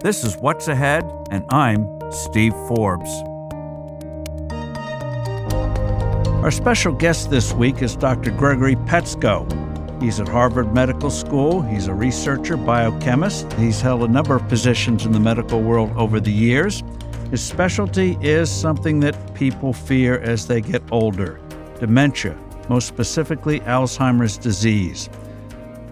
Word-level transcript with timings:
This 0.00 0.22
is 0.22 0.36
What's 0.36 0.68
Ahead, 0.68 1.04
and 1.32 1.44
I'm 1.48 1.88
Steve 2.12 2.54
Forbes. 2.68 3.10
Our 6.44 6.52
special 6.52 6.92
guest 6.92 7.30
this 7.30 7.52
week 7.52 7.82
is 7.82 7.96
Dr. 7.96 8.30
Gregory 8.30 8.76
Petsko. 8.76 9.44
He's 10.00 10.20
at 10.20 10.28
Harvard 10.28 10.72
Medical 10.72 11.10
School. 11.10 11.62
He's 11.62 11.88
a 11.88 11.94
researcher, 11.94 12.56
biochemist. 12.56 13.52
He's 13.54 13.80
held 13.80 14.04
a 14.04 14.08
number 14.08 14.36
of 14.36 14.48
positions 14.48 15.04
in 15.04 15.10
the 15.10 15.18
medical 15.18 15.60
world 15.60 15.90
over 15.96 16.20
the 16.20 16.30
years. 16.30 16.84
His 17.32 17.42
specialty 17.42 18.16
is 18.20 18.48
something 18.48 19.00
that 19.00 19.34
people 19.34 19.72
fear 19.72 20.20
as 20.20 20.46
they 20.46 20.60
get 20.60 20.80
older 20.92 21.40
dementia, 21.80 22.38
most 22.68 22.86
specifically 22.86 23.58
Alzheimer's 23.62 24.38
disease. 24.38 25.10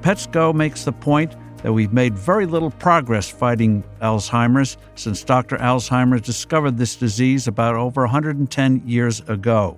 Petsko 0.00 0.54
makes 0.54 0.84
the 0.84 0.92
point 0.92 1.34
that 1.66 1.72
we've 1.72 1.92
made 1.92 2.16
very 2.16 2.46
little 2.46 2.70
progress 2.70 3.28
fighting 3.28 3.82
Alzheimer's 4.00 4.76
since 4.94 5.24
Dr. 5.24 5.56
Alzheimer 5.56 6.22
discovered 6.22 6.78
this 6.78 6.94
disease 6.94 7.48
about 7.48 7.74
over 7.74 8.02
110 8.02 8.82
years 8.86 9.18
ago. 9.26 9.76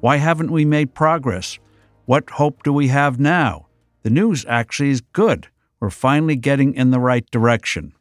Why 0.00 0.16
haven't 0.16 0.50
we 0.50 0.64
made 0.64 0.92
progress? 0.92 1.60
What 2.06 2.30
hope 2.30 2.64
do 2.64 2.72
we 2.72 2.88
have 2.88 3.20
now? 3.20 3.68
The 4.02 4.10
news 4.10 4.44
actually 4.48 4.90
is 4.90 5.02
good. 5.02 5.46
We're 5.78 5.90
finally 5.90 6.34
getting 6.34 6.74
in 6.74 6.90
the 6.90 6.98
right 6.98 7.30
direction. 7.30 7.92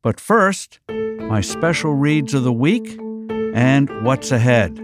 But 0.00 0.20
first, 0.20 0.78
my 0.88 1.40
special 1.40 1.94
reads 1.94 2.34
of 2.34 2.44
the 2.44 2.52
week 2.52 2.96
and 3.52 3.90
what's 4.04 4.30
ahead. 4.30 4.80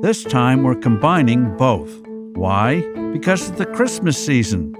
This 0.00 0.22
time 0.22 0.62
we're 0.62 0.76
combining 0.76 1.56
both. 1.56 1.90
Why? 2.36 2.82
Because 3.12 3.48
it's 3.48 3.58
the 3.58 3.66
Christmas 3.66 4.16
season. 4.24 4.76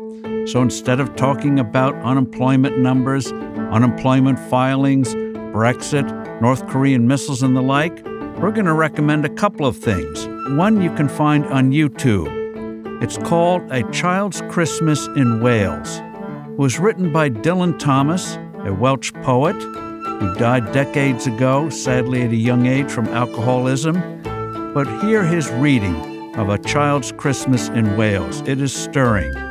So 0.51 0.63
instead 0.63 0.99
of 0.99 1.15
talking 1.15 1.61
about 1.61 1.95
unemployment 2.03 2.77
numbers, 2.77 3.31
unemployment 3.31 4.37
filings, 4.51 5.15
Brexit, 5.55 6.41
North 6.41 6.67
Korean 6.67 7.07
missiles, 7.07 7.45
and 7.45 7.57
the 7.57 7.63
like, 7.63 8.05
we're 8.41 8.51
going 8.51 8.67
to 8.67 8.73
recommend 8.73 9.25
a 9.25 9.29
couple 9.29 9.65
of 9.65 9.77
things. 9.77 10.27
One 10.59 10.83
you 10.83 10.93
can 10.97 11.09
find 11.09 11.47
on 11.47 11.71
YouTube. 11.71 13.01
It's 13.01 13.17
called 13.17 13.63
A 13.71 13.89
Child's 13.93 14.43
Christmas 14.51 15.07
in 15.15 15.41
Wales. 15.41 15.99
It 15.99 16.59
was 16.59 16.81
written 16.81 17.13
by 17.13 17.31
Dylan 17.31 17.79
Thomas, 17.79 18.35
a 18.65 18.75
Welsh 18.75 19.13
poet 19.23 19.55
who 19.55 20.35
died 20.35 20.73
decades 20.73 21.29
ago, 21.29 21.71
sadly 21.71 22.23
at 22.23 22.33
a 22.33 22.37
young 22.37 22.67
age 22.67 22.91
from 22.91 23.07
alcoholism. 23.07 23.95
But 24.75 24.89
hear 25.03 25.23
his 25.23 25.49
reading 25.53 26.35
of 26.35 26.49
A 26.49 26.59
Child's 26.59 27.13
Christmas 27.13 27.69
in 27.69 27.97
Wales. 27.97 28.41
It 28.49 28.61
is 28.61 28.73
stirring. 28.73 29.50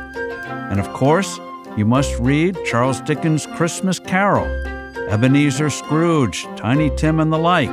And 0.70 0.80
of 0.80 0.90
course, 0.92 1.38
you 1.76 1.84
must 1.84 2.18
read 2.18 2.56
Charles 2.64 3.00
Dickens' 3.00 3.46
Christmas 3.56 3.98
Carol, 3.98 4.46
Ebenezer 5.10 5.68
Scrooge, 5.68 6.44
Tiny 6.56 6.90
Tim, 6.96 7.20
and 7.20 7.32
the 7.32 7.38
like. 7.38 7.68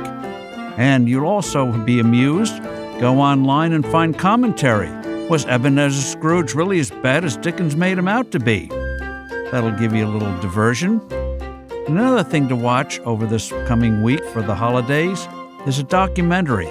And 0.76 1.08
you'll 1.08 1.26
also 1.26 1.72
be 1.84 2.00
amused. 2.00 2.62
Go 3.00 3.20
online 3.20 3.72
and 3.72 3.86
find 3.86 4.18
commentary. 4.18 4.90
Was 5.28 5.46
Ebenezer 5.46 6.02
Scrooge 6.02 6.54
really 6.54 6.80
as 6.80 6.90
bad 6.90 7.24
as 7.24 7.36
Dickens 7.36 7.76
made 7.76 7.98
him 7.98 8.08
out 8.08 8.30
to 8.32 8.40
be? 8.40 8.66
That'll 9.50 9.78
give 9.78 9.94
you 9.94 10.04
a 10.04 10.10
little 10.10 10.36
diversion. 10.40 11.00
Another 11.86 12.22
thing 12.22 12.48
to 12.48 12.56
watch 12.56 12.98
over 13.00 13.26
this 13.26 13.50
coming 13.66 14.02
week 14.02 14.24
for 14.26 14.42
the 14.42 14.54
holidays 14.54 15.26
is 15.66 15.78
a 15.78 15.84
documentary. 15.84 16.68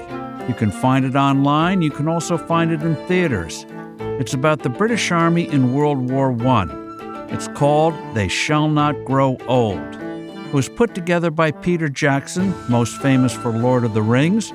You 0.48 0.54
can 0.54 0.72
find 0.72 1.06
it 1.06 1.16
online, 1.16 1.82
you 1.82 1.90
can 1.90 2.08
also 2.08 2.38
find 2.38 2.72
it 2.72 2.82
in 2.82 2.96
theaters. 3.08 3.66
It's 4.20 4.34
about 4.34 4.64
the 4.64 4.70
British 4.70 5.12
Army 5.12 5.48
in 5.48 5.76
World 5.76 6.10
War 6.10 6.36
I. 6.48 6.66
It's 7.30 7.48
called 7.50 7.94
They 8.16 8.28
Shall 8.28 8.68
Not 8.68 9.06
Grow 9.06 9.38
Old. 9.48 9.78
It 9.78 10.54
was 10.54 10.68
put 10.70 10.96
together 10.96 11.30
by 11.30 11.52
Peter 11.52 11.88
Jackson, 11.88 12.52
most 12.68 13.00
famous 13.00 13.32
for 13.32 13.52
Lord 13.52 13.84
of 13.84 13.94
the 13.94 14.02
Rings. 14.02 14.52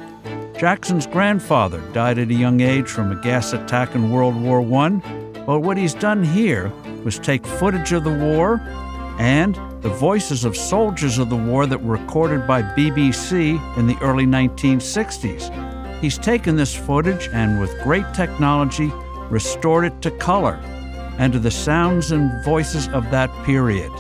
Jackson's 0.58 1.06
grandfather 1.06 1.78
died 1.92 2.18
at 2.18 2.28
a 2.30 2.34
young 2.34 2.60
age 2.60 2.88
from 2.88 3.12
a 3.12 3.22
gas 3.22 3.52
attack 3.52 3.94
in 3.94 4.10
World 4.10 4.34
War 4.34 4.62
I. 4.82 5.00
But 5.46 5.60
what 5.60 5.76
he's 5.76 5.94
done 5.94 6.24
here 6.24 6.72
was 7.04 7.20
take 7.20 7.46
footage 7.46 7.92
of 7.92 8.02
the 8.02 8.10
war 8.10 8.60
and 9.20 9.54
the 9.80 9.90
voices 9.90 10.44
of 10.44 10.56
soldiers 10.56 11.18
of 11.18 11.30
the 11.30 11.36
war 11.36 11.66
that 11.66 11.84
were 11.84 11.98
recorded 11.98 12.48
by 12.48 12.62
BBC 12.62 13.78
in 13.78 13.86
the 13.86 13.96
early 14.00 14.26
1960s. 14.26 16.00
He's 16.00 16.18
taken 16.18 16.56
this 16.56 16.74
footage 16.74 17.28
and, 17.32 17.60
with 17.60 17.80
great 17.84 18.12
technology, 18.12 18.90
restored 19.32 19.86
it 19.86 20.02
to 20.02 20.10
color 20.10 20.60
and 21.16 21.32
to 21.32 21.38
the 21.38 21.50
sounds 21.50 22.12
and 22.12 22.44
voices 22.44 22.86
of 22.88 23.10
that 23.10 23.30
period. 23.46 23.90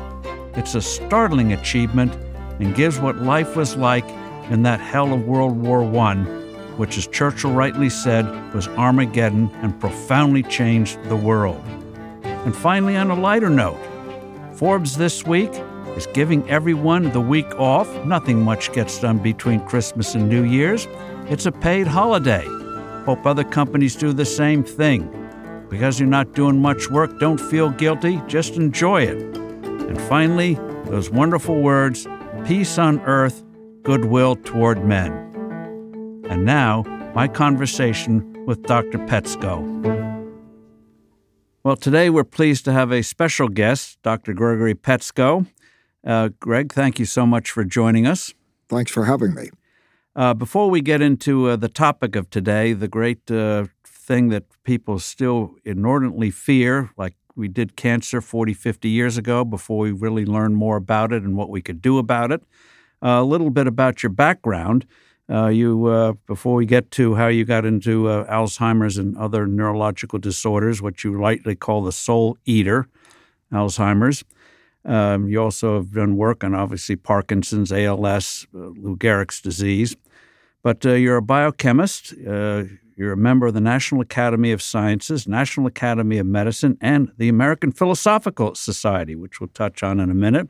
It's 0.54 0.74
a 0.74 0.82
startling 0.82 1.54
achievement 1.54 2.14
and 2.60 2.74
gives 2.74 3.00
what 3.00 3.16
life 3.16 3.56
was 3.56 3.74
like 3.74 4.04
in 4.50 4.62
that 4.64 4.78
hell 4.78 5.14
of 5.14 5.26
World 5.26 5.56
War 5.56 5.84
I, 6.00 6.16
which, 6.76 6.98
as 6.98 7.06
Churchill 7.06 7.52
rightly 7.52 7.88
said, 7.88 8.26
was 8.52 8.68
Armageddon 8.68 9.48
and 9.62 9.80
profoundly 9.80 10.42
changed 10.42 11.02
the 11.04 11.16
world. 11.16 11.64
And 12.24 12.54
finally, 12.54 12.96
on 12.96 13.10
a 13.10 13.18
lighter 13.18 13.48
note, 13.48 13.80
Forbes 14.52 14.98
this 14.98 15.24
week 15.24 15.52
is 15.96 16.06
giving 16.08 16.46
everyone 16.50 17.10
the 17.10 17.22
week 17.22 17.50
off. 17.58 17.88
Nothing 18.04 18.42
much 18.42 18.70
gets 18.74 19.00
done 19.00 19.16
between 19.16 19.60
Christmas 19.60 20.14
and 20.14 20.28
New 20.28 20.44
Year's. 20.44 20.86
It's 21.30 21.46
a 21.46 21.52
paid 21.52 21.86
holiday. 21.86 22.44
Hope 23.06 23.24
other 23.24 23.44
companies 23.44 23.96
do 23.96 24.12
the 24.12 24.26
same 24.26 24.62
thing. 24.62 25.21
Because 25.72 25.98
you're 25.98 26.06
not 26.06 26.34
doing 26.34 26.60
much 26.60 26.90
work, 26.90 27.18
don't 27.18 27.40
feel 27.40 27.70
guilty, 27.70 28.20
just 28.26 28.56
enjoy 28.56 29.04
it. 29.04 29.16
And 29.38 29.98
finally, 30.02 30.56
those 30.84 31.08
wonderful 31.08 31.62
words 31.62 32.06
peace 32.44 32.76
on 32.76 33.00
earth, 33.06 33.42
goodwill 33.82 34.36
toward 34.36 34.84
men. 34.84 35.10
And 36.28 36.44
now, 36.44 36.82
my 37.14 37.26
conversation 37.26 38.44
with 38.44 38.62
Dr. 38.64 38.98
Petsko. 38.98 39.56
Well, 41.64 41.76
today 41.76 42.10
we're 42.10 42.24
pleased 42.24 42.66
to 42.66 42.72
have 42.74 42.92
a 42.92 43.00
special 43.00 43.48
guest, 43.48 43.96
Dr. 44.02 44.34
Gregory 44.34 44.74
Petsko. 44.74 45.46
Uh, 46.04 46.28
Greg, 46.38 46.70
thank 46.74 46.98
you 46.98 47.06
so 47.06 47.24
much 47.24 47.50
for 47.50 47.64
joining 47.64 48.06
us. 48.06 48.34
Thanks 48.68 48.90
for 48.90 49.06
having 49.06 49.32
me. 49.32 49.48
Uh, 50.14 50.34
before 50.34 50.68
we 50.68 50.82
get 50.82 51.00
into 51.00 51.48
uh, 51.48 51.56
the 51.56 51.70
topic 51.70 52.14
of 52.14 52.28
today, 52.28 52.74
the 52.74 52.88
great 52.88 53.30
uh, 53.30 53.64
thing 54.02 54.28
that 54.28 54.44
people 54.64 54.98
still 54.98 55.54
inordinately 55.64 56.30
fear, 56.30 56.90
like 56.96 57.14
we 57.34 57.48
did 57.48 57.76
cancer 57.76 58.20
40, 58.20 58.52
50 58.52 58.88
years 58.88 59.16
ago 59.16 59.44
before 59.44 59.78
we 59.78 59.92
really 59.92 60.26
learned 60.26 60.56
more 60.56 60.76
about 60.76 61.12
it 61.12 61.22
and 61.22 61.36
what 61.36 61.48
we 61.48 61.62
could 61.62 61.80
do 61.80 61.98
about 61.98 62.30
it, 62.32 62.42
uh, 63.02 63.20
a 63.20 63.24
little 63.24 63.50
bit 63.50 63.66
about 63.66 64.02
your 64.02 64.10
background. 64.10 64.86
Uh, 65.30 65.46
you 65.46 65.86
uh, 65.86 66.12
before 66.26 66.54
we 66.54 66.66
get 66.66 66.90
to 66.90 67.14
how 67.14 67.28
you 67.28 67.44
got 67.44 67.64
into 67.64 68.04
Alzheimer's 68.04 68.98
and 68.98 69.16
other 69.16 69.46
neurological 69.46 70.18
disorders, 70.18 70.82
what 70.82 71.04
you 71.04 71.18
lightly 71.18 71.54
call 71.54 71.82
the 71.82 71.92
soul 71.92 72.36
eater, 72.44 72.88
Alzheimer's. 73.52 74.24
Um, 74.84 75.28
you 75.28 75.40
also 75.40 75.76
have 75.76 75.92
done 75.92 76.16
work 76.16 76.42
on 76.42 76.54
obviously 76.54 76.96
Parkinson's, 76.96 77.72
ALS, 77.72 78.46
uh, 78.54 78.58
Lou 78.58 78.96
Gehrig's 78.96 79.40
disease. 79.40 79.96
But 80.62 80.84
uh, 80.84 80.92
you're 80.92 81.16
a 81.16 81.22
biochemist. 81.22 82.14
You're 83.02 83.14
a 83.14 83.16
member 83.16 83.48
of 83.48 83.54
the 83.54 83.60
National 83.60 84.00
Academy 84.00 84.52
of 84.52 84.62
Sciences, 84.62 85.26
National 85.26 85.66
Academy 85.66 86.18
of 86.18 86.26
Medicine, 86.26 86.78
and 86.80 87.10
the 87.18 87.28
American 87.28 87.72
Philosophical 87.72 88.54
Society, 88.54 89.16
which 89.16 89.40
we'll 89.40 89.48
touch 89.48 89.82
on 89.82 89.98
in 89.98 90.08
a 90.08 90.14
minute. 90.14 90.48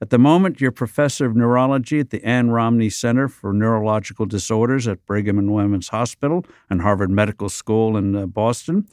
At 0.00 0.10
the 0.10 0.18
moment, 0.18 0.60
you're 0.60 0.70
professor 0.70 1.26
of 1.26 1.34
neurology 1.34 1.98
at 1.98 2.10
the 2.10 2.24
Ann 2.24 2.50
Romney 2.50 2.90
Center 2.90 3.26
for 3.26 3.52
Neurological 3.52 4.24
Disorders 4.24 4.86
at 4.86 5.04
Brigham 5.04 5.36
and 5.36 5.52
Women's 5.52 5.88
Hospital 5.88 6.46
and 6.70 6.82
Harvard 6.82 7.10
Medical 7.10 7.48
School 7.48 7.96
in 7.96 8.14
uh, 8.14 8.26
Boston. 8.26 8.86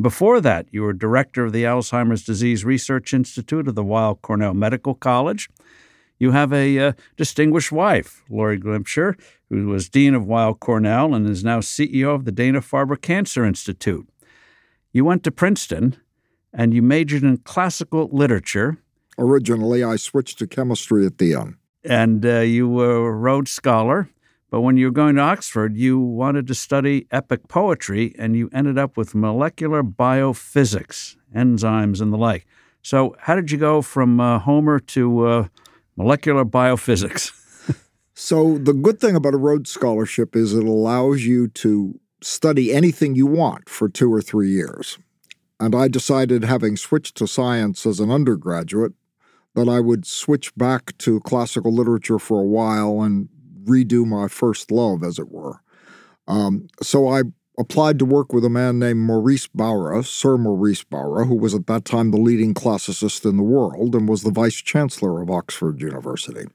Before 0.00 0.40
that, 0.40 0.68
you 0.70 0.82
were 0.82 0.92
director 0.92 1.46
of 1.46 1.52
the 1.52 1.64
Alzheimer's 1.64 2.22
Disease 2.22 2.64
Research 2.64 3.12
Institute 3.12 3.66
of 3.66 3.74
the 3.74 3.82
Weill 3.82 4.14
Cornell 4.14 4.54
Medical 4.54 4.94
College. 4.94 5.48
You 6.18 6.30
have 6.30 6.52
a 6.52 6.78
uh, 6.78 6.92
distinguished 7.16 7.72
wife, 7.72 8.22
Laurie 8.28 8.58
Glimcher, 8.58 9.18
who 9.48 9.68
was 9.68 9.88
dean 9.88 10.14
of 10.14 10.26
Weill 10.26 10.54
Cornell 10.54 11.14
and 11.14 11.28
is 11.28 11.44
now 11.44 11.60
CEO 11.60 12.14
of 12.14 12.24
the 12.24 12.32
Dana 12.32 12.60
Farber 12.60 13.00
Cancer 13.00 13.44
Institute. 13.44 14.08
You 14.92 15.04
went 15.04 15.24
to 15.24 15.30
Princeton 15.30 15.96
and 16.52 16.72
you 16.72 16.82
majored 16.82 17.24
in 17.24 17.38
classical 17.38 18.08
literature. 18.12 18.78
Originally, 19.18 19.82
I 19.82 19.96
switched 19.96 20.38
to 20.38 20.46
chemistry 20.46 21.04
at 21.04 21.18
the 21.18 21.34
end. 21.34 21.56
And 21.84 22.24
uh, 22.24 22.40
you 22.40 22.68
were 22.68 23.08
a 23.08 23.12
Rhodes 23.12 23.50
Scholar. 23.50 24.08
But 24.50 24.60
when 24.60 24.76
you 24.76 24.86
were 24.86 24.92
going 24.92 25.16
to 25.16 25.20
Oxford, 25.20 25.76
you 25.76 25.98
wanted 25.98 26.46
to 26.46 26.54
study 26.54 27.08
epic 27.10 27.48
poetry, 27.48 28.14
and 28.16 28.36
you 28.36 28.48
ended 28.52 28.78
up 28.78 28.96
with 28.96 29.12
molecular 29.12 29.82
biophysics, 29.82 31.16
enzymes, 31.34 32.00
and 32.00 32.12
the 32.12 32.16
like. 32.16 32.46
So, 32.80 33.16
how 33.18 33.34
did 33.34 33.50
you 33.50 33.58
go 33.58 33.82
from 33.82 34.20
uh, 34.20 34.38
Homer 34.38 34.78
to 34.78 35.26
uh, 35.26 35.48
molecular 35.96 36.44
biophysics? 36.44 37.32
so, 38.14 38.58
the 38.58 38.72
good 38.72 39.00
thing 39.00 39.16
about 39.16 39.34
a 39.34 39.38
Rhodes 39.38 39.70
Scholarship 39.70 40.36
is 40.36 40.54
it 40.54 40.64
allows 40.64 41.22
you 41.22 41.48
to 41.48 41.98
study 42.22 42.72
anything 42.72 43.14
you 43.14 43.26
want 43.26 43.68
for 43.68 43.88
two 43.88 44.12
or 44.12 44.22
three 44.22 44.50
years. 44.50 44.98
And 45.60 45.74
I 45.74 45.88
decided, 45.88 46.44
having 46.44 46.76
switched 46.76 47.16
to 47.18 47.26
science 47.26 47.86
as 47.86 48.00
an 48.00 48.10
undergraduate, 48.10 48.92
that 49.54 49.68
I 49.68 49.80
would 49.80 50.04
switch 50.04 50.54
back 50.56 50.96
to 50.98 51.20
classical 51.20 51.72
literature 51.72 52.18
for 52.18 52.40
a 52.40 52.46
while 52.46 53.02
and 53.02 53.28
redo 53.64 54.04
my 54.04 54.28
first 54.28 54.70
love, 54.70 55.02
as 55.02 55.18
it 55.18 55.30
were. 55.30 55.60
Um, 56.26 56.68
so 56.82 57.08
I 57.08 57.22
applied 57.58 57.98
to 57.98 58.04
work 58.04 58.32
with 58.32 58.44
a 58.44 58.50
man 58.50 58.78
named 58.78 59.00
Maurice 59.00 59.46
Bowra, 59.46 60.04
Sir 60.04 60.36
Maurice 60.36 60.84
Bowra, 60.84 61.26
who 61.26 61.36
was 61.36 61.54
at 61.54 61.66
that 61.66 61.84
time 61.84 62.10
the 62.10 62.18
leading 62.18 62.54
classicist 62.54 63.28
in 63.28 63.36
the 63.36 63.42
world 63.42 63.94
and 63.94 64.08
was 64.08 64.22
the 64.22 64.30
vice 64.30 64.56
chancellor 64.56 65.22
of 65.22 65.30
Oxford 65.30 65.80
University. 65.80 66.46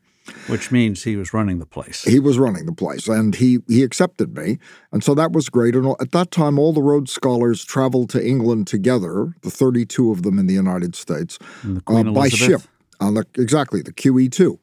Which 0.48 0.72
means 0.72 1.04
he 1.04 1.16
was 1.16 1.34
running 1.34 1.58
the 1.58 1.66
place. 1.66 2.04
He 2.04 2.20
was 2.20 2.38
running 2.38 2.68
the 2.68 2.74
place, 2.74 3.08
and 3.08 3.34
he 3.34 3.60
he 3.68 3.82
accepted 3.82 4.38
me, 4.38 4.60
and 4.92 5.04
so 5.04 5.16
that 5.16 5.32
was 5.32 5.50
great. 5.50 5.76
And 5.76 5.96
at 6.00 6.12
that 6.12 6.30
time, 6.30 6.60
all 6.60 6.72
the 6.72 6.84
Rhodes 6.84 7.12
Scholars 7.12 7.66
traveled 7.66 8.12
to 8.12 8.24
England 8.24 8.68
together, 8.68 9.34
the 9.42 9.50
thirty-two 9.50 10.12
of 10.12 10.22
them 10.22 10.38
in 10.38 10.46
the 10.46 10.54
United 10.54 10.96
States, 10.96 11.40
uh, 11.88 12.04
by 12.14 12.30
ship 12.30 12.62
on 13.00 13.16
the 13.16 13.26
exactly 13.40 13.82
the 13.82 13.92
QE 13.92 14.32
two, 14.32 14.60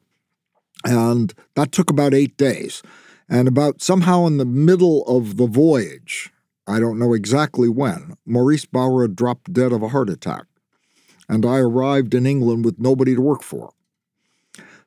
and 0.85 1.33
that 1.55 1.73
took 1.73 1.89
about 1.89 2.13
eight 2.13 2.37
days. 2.37 2.81
And 3.29 3.47
about 3.47 3.81
somehow 3.81 4.25
in 4.25 4.37
the 4.37 4.45
middle 4.45 5.03
of 5.05 5.37
the 5.37 5.47
voyage, 5.47 6.31
I 6.65 6.79
don't 6.79 6.99
know 6.99 7.13
exactly 7.13 7.69
when, 7.69 8.17
Maurice 8.25 8.65
Bowra 8.65 9.13
dropped 9.13 9.53
dead 9.53 9.71
of 9.71 9.83
a 9.83 9.89
heart 9.89 10.09
attack, 10.09 10.45
and 11.27 11.45
I 11.45 11.57
arrived 11.57 12.13
in 12.13 12.25
England 12.25 12.65
with 12.65 12.79
nobody 12.79 13.15
to 13.15 13.21
work 13.21 13.43
for. 13.43 13.71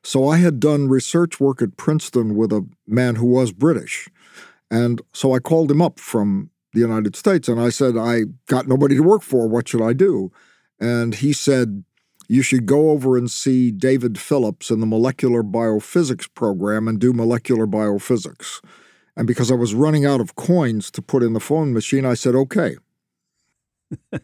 So 0.03 0.27
I 0.27 0.37
had 0.37 0.59
done 0.59 0.89
research 0.89 1.39
work 1.39 1.61
at 1.61 1.77
Princeton 1.77 2.35
with 2.35 2.51
a 2.51 2.67
man 2.87 3.15
who 3.15 3.27
was 3.27 3.51
British. 3.51 4.09
And 4.69 5.01
so 5.13 5.35
I 5.35 5.39
called 5.39 5.69
him 5.69 5.81
up 5.81 5.99
from 5.99 6.49
the 6.73 6.79
United 6.79 7.15
States 7.15 7.47
and 7.47 7.59
I 7.59 7.69
said, 7.69 7.97
I 7.97 8.23
got 8.47 8.67
nobody 8.67 8.95
to 8.95 9.03
work 9.03 9.21
for. 9.21 9.47
What 9.47 9.67
should 9.67 9.81
I 9.81 9.93
do? 9.93 10.31
And 10.79 11.15
he 11.15 11.33
said, 11.33 11.83
You 12.31 12.41
should 12.41 12.65
go 12.65 12.91
over 12.91 13.17
and 13.17 13.29
see 13.29 13.71
David 13.71 14.17
Phillips 14.17 14.71
in 14.71 14.79
the 14.79 14.85
molecular 14.85 15.43
biophysics 15.43 16.33
program 16.33 16.87
and 16.87 16.97
do 16.97 17.11
molecular 17.11 17.67
biophysics. 17.67 18.63
And 19.17 19.27
because 19.27 19.51
I 19.51 19.55
was 19.55 19.73
running 19.75 20.05
out 20.05 20.21
of 20.21 20.37
coins 20.37 20.89
to 20.91 21.01
put 21.01 21.23
in 21.23 21.33
the 21.33 21.41
phone 21.41 21.73
machine, 21.73 22.05
I 22.05 22.13
said, 22.13 22.33
Okay. 22.33 22.77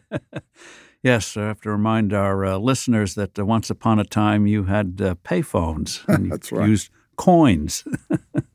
Yes, 1.02 1.36
I 1.36 1.42
have 1.42 1.60
to 1.60 1.70
remind 1.70 2.14
our 2.14 2.46
uh, 2.46 2.56
listeners 2.56 3.14
that 3.14 3.38
uh, 3.38 3.44
once 3.44 3.68
upon 3.68 3.98
a 3.98 4.04
time 4.04 4.46
you 4.46 4.64
had 4.64 5.00
uh, 5.02 5.14
payphones 5.16 6.00
and 6.08 6.32
That's 6.32 6.50
right. 6.50 6.66
used 6.66 6.90
coins. 7.16 7.84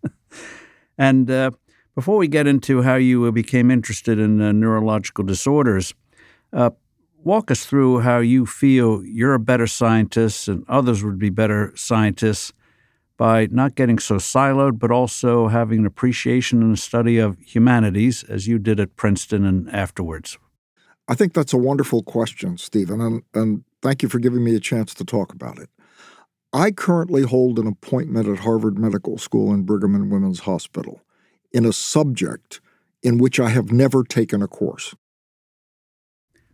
and 0.98 1.30
uh, 1.30 1.52
before 1.94 2.18
we 2.18 2.28
get 2.28 2.48
into 2.48 2.82
how 2.82 2.96
you 2.96 3.26
uh, 3.26 3.32
became 3.32 3.70
interested 3.70 4.18
in 4.18 4.42
uh, 4.42 4.52
neurological 4.52 5.24
disorders, 5.24 5.94
walk 7.26 7.50
us 7.52 7.66
through 7.66 8.00
how 8.00 8.20
you 8.20 8.46
feel 8.46 9.04
you're 9.04 9.34
a 9.34 9.40
better 9.40 9.68
scientist 9.68 10.48
and 10.48 10.66
others 10.68 11.04
would 11.04 11.20
be 11.20 11.30
better 11.30 11.72
scientists 11.76 12.54
by 13.18 13.48
not 13.52 13.76
getting 13.76 14.00
so 14.00 14.16
siloed, 14.16 14.80
but 14.80 14.92
also 14.92 15.48
having 15.48 15.80
an 15.80 15.86
appreciation 15.86 16.62
and 16.62 16.74
a 16.74 16.78
study 16.78 17.18
of 17.18 17.38
humanities 17.40 18.24
as 18.24 18.48
you 18.48 18.58
did 18.58 18.80
at 18.80 18.96
Princeton 18.96 19.46
and 19.46 19.70
afterwards. 19.70 20.38
I 21.08 21.16
think 21.16 21.34
that's 21.34 21.54
a 21.54 21.58
wonderful 21.58 22.02
question, 22.02 22.58
Stephen, 22.58 23.02
and, 23.02 23.24
and 23.34 23.64
thank 23.82 24.04
you 24.04 24.10
for 24.10 24.20
giving 24.20 24.44
me 24.44 24.56
a 24.56 24.60
chance 24.60 24.94
to 24.96 25.06
talk 25.06 25.34
about 25.34 25.60
it. 25.60 25.70
I 26.54 26.72
currently 26.72 27.24
hold 27.24 27.60
an 27.60 27.68
appointment 27.68 28.28
at 28.28 28.40
Harvard 28.40 28.78
Medical 28.78 29.18
School 29.18 29.52
and 29.52 29.66
Brigham 29.66 29.96
and 29.96 30.12
Women's 30.12 30.42
Hospital 30.42 31.02
in 31.52 31.66
a 31.66 31.74
subject 31.74 32.62
in 33.02 33.18
which 33.18 33.40
I 33.40 33.50
have 33.50 33.72
never 33.72 34.04
taken 34.04 34.42
a 34.42 34.48
course. 34.48 34.96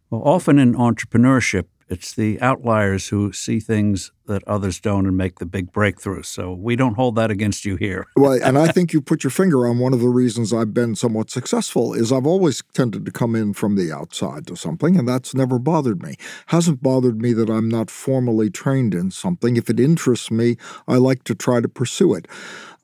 Well, 0.09 0.23
often 0.23 0.57
in 0.57 0.73
entrepreneurship, 0.73 1.65
it's 1.89 2.13
the 2.13 2.39
outliers 2.39 3.07
who 3.07 3.33
see 3.33 3.59
things 3.59 4.11
that 4.27 4.43
others 4.47 4.79
don't 4.79 5.07
and 5.07 5.17
make 5.17 5.39
the 5.39 5.45
big 5.45 5.71
breakthroughs. 5.71 6.27
So 6.27 6.53
we 6.53 6.75
don't 6.75 6.93
hold 6.93 7.15
that 7.15 7.31
against 7.31 7.65
you 7.65 7.75
here. 7.77 8.05
well, 8.15 8.39
and 8.43 8.57
I 8.57 8.71
think 8.71 8.93
you 8.93 9.01
put 9.01 9.23
your 9.23 9.31
finger 9.31 9.67
on 9.67 9.79
one 9.79 9.93
of 9.93 9.99
the 9.99 10.07
reasons 10.07 10.53
I've 10.53 10.73
been 10.73 10.95
somewhat 10.95 11.31
successful 11.31 11.93
is 11.93 12.11
I've 12.11 12.27
always 12.27 12.63
tended 12.73 13.05
to 13.05 13.11
come 13.11 13.35
in 13.35 13.53
from 13.53 13.75
the 13.75 13.91
outside 13.91 14.45
to 14.47 14.55
something, 14.55 14.97
and 14.97 15.07
that's 15.07 15.33
never 15.33 15.57
bothered 15.57 16.03
me. 16.03 16.15
Hasn't 16.47 16.83
bothered 16.83 17.21
me 17.21 17.33
that 17.33 17.49
I'm 17.49 17.69
not 17.69 17.89
formally 17.89 18.51
trained 18.51 18.93
in 18.93 19.09
something. 19.09 19.57
If 19.57 19.69
it 19.69 19.79
interests 19.79 20.29
me, 20.29 20.57
I 20.87 20.95
like 20.97 21.23
to 21.25 21.35
try 21.35 21.59
to 21.59 21.69
pursue 21.69 22.13
it. 22.13 22.27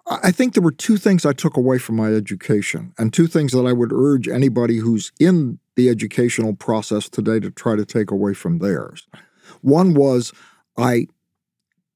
I 0.07 0.31
think 0.31 0.53
there 0.53 0.63
were 0.63 0.71
two 0.71 0.97
things 0.97 1.25
I 1.25 1.33
took 1.33 1.57
away 1.57 1.79
from 1.79 1.95
my 1.95 2.13
education, 2.13 2.93
and 2.97 3.11
two 3.11 3.27
things 3.27 3.53
that 3.53 3.65
I 3.65 3.73
would 3.73 3.91
urge 3.91 4.27
anybody 4.27 4.77
who's 4.77 5.11
in 5.19 5.59
the 5.75 5.89
educational 5.89 6.55
process 6.55 7.09
today 7.09 7.39
to 7.39 7.49
try 7.49 7.75
to 7.75 7.85
take 7.85 8.11
away 8.11 8.33
from 8.33 8.59
theirs. 8.59 9.07
One 9.61 9.93
was 9.93 10.31
I 10.77 11.07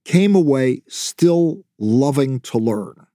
came 0.06 0.34
away 0.34 0.82
still 0.88 1.64
loving 1.78 2.40
to 2.42 2.58
learn. 2.58 3.06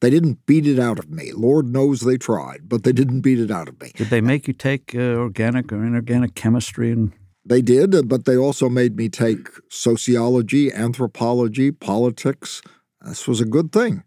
They 0.00 0.10
didn't 0.10 0.46
beat 0.46 0.66
it 0.66 0.78
out 0.78 0.98
of 0.98 1.10
me. 1.10 1.32
Lord 1.32 1.66
knows 1.66 2.00
they 2.00 2.16
tried, 2.16 2.68
but 2.68 2.82
they 2.82 2.92
didn't 2.92 3.20
beat 3.20 3.38
it 3.38 3.50
out 3.50 3.68
of 3.68 3.80
me. 3.80 3.92
Did 3.94 4.10
they 4.10 4.20
make 4.20 4.48
you 4.48 4.54
take 4.54 4.94
uh, 4.94 4.98
organic 4.98 5.72
or 5.72 5.84
inorganic 5.84 6.34
chemistry 6.34 6.90
and 6.90 7.12
they 7.46 7.60
did, 7.60 8.08
but 8.08 8.24
they 8.24 8.36
also 8.36 8.68
made 8.70 8.96
me 8.96 9.08
take 9.10 9.48
sociology, 9.68 10.72
anthropology, 10.72 11.70
politics. 11.70 12.62
This 13.02 13.28
was 13.28 13.40
a 13.40 13.44
good 13.44 13.70
thing. 13.70 14.02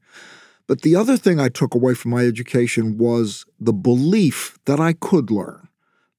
But 0.68 0.82
the 0.82 0.96
other 0.96 1.18
thing 1.18 1.40
I 1.40 1.50
took 1.50 1.74
away 1.74 1.94
from 1.94 2.12
my 2.12 2.26
education 2.26 2.98
was 2.98 3.46
the 3.60 3.74
belief 3.74 4.58
that 4.66 4.80
I 4.80 4.94
could 4.94 5.32
learn, 5.32 5.70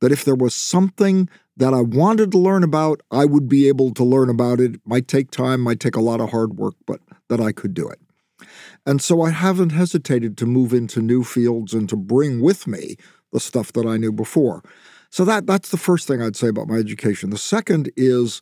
that 0.00 0.12
if 0.12 0.24
there 0.24 0.34
was 0.34 0.54
something 0.54 1.28
that 1.56 1.74
I 1.74 1.82
wanted 1.82 2.32
to 2.32 2.38
learn 2.38 2.62
about, 2.62 3.02
I 3.10 3.26
would 3.26 3.48
be 3.48 3.68
able 3.68 3.92
to 3.94 4.04
learn 4.04 4.30
about 4.30 4.60
it. 4.60 4.76
it 4.76 4.80
might 4.86 5.06
take 5.06 5.30
time, 5.30 5.60
might 5.60 5.80
take 5.80 5.96
a 5.96 6.00
lot 6.00 6.20
of 6.20 6.30
hard 6.30 6.56
work, 6.56 6.74
but 6.86 7.00
that 7.28 7.40
I 7.40 7.52
could 7.52 7.74
do 7.74 7.88
it. 7.88 8.00
And 8.86 9.02
so 9.02 9.20
I 9.22 9.30
haven't 9.30 9.70
hesitated 9.70 10.38
to 10.38 10.46
move 10.46 10.72
into 10.72 11.02
new 11.02 11.24
fields 11.24 11.74
and 11.74 11.88
to 11.88 11.96
bring 11.96 12.40
with 12.40 12.66
me 12.66 12.96
the 13.32 13.40
stuff 13.40 13.72
that 13.72 13.86
I 13.86 13.98
knew 13.98 14.12
before. 14.12 14.62
So 15.10 15.24
that 15.24 15.46
that's 15.46 15.70
the 15.70 15.76
first 15.76 16.06
thing 16.06 16.22
I'd 16.22 16.36
say 16.36 16.48
about 16.48 16.68
my 16.68 16.76
education. 16.76 17.30
The 17.30 17.38
second 17.38 17.90
is 17.96 18.40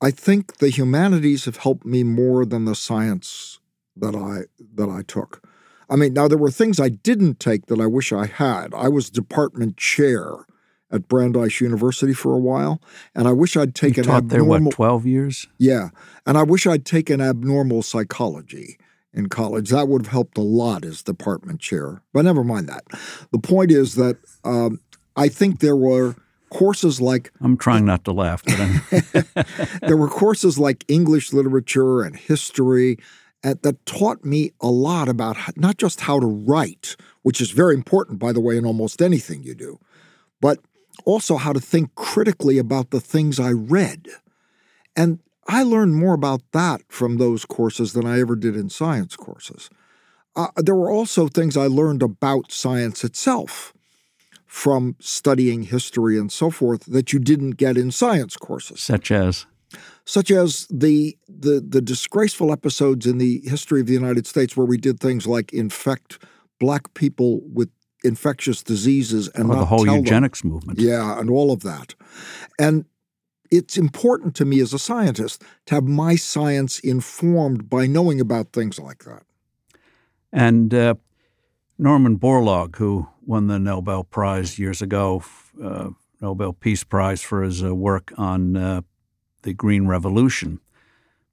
I 0.00 0.10
think 0.10 0.58
the 0.58 0.68
humanities 0.68 1.46
have 1.46 1.56
helped 1.56 1.86
me 1.86 2.02
more 2.02 2.44
than 2.44 2.64
the 2.64 2.74
science 2.74 3.58
that 3.96 4.14
I 4.14 4.44
that 4.74 4.88
I 4.88 5.02
took. 5.02 5.46
I 5.88 5.96
mean, 5.96 6.12
now 6.12 6.28
there 6.28 6.38
were 6.38 6.50
things 6.50 6.80
I 6.80 6.88
didn't 6.88 7.38
take 7.38 7.66
that 7.66 7.80
I 7.80 7.86
wish 7.86 8.12
I 8.12 8.26
had. 8.26 8.74
I 8.74 8.88
was 8.88 9.08
department 9.08 9.76
chair 9.76 10.44
at 10.90 11.08
Brandeis 11.08 11.60
University 11.60 12.12
for 12.12 12.34
a 12.34 12.38
while, 12.38 12.80
and 13.14 13.28
I 13.28 13.32
wish 13.32 13.56
I'd 13.56 13.74
taken 13.74 14.04
you 14.04 14.10
taught 14.10 14.24
abnormal, 14.24 14.28
there 14.28 14.62
what 14.62 14.74
twelve 14.74 15.06
years. 15.06 15.46
Yeah, 15.58 15.90
and 16.24 16.36
I 16.36 16.42
wish 16.42 16.66
I'd 16.66 16.84
taken 16.84 17.20
abnormal 17.20 17.82
psychology 17.82 18.78
in 19.12 19.28
college. 19.28 19.70
That 19.70 19.88
would 19.88 20.02
have 20.02 20.12
helped 20.12 20.38
a 20.38 20.42
lot 20.42 20.84
as 20.84 21.02
department 21.02 21.60
chair. 21.60 22.02
But 22.12 22.24
never 22.24 22.44
mind 22.44 22.68
that. 22.68 22.84
The 23.32 23.38
point 23.38 23.70
is 23.70 23.94
that 23.94 24.18
um, 24.44 24.80
I 25.16 25.28
think 25.28 25.60
there 25.60 25.76
were 25.76 26.16
courses 26.50 27.00
like 27.00 27.32
I'm 27.40 27.56
trying 27.56 27.84
not 27.84 28.04
to 28.04 28.12
laugh, 28.12 28.42
but 28.44 29.36
there 29.82 29.96
were 29.96 30.08
courses 30.08 30.58
like 30.58 30.84
English 30.88 31.32
literature 31.32 32.02
and 32.02 32.16
history 32.16 32.98
that 33.54 33.84
taught 33.86 34.24
me 34.24 34.52
a 34.60 34.68
lot 34.68 35.08
about 35.08 35.36
not 35.56 35.76
just 35.76 36.02
how 36.02 36.18
to 36.18 36.26
write, 36.26 36.96
which 37.22 37.40
is 37.40 37.50
very 37.50 37.74
important, 37.74 38.18
by 38.18 38.32
the 38.32 38.40
way, 38.40 38.56
in 38.56 38.66
almost 38.66 39.00
anything 39.00 39.42
you 39.42 39.54
do, 39.54 39.78
but 40.40 40.58
also 41.04 41.36
how 41.36 41.52
to 41.52 41.60
think 41.60 41.94
critically 41.94 42.58
about 42.58 42.90
the 42.90 43.00
things 43.00 43.38
I 43.38 43.52
read. 43.52 44.08
And 44.96 45.20
I 45.48 45.62
learned 45.62 45.96
more 45.96 46.14
about 46.14 46.42
that 46.52 46.82
from 46.88 47.18
those 47.18 47.44
courses 47.44 47.92
than 47.92 48.06
I 48.06 48.20
ever 48.20 48.34
did 48.34 48.56
in 48.56 48.68
science 48.68 49.16
courses. 49.16 49.70
Uh, 50.34 50.48
there 50.56 50.74
were 50.74 50.90
also 50.90 51.28
things 51.28 51.56
I 51.56 51.66
learned 51.66 52.02
about 52.02 52.52
science 52.52 53.04
itself 53.04 53.72
from 54.44 54.96
studying 55.00 55.64
history 55.64 56.18
and 56.18 56.32
so 56.32 56.50
forth 56.50 56.84
that 56.86 57.12
you 57.12 57.18
didn't 57.18 57.52
get 57.52 57.76
in 57.76 57.90
science 57.90 58.36
courses. 58.36 58.80
Such 58.80 59.10
as? 59.10 59.46
Such 60.06 60.30
as 60.30 60.66
the, 60.70 61.18
the 61.28 61.62
the 61.68 61.82
disgraceful 61.82 62.52
episodes 62.52 63.06
in 63.06 63.18
the 63.18 63.42
history 63.44 63.80
of 63.80 63.86
the 63.86 63.92
United 63.92 64.26
States 64.26 64.56
where 64.56 64.66
we 64.66 64.78
did 64.78 65.00
things 65.00 65.26
like 65.26 65.52
infect 65.52 66.18
black 66.58 66.94
people 66.94 67.42
with 67.52 67.68
infectious 68.04 68.62
diseases 68.62 69.28
and 69.34 69.50
the 69.50 69.64
whole 69.64 69.86
eugenics 69.86 70.42
them. 70.42 70.52
movement. 70.52 70.78
Yeah, 70.78 71.18
and 71.18 71.28
all 71.28 71.52
of 71.52 71.60
that. 71.62 71.94
And 72.58 72.86
it's 73.50 73.76
important 73.76 74.36
to 74.36 74.44
me 74.44 74.60
as 74.60 74.72
a 74.72 74.78
scientist 74.78 75.42
to 75.66 75.74
have 75.74 75.84
my 75.84 76.14
science 76.14 76.78
informed 76.78 77.68
by 77.68 77.86
knowing 77.86 78.20
about 78.20 78.52
things 78.52 78.78
like 78.78 79.04
that. 79.04 79.24
And 80.32 80.72
uh, 80.72 80.94
Norman 81.78 82.18
Borlaug, 82.18 82.76
who 82.76 83.08
won 83.24 83.48
the 83.48 83.58
Nobel 83.58 84.04
Prize 84.04 84.58
years 84.58 84.82
ago, 84.82 85.24
uh, 85.62 85.90
Nobel 86.20 86.52
Peace 86.52 86.84
Prize 86.84 87.22
for 87.22 87.42
his 87.42 87.62
uh, 87.62 87.74
work 87.74 88.12
on 88.16 88.56
uh, 88.56 88.80
the 89.46 89.54
Green 89.54 89.86
Revolution, 89.86 90.60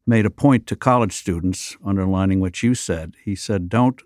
made 0.05 0.25
a 0.25 0.29
point 0.29 0.67
to 0.67 0.75
college 0.75 1.13
students, 1.13 1.75
underlining 1.83 2.39
what 2.39 2.61
you 2.61 2.75
said. 2.75 3.15
He 3.25 3.35
said, 3.35 3.69
don't 3.69 3.99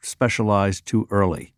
specialize 0.00 0.80
too 0.80 1.08
early. 1.10 1.54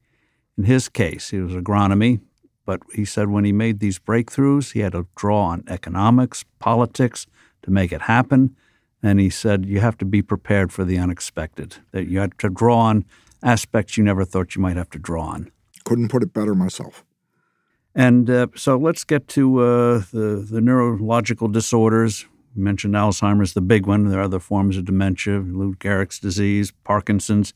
In 0.57 0.65
his 0.65 0.89
case, 0.89 1.33
it 1.33 1.41
was 1.41 1.55
agronomy, 1.55 2.21
but 2.65 2.81
he 2.95 3.05
said 3.05 3.31
when 3.31 3.45
he 3.45 3.53
made 3.53 3.81
these 3.81 3.99
breakthroughs, 3.99 4.73
he 4.73 4.81
had 4.81 4.93
to 4.93 5.09
draw 5.17 5.47
on 5.47 5.65
economics, 5.67 6.45
politics, 6.61 7.27
to 7.63 7.71
make 7.73 7.93
it 7.93 8.03
happen. 8.03 8.55
And 9.03 9.19
he 9.19 9.29
said 9.29 9.67
you 9.67 9.81
have 9.81 9.99
to 9.99 10.05
be 10.05 10.23
prepared 10.23 10.73
for 10.73 10.85
the 10.85 10.99
unexpected, 10.99 11.79
that 11.91 12.07
you 12.07 12.21
had 12.21 12.39
to 12.39 12.49
draw 12.49 12.79
on 12.79 13.05
aspects 13.43 13.97
you 13.97 14.05
never 14.05 14.25
thought 14.25 14.55
you 14.55 14.63
might 14.63 14.77
have 14.77 14.91
to 14.91 15.01
draw 15.01 15.25
on. 15.25 15.51
Couldn't 15.85 16.11
put 16.11 16.23
it 16.23 16.33
better 16.33 16.55
myself. 16.55 17.05
And 17.95 18.31
uh, 18.31 18.47
so 18.55 18.77
let's 18.77 19.05
get 19.05 19.29
to 19.29 19.59
uh, 19.59 20.03
the, 20.13 20.47
the 20.49 20.61
neurological 20.61 21.49
disorders. 21.49 22.27
You 22.55 22.63
mentioned 22.63 22.95
Alzheimer's, 22.95 23.53
the 23.53 23.61
big 23.61 23.87
one. 23.87 24.09
There 24.09 24.21
are 24.21 24.25
other 24.25 24.41
forms 24.41 24.77
of 24.77 24.85
dementia, 24.85 25.41
Lou 25.41 25.75
Gehrig's 25.75 26.19
disease, 26.19 26.73
Parkinson's. 26.85 27.55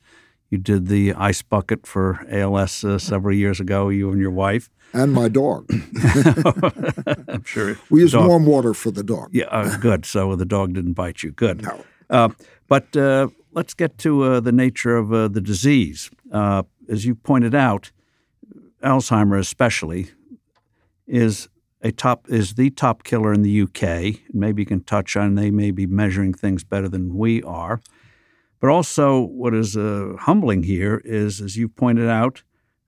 You 0.51 0.59
did 0.59 0.87
the 0.87 1.13
ice 1.15 1.43
bucket 1.43 1.87
for 1.87 2.25
ALS 2.31 2.85
uh, 2.85 2.99
several 2.99 3.35
years 3.35 3.61
ago, 3.61 3.89
you 3.89 4.11
and 4.11 4.21
your 4.21 4.31
wife. 4.31 4.71
And 4.93 5.13
my 5.13 5.29
dog. 5.29 5.69
I'm 7.29 7.43
sure. 7.45 7.77
We 7.91 8.01
use 8.01 8.13
dog. 8.13 8.29
warm 8.29 8.47
water 8.47 8.73
for 8.73 8.91
the 8.91 9.03
dog. 9.03 9.31
Yeah, 9.33 9.47
uh, 9.47 9.77
good. 9.79 10.07
So 10.07 10.37
the 10.37 10.45
dog 10.45 10.75
didn't 10.75 10.93
bite 10.93 11.23
you. 11.23 11.33
Good. 11.33 11.63
No. 11.63 11.85
Uh, 12.09 12.29
but 12.69 12.97
uh, 12.97 13.29
let's 13.53 13.75
get 13.75 13.99
to 13.99 14.23
uh, 14.23 14.41
the 14.41 14.53
nature 14.53 14.97
of 14.97 15.13
uh, 15.13 15.29
the 15.29 15.41
disease. 15.41 16.11
Uh, 16.31 16.63
as 16.89 17.05
you 17.05 17.15
pointed 17.15 17.55
out, 17.55 17.91
Alzheimer's, 18.83 19.47
especially, 19.47 20.11
is 21.07 21.49
a 21.83 21.93
top 21.93 22.27
is 22.29 22.55
the 22.55 22.71
top 22.71 23.05
killer 23.05 23.33
in 23.33 23.43
the 23.43 23.63
UK. 23.63 24.21
Maybe 24.33 24.63
you 24.63 24.67
can 24.67 24.83
touch 24.83 25.17
on 25.17 25.35
they 25.35 25.51
may 25.51 25.71
be 25.71 25.87
measuring 25.87 26.35
things 26.35 26.65
better 26.65 26.89
than 26.89 27.17
we 27.17 27.43
are. 27.43 27.81
But 28.61 28.71
also, 28.71 29.21
what 29.21 29.55
is 29.55 29.77
uh, 29.77 30.15
humbling 30.21 30.63
here 30.63 31.03
is, 31.05 31.41
as 31.41 31.57
you 31.57 31.69
pointed 31.69 32.09
out, 32.09 32.43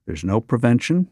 there's 0.06 0.24
no 0.24 0.40
prevention, 0.40 1.10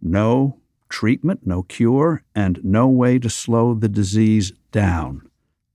no 0.00 0.60
treatment, 0.90 1.40
no 1.46 1.62
cure, 1.62 2.22
and 2.34 2.60
no 2.62 2.86
way 2.86 3.18
to 3.18 3.30
slow 3.30 3.72
the 3.72 3.88
disease 3.88 4.52
down. 4.70 5.22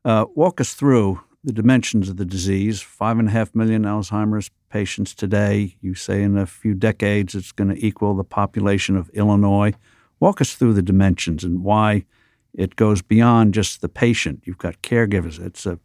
Uh, 0.06 0.26
walk 0.36 0.62
us 0.62 0.76
through 0.76 1.22
the 1.44 1.52
dimensions 1.52 2.10
of 2.10 2.18
the 2.18 2.26
disease. 2.26 2.82
Five 2.82 3.18
and 3.18 3.30
a 3.30 3.32
half 3.32 3.56
million 3.56 3.84
Alzheimer's 3.84 4.52
patients 4.70 5.16
today. 5.16 5.76
You 5.82 5.96
say 5.96 6.22
in 6.22 6.38
a 6.38 6.46
few 6.46 6.76
decades 6.76 7.34
it's 7.34 7.52
going 7.52 7.70
to 7.70 7.86
equal 7.86 8.16
the 8.16 8.24
population 8.24 8.96
of 8.96 9.10
Illinois. 9.10 9.74
Walk 10.20 10.42
us 10.42 10.56
through 10.56 10.74
the 10.74 10.82
dimensions 10.82 11.44
and 11.44 11.64
why 11.64 12.06
it 12.54 12.76
goes 12.76 13.02
beyond 13.02 13.54
just 13.54 13.82
the 13.82 13.90
patient. 13.90 14.44
You've 14.46 14.58
got 14.58 14.82
caregivers. 14.82 15.40
It's 15.40 15.66
a 15.66 15.80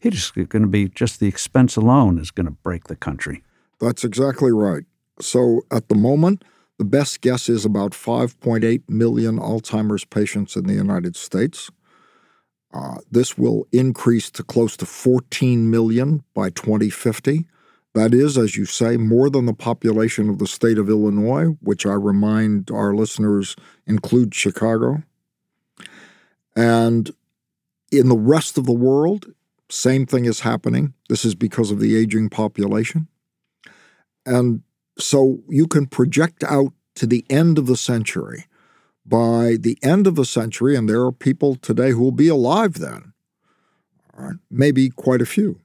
it's 0.00 0.30
going 0.30 0.62
to 0.62 0.68
be 0.68 0.88
just 0.88 1.20
the 1.20 1.26
expense 1.26 1.74
alone 1.74 2.18
is 2.18 2.30
going 2.30 2.46
to 2.46 2.52
break 2.52 2.84
the 2.84 2.96
country. 2.96 3.42
That's 3.80 4.04
exactly 4.04 4.52
right. 4.52 4.84
So 5.20 5.62
at 5.72 5.88
the 5.88 5.94
moment, 5.94 6.44
the 6.78 6.84
best 6.84 7.22
guess 7.22 7.48
is 7.48 7.64
about 7.64 7.92
5.8 7.92 8.82
million 8.88 9.38
Alzheimer's 9.38 10.04
patients 10.04 10.54
in 10.54 10.66
the 10.66 10.74
United 10.74 11.16
States. 11.16 11.70
Uh, 12.72 12.98
this 13.10 13.38
will 13.38 13.66
increase 13.72 14.30
to 14.30 14.42
close 14.42 14.76
to 14.76 14.86
14 14.86 15.70
million 15.70 16.22
by 16.34 16.50
2050. 16.50 17.46
That 17.96 18.12
is, 18.12 18.36
as 18.36 18.58
you 18.58 18.66
say, 18.66 18.98
more 18.98 19.30
than 19.30 19.46
the 19.46 19.54
population 19.54 20.28
of 20.28 20.38
the 20.38 20.46
state 20.46 20.76
of 20.76 20.90
Illinois, 20.90 21.56
which 21.62 21.86
I 21.86 21.94
remind 21.94 22.70
our 22.70 22.94
listeners 22.94 23.56
includes 23.86 24.36
Chicago. 24.36 25.02
And 26.54 27.10
in 27.90 28.10
the 28.10 28.18
rest 28.18 28.58
of 28.58 28.66
the 28.66 28.74
world, 28.74 29.32
same 29.70 30.04
thing 30.04 30.26
is 30.26 30.40
happening. 30.40 30.92
This 31.08 31.24
is 31.24 31.34
because 31.34 31.70
of 31.70 31.80
the 31.80 31.96
aging 31.96 32.28
population. 32.28 33.08
And 34.26 34.60
so 34.98 35.38
you 35.48 35.66
can 35.66 35.86
project 35.86 36.44
out 36.44 36.74
to 36.96 37.06
the 37.06 37.24
end 37.30 37.56
of 37.56 37.64
the 37.64 37.78
century. 37.78 38.44
By 39.06 39.56
the 39.58 39.78
end 39.82 40.06
of 40.06 40.16
the 40.16 40.26
century, 40.26 40.76
and 40.76 40.86
there 40.86 41.02
are 41.02 41.12
people 41.12 41.54
today 41.54 41.92
who 41.92 42.00
will 42.00 42.12
be 42.12 42.28
alive 42.28 42.74
then, 42.74 43.14
uh, 44.18 44.32
maybe 44.50 44.90
quite 44.90 45.22
a 45.22 45.26
few. 45.26 45.60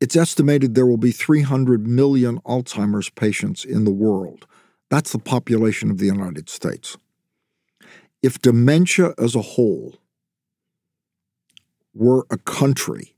It's 0.00 0.16
estimated 0.16 0.74
there 0.74 0.86
will 0.86 0.96
be 0.96 1.10
300 1.10 1.86
million 1.86 2.40
Alzheimer's 2.40 3.10
patients 3.10 3.64
in 3.64 3.84
the 3.84 3.90
world. 3.90 4.46
That's 4.90 5.12
the 5.12 5.18
population 5.18 5.90
of 5.90 5.98
the 5.98 6.06
United 6.06 6.48
States. 6.48 6.96
If 8.22 8.40
dementia 8.40 9.12
as 9.18 9.34
a 9.34 9.42
whole 9.42 9.96
were 11.94 12.26
a 12.30 12.38
country, 12.38 13.14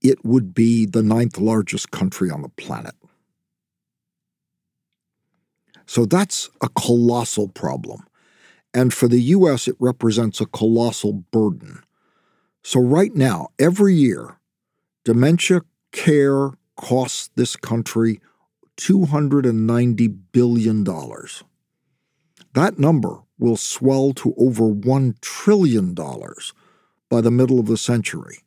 it 0.00 0.24
would 0.24 0.54
be 0.54 0.86
the 0.86 1.02
ninth 1.02 1.38
largest 1.38 1.90
country 1.90 2.30
on 2.30 2.42
the 2.42 2.48
planet. 2.48 2.94
So 5.86 6.04
that's 6.04 6.50
a 6.62 6.68
colossal 6.68 7.48
problem. 7.48 8.04
And 8.74 8.92
for 8.92 9.08
the 9.08 9.20
US, 9.20 9.68
it 9.68 9.76
represents 9.78 10.40
a 10.40 10.46
colossal 10.46 11.12
burden. 11.12 11.82
So, 12.62 12.80
right 12.80 13.14
now, 13.14 13.48
every 13.58 13.94
year, 13.94 14.37
dementia 15.04 15.62
care 15.92 16.50
costs 16.76 17.30
this 17.34 17.56
country 17.56 18.20
$290 18.76 20.18
billion. 20.32 20.84
That 22.54 22.78
number 22.78 23.22
will 23.38 23.56
swell 23.56 24.12
to 24.14 24.34
over 24.36 24.64
$1 24.64 25.20
trillion 25.20 25.94
by 25.94 27.20
the 27.20 27.30
middle 27.30 27.60
of 27.60 27.66
the 27.66 27.76
century. 27.76 28.38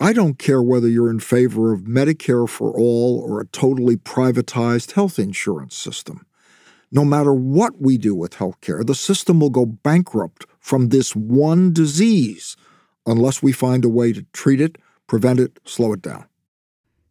I 0.00 0.12
don't 0.12 0.38
care 0.38 0.62
whether 0.62 0.88
you're 0.88 1.10
in 1.10 1.20
favor 1.20 1.72
of 1.72 1.82
Medicare 1.82 2.48
for 2.48 2.72
all 2.72 3.20
or 3.20 3.40
a 3.40 3.46
totally 3.46 3.96
privatized 3.96 4.92
health 4.92 5.18
insurance 5.18 5.76
system. 5.76 6.26
No 6.90 7.04
matter 7.04 7.32
what 7.32 7.80
we 7.80 7.98
do 7.98 8.14
with 8.14 8.32
healthcare, 8.32 8.84
the 8.84 8.94
system 8.94 9.40
will 9.40 9.50
go 9.50 9.64
bankrupt 9.64 10.44
from 10.58 10.88
this 10.88 11.14
one 11.14 11.72
disease 11.72 12.56
unless 13.06 13.42
we 13.42 13.52
find 13.52 13.84
a 13.84 13.88
way 13.88 14.12
to 14.12 14.26
treat 14.32 14.60
it, 14.60 14.76
prevent 15.12 15.38
it, 15.38 15.58
slow 15.66 15.92
it 15.92 16.00
down. 16.00 16.24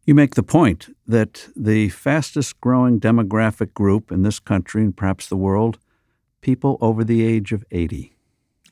You 0.07 0.15
make 0.15 0.33
the 0.33 0.41
point 0.41 0.89
that 1.05 1.47
the 1.55 1.89
fastest 1.89 2.59
growing 2.59 2.99
demographic 2.99 3.75
group 3.75 4.11
in 4.11 4.23
this 4.23 4.39
country 4.39 4.81
and 4.81 4.97
perhaps 4.97 5.27
the 5.27 5.37
world, 5.37 5.77
people 6.41 6.79
over 6.81 7.03
the 7.03 7.23
age 7.23 7.51
of 7.51 7.63
80. 7.69 8.17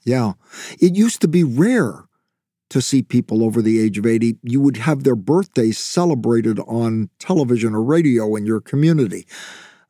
Yeah. 0.04 0.34
It 0.82 0.96
used 0.96 1.22
to 1.22 1.28
be 1.28 1.44
rare 1.44 2.06
to 2.72 2.82
see 2.82 3.04
people 3.04 3.44
over 3.44 3.62
the 3.62 3.80
age 3.80 4.00
of 4.00 4.08
80. 4.08 4.38
You 4.42 4.62
would 4.62 4.78
have 4.78 5.04
their 5.04 5.16
birthdays 5.16 5.78
celebrated 5.78 6.58
on 6.62 7.12
television 7.20 7.76
or 7.76 7.84
radio 7.84 8.36
in 8.36 8.48
your 8.48 8.60
community. 8.60 9.28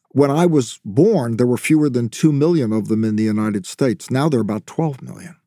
When 0.10 0.30
I 0.30 0.48
was 0.48 0.82
born, 0.84 1.38
there 1.38 1.48
were 1.48 1.58
fewer 1.58 1.90
than 1.90 2.10
2 2.10 2.34
million 2.34 2.74
of 2.74 2.90
them 2.90 3.06
in 3.06 3.16
the 3.16 3.24
United 3.24 3.66
States. 3.66 4.12
Now 4.12 4.28
there 4.28 4.42
are 4.42 4.50
about 4.50 4.68
12 4.68 5.02
million. 5.02 5.39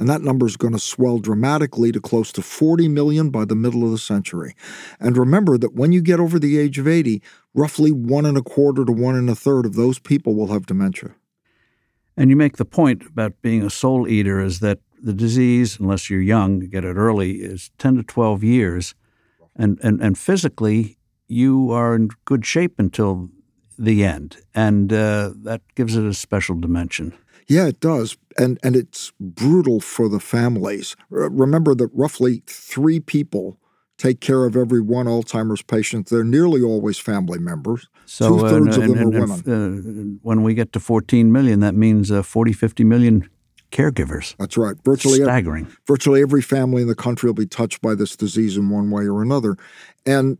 And 0.00 0.08
that 0.08 0.22
number 0.22 0.46
is 0.46 0.56
going 0.56 0.72
to 0.72 0.78
swell 0.78 1.18
dramatically 1.18 1.92
to 1.92 2.00
close 2.00 2.32
to 2.32 2.40
40 2.40 2.88
million 2.88 3.28
by 3.28 3.44
the 3.44 3.54
middle 3.54 3.84
of 3.84 3.90
the 3.90 3.98
century. 3.98 4.56
And 4.98 5.14
remember 5.14 5.58
that 5.58 5.74
when 5.74 5.92
you 5.92 6.00
get 6.00 6.18
over 6.18 6.38
the 6.38 6.58
age 6.58 6.78
of 6.78 6.88
80, 6.88 7.22
roughly 7.52 7.92
one 7.92 8.24
and 8.24 8.38
a 8.38 8.42
quarter 8.42 8.86
to 8.86 8.92
one 8.92 9.14
and 9.14 9.28
a 9.28 9.34
third 9.34 9.66
of 9.66 9.74
those 9.74 9.98
people 9.98 10.34
will 10.34 10.46
have 10.46 10.64
dementia. 10.64 11.10
And 12.16 12.30
you 12.30 12.36
make 12.36 12.56
the 12.56 12.64
point 12.64 13.06
about 13.06 13.42
being 13.42 13.62
a 13.62 13.68
soul 13.68 14.08
eater 14.08 14.40
is 14.40 14.60
that 14.60 14.78
the 15.02 15.12
disease, 15.12 15.78
unless 15.78 16.08
you're 16.08 16.22
young, 16.22 16.62
you 16.62 16.68
get 16.68 16.84
it 16.84 16.96
early, 16.96 17.32
is 17.32 17.70
10 17.76 17.96
to 17.96 18.02
12 18.02 18.42
years. 18.42 18.94
And, 19.54 19.78
and, 19.82 20.00
and 20.00 20.16
physically, 20.16 20.96
you 21.28 21.72
are 21.72 21.94
in 21.94 22.08
good 22.24 22.46
shape 22.46 22.78
until 22.78 23.28
the 23.78 24.02
end. 24.02 24.38
And 24.54 24.90
uh, 24.94 25.32
that 25.42 25.60
gives 25.74 25.94
it 25.94 26.06
a 26.06 26.14
special 26.14 26.58
dimension. 26.58 27.12
Yeah, 27.46 27.66
it 27.66 27.80
does. 27.80 28.16
And, 28.38 28.58
and 28.62 28.76
it's 28.76 29.12
brutal 29.20 29.80
for 29.80 30.08
the 30.08 30.20
families. 30.20 30.96
Remember 31.10 31.74
that 31.74 31.90
roughly 31.92 32.42
three 32.46 33.00
people 33.00 33.58
take 33.98 34.20
care 34.20 34.44
of 34.44 34.56
every 34.56 34.80
one 34.80 35.06
Alzheimer's 35.06 35.62
patient. 35.62 36.08
They're 36.08 36.24
nearly 36.24 36.62
always 36.62 36.98
family 36.98 37.38
members. 37.38 37.88
So 38.06 38.38
Two 38.38 38.48
thirds 38.48 38.78
uh, 38.78 38.80
of 38.80 38.88
them 38.88 38.98
and, 38.98 39.14
are 39.14 39.20
women. 39.20 40.16
Uh, 40.16 40.18
when 40.22 40.42
we 40.42 40.54
get 40.54 40.72
to 40.72 40.80
14 40.80 41.30
million, 41.30 41.60
that 41.60 41.74
means 41.74 42.10
uh, 42.10 42.22
40, 42.22 42.52
50 42.52 42.84
million 42.84 43.28
caregivers. 43.70 44.34
That's 44.38 44.56
right. 44.56 44.76
Virtually 44.84 45.22
staggering. 45.22 45.66
Every, 45.66 45.76
virtually 45.86 46.22
every 46.22 46.42
family 46.42 46.82
in 46.82 46.88
the 46.88 46.94
country 46.94 47.28
will 47.28 47.34
be 47.34 47.46
touched 47.46 47.80
by 47.80 47.94
this 47.94 48.16
disease 48.16 48.56
in 48.56 48.70
one 48.70 48.90
way 48.90 49.06
or 49.06 49.22
another, 49.22 49.56
and 50.06 50.38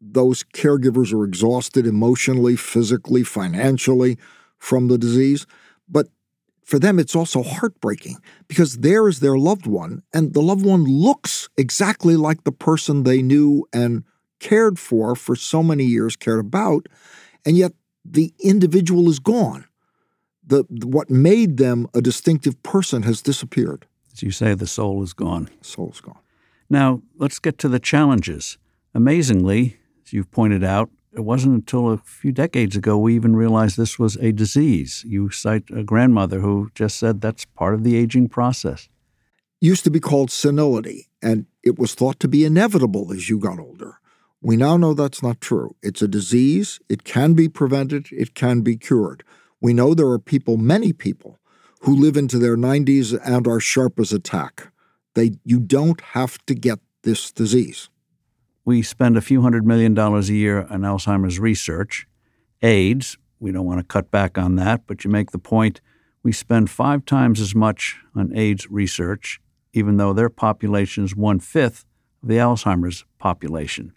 those 0.00 0.42
caregivers 0.42 1.12
are 1.12 1.24
exhausted 1.24 1.86
emotionally, 1.86 2.56
physically, 2.56 3.22
financially 3.22 4.18
from 4.58 4.88
the 4.88 4.98
disease. 4.98 5.46
But 5.88 6.08
for 6.66 6.80
them, 6.80 6.98
it's 6.98 7.14
also 7.14 7.44
heartbreaking 7.44 8.16
because 8.48 8.78
there 8.78 9.06
is 9.06 9.20
their 9.20 9.38
loved 9.38 9.68
one, 9.68 10.02
and 10.12 10.34
the 10.34 10.42
loved 10.42 10.66
one 10.66 10.82
looks 10.82 11.48
exactly 11.56 12.16
like 12.16 12.42
the 12.42 12.50
person 12.50 13.04
they 13.04 13.22
knew 13.22 13.64
and 13.72 14.02
cared 14.40 14.76
for 14.76 15.14
for 15.14 15.36
so 15.36 15.62
many 15.62 15.84
years, 15.84 16.16
cared 16.16 16.40
about, 16.40 16.88
and 17.44 17.56
yet 17.56 17.72
the 18.04 18.34
individual 18.42 19.08
is 19.08 19.20
gone. 19.20 19.64
The, 20.44 20.64
what 20.68 21.08
made 21.08 21.56
them 21.56 21.86
a 21.94 22.02
distinctive 22.02 22.60
person 22.64 23.04
has 23.04 23.22
disappeared. 23.22 23.86
As 24.12 24.24
you 24.24 24.32
say, 24.32 24.52
the 24.54 24.66
soul 24.66 25.04
is 25.04 25.12
gone. 25.12 25.48
Soul's 25.60 26.00
gone. 26.00 26.18
Now, 26.68 27.00
let's 27.16 27.38
get 27.38 27.58
to 27.58 27.68
the 27.68 27.78
challenges. 27.78 28.58
Amazingly, 28.92 29.76
as 30.04 30.12
you've 30.12 30.32
pointed 30.32 30.64
out, 30.64 30.90
it 31.16 31.24
wasn't 31.24 31.54
until 31.54 31.90
a 31.90 31.96
few 31.96 32.30
decades 32.30 32.76
ago 32.76 32.98
we 32.98 33.14
even 33.14 33.34
realized 33.34 33.76
this 33.76 33.98
was 33.98 34.16
a 34.16 34.32
disease. 34.32 35.02
You 35.06 35.30
cite 35.30 35.64
a 35.74 35.82
grandmother 35.82 36.40
who 36.40 36.70
just 36.74 36.98
said 36.98 37.20
that's 37.20 37.46
part 37.46 37.72
of 37.72 37.84
the 37.84 37.96
aging 37.96 38.28
process. 38.28 38.88
used 39.58 39.84
to 39.84 39.90
be 39.90 40.00
called 40.00 40.30
senility, 40.30 41.08
and 41.22 41.46
it 41.62 41.78
was 41.78 41.94
thought 41.94 42.20
to 42.20 42.28
be 42.28 42.44
inevitable 42.44 43.10
as 43.12 43.30
you 43.30 43.38
got 43.38 43.58
older. 43.58 43.98
We 44.42 44.56
now 44.56 44.76
know 44.76 44.92
that's 44.92 45.22
not 45.22 45.40
true. 45.40 45.74
It's 45.82 46.02
a 46.02 46.08
disease, 46.08 46.78
it 46.90 47.04
can 47.04 47.32
be 47.32 47.48
prevented, 47.48 48.08
it 48.12 48.34
can 48.34 48.60
be 48.60 48.76
cured. 48.76 49.24
We 49.58 49.72
know 49.72 49.94
there 49.94 50.08
are 50.08 50.18
people, 50.18 50.58
many 50.58 50.92
people, 50.92 51.38
who 51.80 51.96
live 51.96 52.18
into 52.18 52.38
their 52.38 52.56
90s 52.56 53.18
and 53.24 53.48
are 53.48 53.60
sharp 53.60 53.98
as 53.98 54.12
a 54.12 54.18
tack. 54.18 54.70
They, 55.14 55.32
you 55.44 55.58
don't 55.60 56.00
have 56.12 56.44
to 56.44 56.54
get 56.54 56.78
this 57.02 57.32
disease. 57.32 57.88
We 58.66 58.82
spend 58.82 59.16
a 59.16 59.20
few 59.20 59.42
hundred 59.42 59.64
million 59.64 59.94
dollars 59.94 60.28
a 60.28 60.34
year 60.34 60.66
on 60.68 60.80
Alzheimer's 60.80 61.38
research. 61.38 62.08
AIDS, 62.62 63.16
we 63.38 63.52
don't 63.52 63.64
want 63.64 63.78
to 63.78 63.84
cut 63.84 64.10
back 64.10 64.36
on 64.36 64.56
that, 64.56 64.88
but 64.88 65.04
you 65.04 65.10
make 65.10 65.30
the 65.30 65.38
point 65.38 65.80
we 66.24 66.32
spend 66.32 66.68
five 66.68 67.04
times 67.04 67.40
as 67.40 67.54
much 67.54 67.96
on 68.16 68.36
AIDS 68.36 68.68
research, 68.68 69.40
even 69.72 69.98
though 69.98 70.12
their 70.12 70.28
population 70.28 71.04
is 71.04 71.14
one 71.14 71.38
fifth 71.38 71.84
of 72.20 72.28
the 72.28 72.38
Alzheimer's 72.38 73.04
population. 73.20 73.92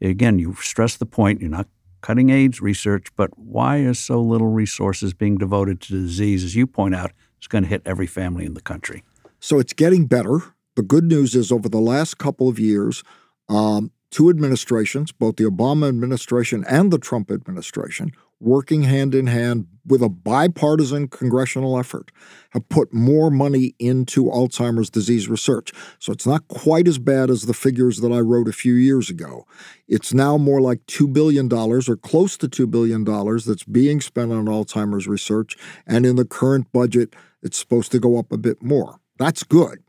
Again, 0.00 0.38
you 0.38 0.54
stress 0.54 0.96
the 0.96 1.04
point 1.04 1.42
you're 1.42 1.50
not 1.50 1.68
cutting 2.00 2.30
AIDS 2.30 2.62
research, 2.62 3.08
but 3.14 3.38
why 3.38 3.76
is 3.76 3.98
so 3.98 4.22
little 4.22 4.48
resources 4.48 5.12
being 5.12 5.36
devoted 5.36 5.82
to 5.82 5.92
disease? 5.92 6.44
As 6.44 6.56
you 6.56 6.66
point 6.66 6.94
out, 6.94 7.12
it's 7.36 7.46
going 7.46 7.64
to 7.64 7.68
hit 7.68 7.82
every 7.84 8.06
family 8.06 8.46
in 8.46 8.54
the 8.54 8.62
country. 8.62 9.04
So 9.38 9.58
it's 9.58 9.74
getting 9.74 10.06
better. 10.06 10.54
The 10.76 10.82
good 10.82 11.04
news 11.04 11.34
is 11.34 11.52
over 11.52 11.68
the 11.68 11.76
last 11.76 12.16
couple 12.16 12.48
of 12.48 12.58
years, 12.58 13.02
um, 13.50 13.90
two 14.10 14.30
administrations, 14.30 15.12
both 15.12 15.36
the 15.36 15.44
Obama 15.44 15.88
administration 15.88 16.64
and 16.68 16.90
the 16.90 16.98
Trump 16.98 17.30
administration, 17.30 18.12
working 18.40 18.82
hand 18.82 19.14
in 19.14 19.26
hand 19.26 19.66
with 19.86 20.02
a 20.02 20.08
bipartisan 20.08 21.08
congressional 21.08 21.78
effort, 21.78 22.12
have 22.50 22.68
put 22.68 22.92
more 22.92 23.30
money 23.30 23.74
into 23.78 24.24
Alzheimer's 24.24 24.90
disease 24.90 25.28
research. 25.28 25.72
So 25.98 26.12
it's 26.12 26.26
not 26.26 26.46
quite 26.48 26.86
as 26.86 26.98
bad 26.98 27.30
as 27.30 27.46
the 27.46 27.54
figures 27.54 27.98
that 28.00 28.12
I 28.12 28.20
wrote 28.20 28.48
a 28.48 28.52
few 28.52 28.74
years 28.74 29.10
ago. 29.10 29.46
It's 29.88 30.14
now 30.14 30.36
more 30.36 30.60
like 30.60 30.84
$2 30.86 31.12
billion 31.12 31.52
or 31.52 31.96
close 31.96 32.36
to 32.38 32.48
$2 32.48 32.70
billion 32.70 33.04
that's 33.04 33.64
being 33.64 34.00
spent 34.00 34.32
on 34.32 34.46
Alzheimer's 34.46 35.08
research. 35.08 35.56
And 35.86 36.06
in 36.06 36.16
the 36.16 36.24
current 36.24 36.72
budget, 36.72 37.14
it's 37.42 37.58
supposed 37.58 37.92
to 37.92 37.98
go 37.98 38.18
up 38.18 38.30
a 38.30 38.38
bit 38.38 38.62
more. 38.62 39.00
That's 39.18 39.42
good. 39.42 39.82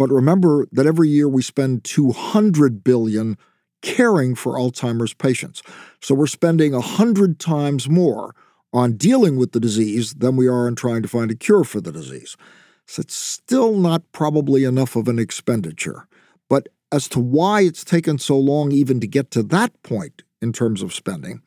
But 0.00 0.08
remember 0.08 0.66
that 0.72 0.86
every 0.86 1.10
year 1.10 1.28
we 1.28 1.42
spend 1.42 1.84
200 1.84 2.82
billion 2.82 3.36
caring 3.82 4.34
for 4.34 4.54
Alzheimer's 4.54 5.12
patients. 5.12 5.62
So 6.00 6.14
we're 6.14 6.26
spending 6.26 6.72
100 6.72 7.38
times 7.38 7.86
more 7.86 8.34
on 8.72 8.96
dealing 8.96 9.36
with 9.36 9.52
the 9.52 9.60
disease 9.60 10.14
than 10.14 10.36
we 10.36 10.48
are 10.48 10.66
on 10.66 10.74
trying 10.74 11.02
to 11.02 11.08
find 11.08 11.30
a 11.30 11.34
cure 11.34 11.64
for 11.64 11.82
the 11.82 11.92
disease. 11.92 12.38
So 12.86 13.00
it's 13.00 13.14
still 13.14 13.76
not 13.76 14.10
probably 14.12 14.64
enough 14.64 14.96
of 14.96 15.06
an 15.06 15.18
expenditure. 15.18 16.08
But 16.48 16.68
as 16.90 17.06
to 17.08 17.20
why 17.20 17.60
it's 17.60 17.84
taken 17.84 18.16
so 18.16 18.38
long 18.38 18.72
even 18.72 19.00
to 19.00 19.06
get 19.06 19.30
to 19.32 19.42
that 19.42 19.82
point 19.82 20.22
in 20.40 20.54
terms 20.54 20.80
of 20.80 20.94
spending, 20.94 21.42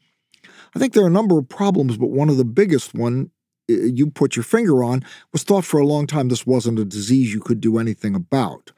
I 0.76 0.80
think 0.80 0.94
there 0.94 1.04
are 1.04 1.08
a 1.08 1.10
number 1.10 1.40
of 1.40 1.50
problems, 1.50 1.98
but 1.98 2.12
one 2.12 2.30
of 2.30 2.38
the 2.38 2.46
biggest 2.46 2.94
one 2.94 3.32
you 3.68 4.10
put 4.10 4.36
your 4.36 4.44
finger 4.44 4.84
on 4.84 5.04
was 5.32 5.44
thought 5.44 5.66
for 5.66 5.80
a 5.80 5.88
long 5.88 6.08
time 6.08 6.28
this 6.28 6.46
wasn't 6.46 6.80
a 6.80 6.86
disease 6.86 7.34
you 7.34 7.40
could 7.40 7.62
do 7.62 7.78
anything 7.78 8.16
about. 8.16 8.72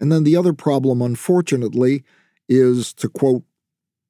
And 0.00 0.12
then 0.12 0.24
the 0.24 0.36
other 0.36 0.52
problem, 0.52 1.00
unfortunately, 1.00 2.04
is 2.48 2.92
to 2.94 3.08
quote 3.08 3.44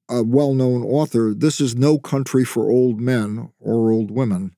a 0.09 0.23
well 0.23 0.55
known 0.55 0.83
author 0.83 1.35
this 1.35 1.61
is 1.61 1.75
no 1.75 1.99
country 1.99 2.45
for 2.45 2.71
old 2.71 3.01
men 3.01 3.51
or 3.61 3.91
old 3.91 4.11
women. 4.11 4.55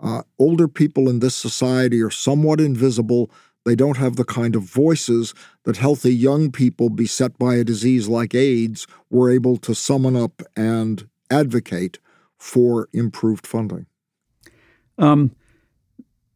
Uh, 0.00 0.22
older 0.38 0.68
people 0.68 1.08
in 1.08 1.20
this 1.20 1.34
society 1.34 2.02
are 2.02 2.10
somewhat 2.10 2.60
invisible. 2.60 3.30
They 3.64 3.74
don't 3.74 3.96
have 3.96 4.16
the 4.16 4.24
kind 4.24 4.54
of 4.54 4.62
voices 4.62 5.34
that 5.64 5.78
healthy 5.78 6.14
young 6.14 6.52
people 6.52 6.90
beset 6.90 7.38
by 7.38 7.56
a 7.56 7.64
disease 7.64 8.06
like 8.06 8.34
AIDS 8.34 8.86
were 9.10 9.30
able 9.30 9.56
to 9.58 9.74
summon 9.74 10.14
up 10.14 10.42
and 10.54 11.08
advocate 11.30 11.98
for 12.38 12.88
improved 12.92 13.46
funding. 13.46 13.86
Um, 14.98 15.32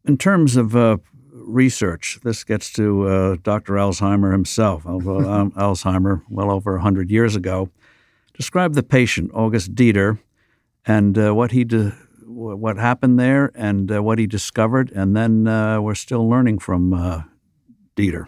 in 0.05 0.17
terms 0.17 0.55
of 0.55 0.75
uh, 0.75 0.97
research, 1.31 2.19
this 2.23 2.43
gets 2.43 2.71
to 2.73 3.07
uh, 3.07 3.35
Dr. 3.43 3.73
Alzheimer 3.73 4.31
himself. 4.31 4.83
Alzheimer, 4.85 6.23
well 6.29 6.51
over 6.51 6.73
100 6.73 7.09
years 7.09 7.35
ago, 7.35 7.69
described 8.33 8.75
the 8.75 8.83
patient, 8.83 9.31
August 9.33 9.75
Dieter, 9.75 10.19
and 10.85 11.17
uh, 11.17 11.33
what 11.33 11.51
he 11.51 11.63
de- 11.63 11.95
what 12.25 12.77
happened 12.77 13.19
there 13.19 13.51
and 13.55 13.91
uh, 13.91 14.01
what 14.01 14.17
he 14.17 14.25
discovered, 14.25 14.91
and 14.91 15.15
then 15.15 15.47
uh, 15.47 15.79
we're 15.81 15.95
still 15.95 16.27
learning 16.29 16.59
from 16.59 16.93
uh, 16.93 17.23
Deter. 17.95 18.27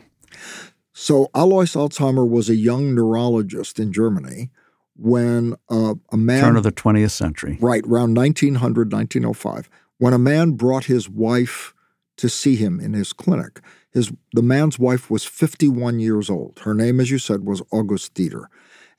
So 0.91 1.29
Alois 1.33 1.73
Alzheimer 1.75 2.27
was 2.27 2.49
a 2.49 2.55
young 2.55 2.93
neurologist 2.93 3.79
in 3.79 3.91
Germany 3.91 4.51
when 4.95 5.55
uh, 5.69 5.95
a 6.11 6.17
man 6.17 6.43
turn 6.43 6.57
of 6.57 6.63
the 6.63 6.71
20th 6.71 7.11
century, 7.11 7.57
right 7.59 7.83
around 7.85 8.15
1900, 8.15 8.91
1905 8.91 9.69
when 9.97 10.13
a 10.13 10.19
man 10.19 10.51
brought 10.51 10.85
his 10.85 11.09
wife 11.09 11.73
to 12.17 12.29
see 12.29 12.55
him 12.55 12.79
in 12.79 12.93
his 12.93 13.13
clinic. 13.13 13.59
His, 13.91 14.11
the 14.33 14.41
man's 14.41 14.79
wife 14.79 15.09
was 15.09 15.23
51 15.23 15.99
years 15.99 16.29
old. 16.29 16.59
Her 16.63 16.73
name, 16.73 16.99
as 16.99 17.11
you 17.11 17.17
said, 17.17 17.45
was 17.45 17.61
August 17.71 18.13
Deter. 18.13 18.47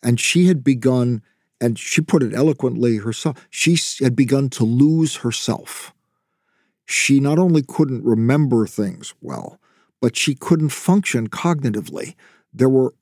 And 0.02 0.20
she 0.20 0.46
had 0.46 0.62
begun, 0.62 1.22
and 1.60 1.78
she 1.78 2.00
put 2.00 2.22
it 2.22 2.34
eloquently 2.34 2.98
herself, 2.98 3.46
she 3.50 3.78
had 4.02 4.14
begun 4.14 4.50
to 4.50 4.64
lose 4.64 5.16
herself. 5.16 5.92
She 6.86 7.18
not 7.18 7.38
only 7.38 7.62
couldn't 7.62 8.04
remember 8.04 8.66
things 8.66 9.14
well, 9.20 9.58
but 10.00 10.16
she 10.16 10.34
couldn't 10.34 10.68
function 10.68 11.28
cognitively. 11.28 12.14
There 12.52 12.68
were 12.68 12.94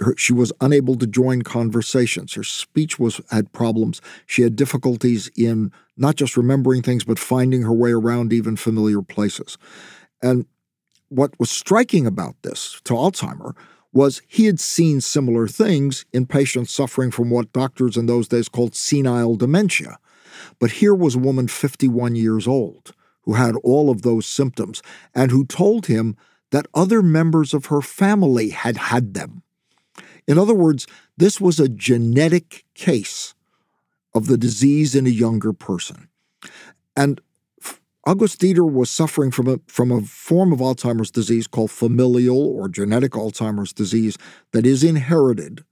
her, 0.00 0.14
she 0.16 0.32
was 0.32 0.52
unable 0.60 0.96
to 0.96 1.06
join 1.06 1.42
conversations. 1.42 2.34
Her 2.34 2.44
speech 2.44 2.98
was 2.98 3.20
had 3.30 3.52
problems. 3.52 4.00
She 4.26 4.42
had 4.42 4.56
difficulties 4.56 5.30
in 5.36 5.72
not 5.96 6.16
just 6.16 6.36
remembering 6.36 6.82
things, 6.82 7.04
but 7.04 7.18
finding 7.18 7.62
her 7.62 7.72
way 7.72 7.92
around 7.92 8.32
even 8.32 8.56
familiar 8.56 9.02
places. 9.02 9.58
And 10.22 10.46
what 11.08 11.38
was 11.38 11.50
striking 11.50 12.06
about 12.06 12.36
this 12.42 12.80
to 12.84 12.94
Alzheimer 12.94 13.54
was 13.92 14.22
he 14.28 14.44
had 14.44 14.60
seen 14.60 15.00
similar 15.00 15.48
things 15.48 16.04
in 16.12 16.26
patients 16.26 16.72
suffering 16.72 17.10
from 17.10 17.30
what 17.30 17.52
doctors 17.52 17.96
in 17.96 18.06
those 18.06 18.28
days 18.28 18.48
called 18.48 18.74
senile 18.74 19.36
dementia. 19.36 19.98
But 20.58 20.72
here 20.72 20.94
was 20.94 21.14
a 21.14 21.20
woman 21.20 21.48
51 21.48 22.14
years 22.16 22.46
old 22.46 22.92
who 23.22 23.34
had 23.34 23.56
all 23.64 23.90
of 23.90 24.02
those 24.02 24.26
symptoms 24.26 24.82
and 25.14 25.30
who 25.30 25.44
told 25.44 25.86
him 25.86 26.16
that 26.50 26.66
other 26.74 27.02
members 27.02 27.52
of 27.52 27.66
her 27.66 27.80
family 27.80 28.50
had 28.50 28.76
had 28.76 29.14
them. 29.14 29.42
In 30.28 30.38
other 30.38 30.54
words, 30.54 30.86
this 31.16 31.40
was 31.40 31.58
a 31.58 31.68
genetic 31.68 32.64
case 32.74 33.34
of 34.14 34.26
the 34.26 34.36
disease 34.36 34.94
in 34.94 35.06
a 35.06 35.10
younger 35.10 35.52
person. 35.52 36.08
And 36.94 37.20
August 38.06 38.38
Deter 38.38 38.64
was 38.64 38.90
suffering 38.90 39.30
from 39.30 39.48
a, 39.48 39.60
from 39.66 39.90
a 39.90 40.02
form 40.02 40.52
of 40.52 40.60
Alzheimer's 40.60 41.10
disease 41.10 41.46
called 41.46 41.70
familial 41.70 42.46
or 42.46 42.68
genetic 42.68 43.12
Alzheimer's 43.12 43.72
disease 43.72 44.16
that 44.52 44.66
is 44.66 44.84
inherited. 44.84 45.64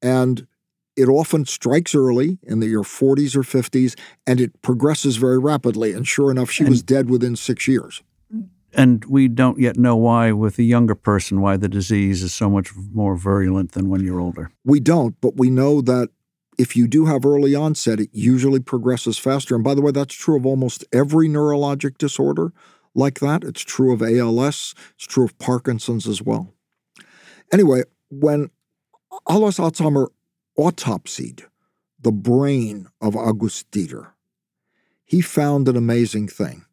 And 0.00 0.46
it 0.96 1.08
often 1.08 1.44
strikes 1.44 1.94
early 1.94 2.38
in 2.42 2.60
the, 2.60 2.66
your 2.66 2.82
40s 2.82 3.34
or 3.36 3.42
50s, 3.42 3.98
and 4.26 4.40
it 4.40 4.60
progresses 4.62 5.16
very 5.16 5.38
rapidly. 5.38 5.92
And 5.92 6.06
sure 6.06 6.30
enough, 6.30 6.50
she 6.50 6.64
and, 6.64 6.70
was 6.70 6.82
dead 6.82 7.08
within 7.08 7.36
six 7.36 7.66
years. 7.66 8.02
And 8.72 9.04
we 9.06 9.28
don't 9.28 9.58
yet 9.58 9.76
know 9.76 9.96
why, 9.96 10.32
with 10.32 10.58
a 10.58 10.62
younger 10.62 10.94
person, 10.94 11.40
why 11.40 11.56
the 11.56 11.68
disease 11.68 12.22
is 12.22 12.32
so 12.32 12.48
much 12.48 12.70
more 12.92 13.16
virulent 13.16 13.72
than 13.72 13.88
when 13.88 14.04
you're 14.04 14.20
older. 14.20 14.50
We 14.64 14.80
don't, 14.80 15.20
but 15.20 15.36
we 15.36 15.50
know 15.50 15.80
that 15.80 16.10
if 16.56 16.76
you 16.76 16.86
do 16.86 17.06
have 17.06 17.24
early 17.24 17.54
onset, 17.54 18.00
it 18.00 18.10
usually 18.12 18.60
progresses 18.60 19.18
faster. 19.18 19.54
And 19.54 19.64
by 19.64 19.74
the 19.74 19.80
way, 19.80 19.92
that's 19.92 20.14
true 20.14 20.36
of 20.36 20.46
almost 20.46 20.84
every 20.92 21.28
neurologic 21.28 21.98
disorder 21.98 22.52
like 22.94 23.20
that. 23.20 23.44
It's 23.44 23.62
true 23.62 23.92
of 23.92 24.02
ALS, 24.02 24.74
it's 24.94 25.06
true 25.06 25.24
of 25.24 25.38
Parkinson's 25.38 26.06
as 26.06 26.22
well. 26.22 26.52
Anyway, 27.52 27.82
when 28.10 28.50
Alois 29.26 29.58
Alzheimer 29.58 30.08
autopsied 30.58 31.44
the 32.00 32.12
brain 32.12 32.88
of 33.00 33.16
August 33.16 33.70
Deter, 33.70 34.12
he 35.04 35.20
found 35.20 35.66
an 35.66 35.76
amazing 35.76 36.28
thing 36.28 36.64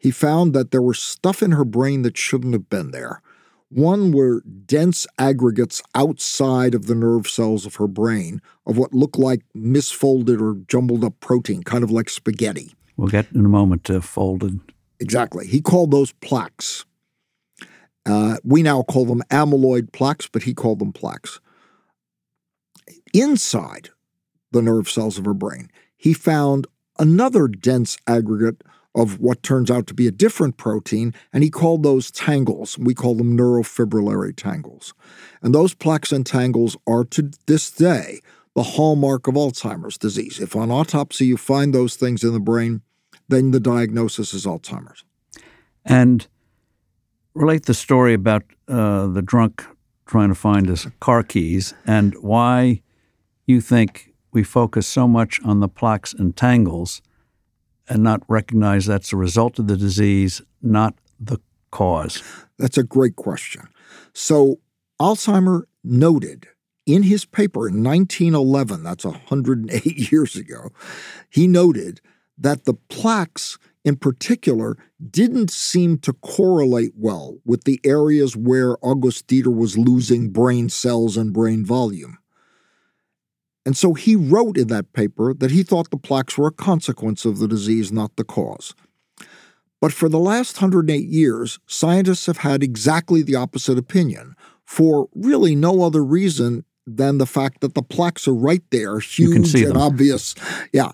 he 0.00 0.10
found 0.10 0.54
that 0.54 0.70
there 0.70 0.82
was 0.82 0.98
stuff 0.98 1.42
in 1.42 1.52
her 1.52 1.64
brain 1.64 2.02
that 2.02 2.16
shouldn't 2.16 2.54
have 2.54 2.70
been 2.70 2.90
there. 2.90 3.20
One 3.68 4.12
were 4.12 4.40
dense 4.40 5.06
aggregates 5.18 5.82
outside 5.94 6.74
of 6.74 6.86
the 6.86 6.94
nerve 6.94 7.28
cells 7.28 7.66
of 7.66 7.76
her 7.76 7.86
brain 7.86 8.40
of 8.66 8.78
what 8.78 8.94
looked 8.94 9.18
like 9.18 9.42
misfolded 9.54 10.40
or 10.40 10.58
jumbled 10.66 11.04
up 11.04 11.20
protein, 11.20 11.62
kind 11.62 11.84
of 11.84 11.90
like 11.90 12.08
spaghetti. 12.08 12.74
We'll 12.96 13.08
get 13.08 13.30
in 13.32 13.44
a 13.44 13.48
moment 13.48 13.84
to 13.84 14.00
folded. 14.00 14.58
Exactly. 14.98 15.46
He 15.46 15.60
called 15.60 15.90
those 15.90 16.12
plaques. 16.14 16.84
Uh, 18.06 18.38
we 18.42 18.62
now 18.62 18.82
call 18.82 19.04
them 19.04 19.22
amyloid 19.30 19.92
plaques, 19.92 20.26
but 20.26 20.42
he 20.42 20.54
called 20.54 20.78
them 20.78 20.92
plaques. 20.92 21.40
Inside 23.12 23.90
the 24.50 24.62
nerve 24.62 24.88
cells 24.88 25.18
of 25.18 25.26
her 25.26 25.34
brain, 25.34 25.70
he 25.96 26.14
found 26.14 26.66
another 26.98 27.46
dense 27.46 27.98
aggregate 28.06 28.62
of 28.94 29.20
what 29.20 29.42
turns 29.42 29.70
out 29.70 29.86
to 29.86 29.94
be 29.94 30.06
a 30.06 30.12
different 30.12 30.56
protein, 30.56 31.14
and 31.32 31.44
he 31.44 31.50
called 31.50 31.82
those 31.82 32.10
tangles. 32.10 32.76
We 32.78 32.94
call 32.94 33.14
them 33.14 33.36
neurofibrillary 33.36 34.34
tangles. 34.36 34.94
And 35.42 35.54
those 35.54 35.74
plaques 35.74 36.12
and 36.12 36.26
tangles 36.26 36.76
are 36.86 37.04
to 37.04 37.30
this 37.46 37.70
day 37.70 38.20
the 38.54 38.62
hallmark 38.64 39.28
of 39.28 39.34
Alzheimer's 39.34 39.96
disease. 39.96 40.40
If 40.40 40.56
on 40.56 40.70
autopsy 40.70 41.26
you 41.26 41.36
find 41.36 41.72
those 41.72 41.94
things 41.94 42.24
in 42.24 42.32
the 42.32 42.40
brain, 42.40 42.82
then 43.28 43.52
the 43.52 43.60
diagnosis 43.60 44.34
is 44.34 44.44
Alzheimer's. 44.44 45.04
And 45.84 46.26
relate 47.34 47.66
the 47.66 47.74
story 47.74 48.12
about 48.12 48.42
uh, 48.66 49.06
the 49.06 49.22
drunk 49.22 49.64
trying 50.06 50.28
to 50.28 50.34
find 50.34 50.68
his 50.68 50.88
car 50.98 51.22
keys 51.22 51.74
and 51.86 52.14
why 52.20 52.82
you 53.46 53.60
think 53.60 54.12
we 54.32 54.42
focus 54.42 54.86
so 54.86 55.06
much 55.06 55.40
on 55.44 55.60
the 55.60 55.68
plaques 55.68 56.12
and 56.12 56.36
tangles 56.36 57.00
and 57.90 58.02
not 58.02 58.22
recognize 58.28 58.86
that's 58.86 59.12
a 59.12 59.16
result 59.16 59.58
of 59.58 59.66
the 59.66 59.76
disease, 59.76 60.40
not 60.62 60.94
the 61.18 61.38
cause? 61.70 62.22
That's 62.58 62.78
a 62.78 62.84
great 62.84 63.16
question. 63.16 63.68
So, 64.14 64.60
Alzheimer 65.00 65.64
noted 65.82 66.46
in 66.86 67.02
his 67.02 67.24
paper 67.24 67.68
in 67.68 67.82
1911, 67.82 68.82
that's 68.82 69.04
108 69.04 69.84
years 70.12 70.36
ago, 70.36 70.70
he 71.28 71.46
noted 71.46 72.00
that 72.38 72.64
the 72.64 72.74
plaques 72.74 73.58
in 73.84 73.96
particular 73.96 74.76
didn't 75.10 75.50
seem 75.50 75.98
to 75.98 76.12
correlate 76.12 76.92
well 76.96 77.38
with 77.44 77.64
the 77.64 77.80
areas 77.84 78.36
where 78.36 78.76
August 78.82 79.26
Deter 79.26 79.50
was 79.50 79.78
losing 79.78 80.30
brain 80.30 80.68
cells 80.68 81.16
and 81.16 81.32
brain 81.32 81.64
volume. 81.64 82.18
And 83.66 83.76
so 83.76 83.94
he 83.94 84.16
wrote 84.16 84.56
in 84.56 84.68
that 84.68 84.92
paper 84.92 85.34
that 85.34 85.50
he 85.50 85.62
thought 85.62 85.90
the 85.90 85.96
plaques 85.96 86.38
were 86.38 86.48
a 86.48 86.52
consequence 86.52 87.24
of 87.24 87.38
the 87.38 87.48
disease, 87.48 87.92
not 87.92 88.16
the 88.16 88.24
cause. 88.24 88.74
But 89.80 89.92
for 89.92 90.08
the 90.08 90.18
last 90.18 90.60
108 90.60 91.08
years, 91.08 91.58
scientists 91.66 92.26
have 92.26 92.38
had 92.38 92.62
exactly 92.62 93.22
the 93.22 93.34
opposite 93.34 93.78
opinion 93.78 94.34
for 94.64 95.08
really 95.14 95.54
no 95.54 95.82
other 95.82 96.04
reason 96.04 96.64
than 96.86 97.18
the 97.18 97.26
fact 97.26 97.60
that 97.60 97.74
the 97.74 97.82
plaques 97.82 98.26
are 98.28 98.34
right 98.34 98.62
there, 98.70 98.98
huge 98.98 99.54
and 99.54 99.66
them. 99.66 99.76
obvious. 99.76 100.34
Yeah. 100.72 100.92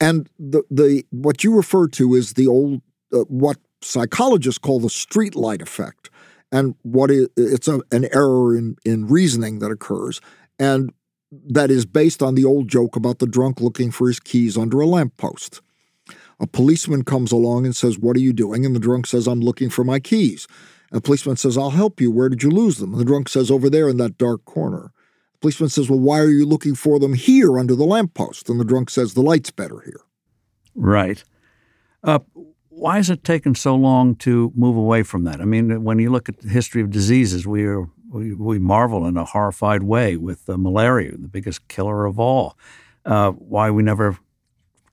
And 0.00 0.28
the, 0.38 0.62
the 0.70 1.04
what 1.10 1.44
you 1.44 1.54
refer 1.54 1.88
to 1.88 2.14
is 2.14 2.34
the 2.34 2.46
old 2.46 2.82
uh, 3.12 3.20
what 3.28 3.58
psychologists 3.82 4.58
call 4.58 4.80
the 4.80 4.88
streetlight 4.88 5.62
effect. 5.62 6.10
And 6.50 6.74
what 6.82 7.10
is, 7.10 7.28
it's 7.36 7.68
a, 7.68 7.80
an 7.92 8.06
error 8.12 8.56
in, 8.56 8.76
in 8.84 9.06
reasoning 9.06 9.58
that 9.60 9.70
occurs. 9.70 10.20
And 10.58 10.92
that 11.46 11.70
is 11.70 11.86
based 11.86 12.22
on 12.22 12.34
the 12.34 12.44
old 12.44 12.68
joke 12.68 12.96
about 12.96 13.18
the 13.18 13.26
drunk 13.26 13.60
looking 13.60 13.90
for 13.90 14.08
his 14.08 14.20
keys 14.20 14.56
under 14.56 14.80
a 14.80 14.86
lamppost. 14.86 15.60
A 16.40 16.46
policeman 16.46 17.04
comes 17.04 17.32
along 17.32 17.64
and 17.64 17.76
says, 17.76 17.98
What 17.98 18.16
are 18.16 18.20
you 18.20 18.32
doing? 18.32 18.66
And 18.66 18.74
the 18.74 18.80
drunk 18.80 19.06
says, 19.06 19.26
I'm 19.26 19.40
looking 19.40 19.70
for 19.70 19.84
my 19.84 20.00
keys. 20.00 20.46
And 20.90 20.98
the 20.98 21.02
policeman 21.02 21.36
says, 21.36 21.56
I'll 21.56 21.70
help 21.70 22.00
you. 22.00 22.10
Where 22.10 22.28
did 22.28 22.42
you 22.42 22.50
lose 22.50 22.78
them? 22.78 22.92
And 22.92 23.00
the 23.00 23.04
drunk 23.04 23.28
says, 23.28 23.50
Over 23.50 23.70
there 23.70 23.88
in 23.88 23.96
that 23.98 24.18
dark 24.18 24.44
corner. 24.44 24.92
The 25.34 25.38
policeman 25.40 25.68
says, 25.68 25.88
Well, 25.88 26.00
why 26.00 26.18
are 26.18 26.30
you 26.30 26.46
looking 26.46 26.74
for 26.74 26.98
them 26.98 27.14
here 27.14 27.58
under 27.58 27.74
the 27.74 27.84
lamppost? 27.84 28.48
And 28.48 28.58
the 28.58 28.64
drunk 28.64 28.90
says, 28.90 29.14
The 29.14 29.22
light's 29.22 29.50
better 29.50 29.80
here. 29.84 30.00
Right. 30.74 31.22
Uh, 32.02 32.18
why 32.68 32.96
has 32.96 33.08
it 33.08 33.22
taken 33.22 33.54
so 33.54 33.76
long 33.76 34.16
to 34.16 34.52
move 34.56 34.76
away 34.76 35.04
from 35.04 35.24
that? 35.24 35.40
I 35.40 35.44
mean, 35.44 35.84
when 35.84 36.00
you 36.00 36.10
look 36.10 36.28
at 36.28 36.40
the 36.40 36.48
history 36.48 36.82
of 36.82 36.90
diseases, 36.90 37.46
we 37.46 37.64
are 37.64 37.88
we, 38.14 38.32
we 38.32 38.58
marvel 38.60 39.06
in 39.06 39.16
a 39.16 39.24
horrified 39.24 39.82
way 39.82 40.16
with 40.16 40.46
malaria, 40.48 41.12
the 41.12 41.28
biggest 41.28 41.66
killer 41.66 42.06
of 42.06 42.20
all. 42.20 42.56
Uh, 43.04 43.32
why 43.32 43.70
we 43.70 43.82
never 43.82 44.18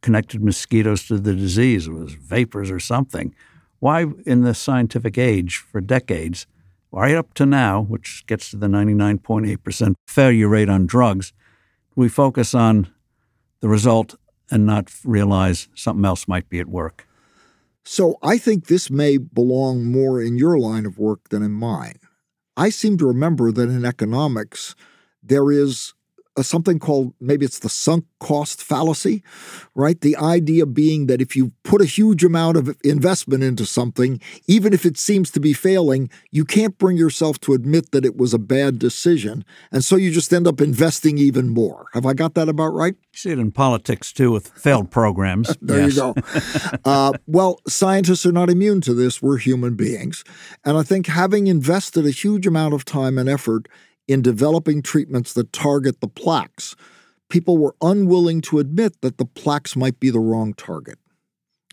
connected 0.02 0.44
mosquitoes 0.44 1.06
to 1.08 1.20
the 1.20 1.36
disease? 1.36 1.88
It 1.88 1.94
was 1.94 2.14
vapors 2.14 2.72
or 2.72 2.80
something. 2.80 3.36
Why, 3.80 4.08
in 4.26 4.42
the 4.42 4.56
scientific 4.56 5.20
age, 5.20 5.58
for 5.58 5.82
decades, 5.82 6.48
right 6.92 7.16
up 7.16 7.36
to 7.36 7.46
now, 7.46 7.82
which 7.82 8.26
gets 8.26 8.50
to 8.52 8.58
the 8.58 8.68
99.8% 8.68 9.94
failure 10.08 10.48
rate 10.48 10.70
on 10.70 10.88
drugs, 10.88 11.32
we 11.96 12.10
focus 12.10 12.56
on 12.56 12.92
the 13.60 13.70
result 13.70 14.16
and 14.50 14.66
not 14.66 14.92
realize 15.04 15.68
something 15.76 16.06
else 16.06 16.28
might 16.28 16.50
be 16.50 16.60
at 16.60 16.68
work? 16.68 17.08
So 17.84 18.18
I 18.24 18.40
think 18.40 18.66
this 18.66 18.90
may 18.90 19.18
belong 19.18 19.86
more 19.86 20.22
in 20.22 20.38
your 20.38 20.58
line 20.58 20.86
of 20.88 20.98
work 20.98 21.30
than 21.30 21.44
in 21.44 21.52
mine. 21.52 22.00
I 22.58 22.70
seem 22.70 22.98
to 22.98 23.08
remember 23.08 23.52
that 23.52 23.70
in 23.70 23.86
economics, 23.86 24.76
there 25.24 25.52
is 25.52 25.94
something 26.48 26.80
called 26.80 27.14
maybe 27.20 27.46
it's 27.46 27.60
the 27.60 27.70
sunk 27.70 28.06
cost 28.20 28.62
fallacy, 28.62 29.24
right? 29.76 30.00
The 30.00 30.16
idea 30.16 30.66
being 30.66 31.08
that 31.08 31.22
if 31.22 31.36
you 31.36 31.52
put 31.64 31.82
a 31.82 31.86
huge 31.86 32.24
amount 32.24 32.58
of 32.58 32.78
investment 32.84 33.44
into 33.44 33.66
something, 33.66 34.22
even 34.48 34.74
if 34.74 34.86
it 34.86 34.98
seems 34.98 35.32
to 35.32 35.40
be 35.40 35.54
failing, 35.54 36.10
you 36.32 36.46
can't 36.46 36.78
bring 36.78 36.98
yourself 36.98 37.40
to 37.42 37.54
admit 37.54 37.92
that 37.92 38.06
it 38.06 38.16
was 38.16 38.34
a 38.34 38.40
bad 38.40 38.80
decision. 38.80 39.44
And 39.72 39.84
so 39.84 39.96
you 39.96 40.12
just 40.12 40.32
end 40.32 40.48
up 40.48 40.62
investing 40.62 41.18
even 41.18 41.50
more. 41.50 41.88
Have 41.94 42.06
I 42.06 42.14
got 42.14 42.36
that 42.36 42.48
about 42.48 42.74
right? 42.74 42.94
You 42.94 43.18
see 43.18 43.32
it 43.32 43.40
in 43.40 43.52
politics 43.52 44.14
too 44.14 44.32
with 44.32 44.50
failed 44.50 44.92
programs. 44.92 45.56
there 45.62 45.88
you 45.88 45.96
go. 45.96 46.14
uh, 46.86 47.14
well, 47.28 47.60
scientists 47.68 48.26
are 48.26 48.32
not 48.32 48.50
immune 48.50 48.82
to 48.82 48.94
this. 48.94 49.22
We're 49.22 49.38
human 49.38 49.76
beings. 49.76 50.24
And 50.64 50.78
I 50.78 50.84
think 50.84 51.08
having 51.08 51.48
invested 51.48 52.06
a 52.06 52.12
huge 52.12 52.46
amount 52.46 52.74
of 52.74 52.86
time 52.86 53.18
and 53.18 53.28
effort 53.28 53.68
in 54.12 54.22
developing 54.22 54.82
treatments 54.82 55.34
that 55.34 55.54
target 55.54 56.02
the 56.02 56.08
plaques, 56.08 56.76
people 57.30 57.58
were 57.58 57.76
unwilling 57.82 58.42
to 58.42 58.60
admit 58.60 59.02
that 59.02 59.18
the 59.18 59.26
plaques 59.26 59.76
might 59.76 60.00
be 60.00 60.10
the 60.10 60.20
wrong 60.20 60.54
target 60.54 61.00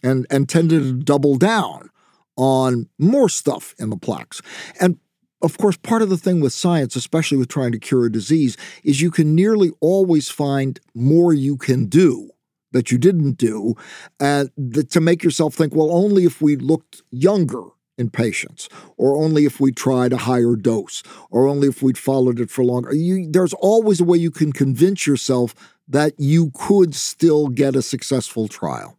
and, 0.02 0.26
and 0.30 0.48
tended 0.48 0.82
to 0.82 0.92
double 0.92 1.36
down 1.36 1.90
on 2.36 2.88
more 2.98 3.28
stuff 3.28 3.74
in 3.78 3.90
the 3.90 3.96
plaques. 3.96 4.40
And 4.80 4.98
of 5.42 5.58
course, 5.58 5.76
part 5.76 6.02
of 6.02 6.08
the 6.08 6.16
thing 6.16 6.40
with 6.40 6.52
science, 6.52 6.96
especially 6.96 7.38
with 7.38 7.48
trying 7.48 7.72
to 7.72 7.78
cure 7.78 8.06
a 8.06 8.12
disease, 8.12 8.56
is 8.82 9.00
you 9.00 9.10
can 9.10 9.34
nearly 9.34 9.70
always 9.80 10.28
find 10.28 10.80
more 10.94 11.32
you 11.32 11.56
can 11.56 11.86
do 11.86 12.30
that 12.72 12.90
you 12.90 12.98
didn't 12.98 13.32
do 13.32 13.74
uh, 14.20 14.46
and 14.56 14.90
to 14.90 15.00
make 15.00 15.22
yourself 15.22 15.54
think, 15.54 15.74
well, 15.74 15.90
only 15.90 16.24
if 16.24 16.40
we 16.42 16.56
looked 16.56 17.02
younger 17.10 17.62
in 17.98 18.10
patients, 18.10 18.68
or 18.96 19.16
only 19.16 19.44
if 19.44 19.60
we 19.60 19.72
tried 19.72 20.12
a 20.12 20.18
higher 20.18 20.54
dose, 20.54 21.02
or 21.30 21.46
only 21.46 21.68
if 21.68 21.82
we'd 21.82 21.98
followed 21.98 22.40
it 22.40 22.50
for 22.50 22.64
longer. 22.64 22.94
You, 22.94 23.28
there's 23.28 23.54
always 23.54 24.00
a 24.00 24.04
way 24.04 24.16
you 24.16 24.30
can 24.30 24.52
convince 24.52 25.06
yourself 25.06 25.54
that 25.88 26.14
you 26.18 26.52
could 26.54 26.94
still 26.94 27.48
get 27.48 27.74
a 27.74 27.82
successful 27.82 28.46
trial. 28.46 28.98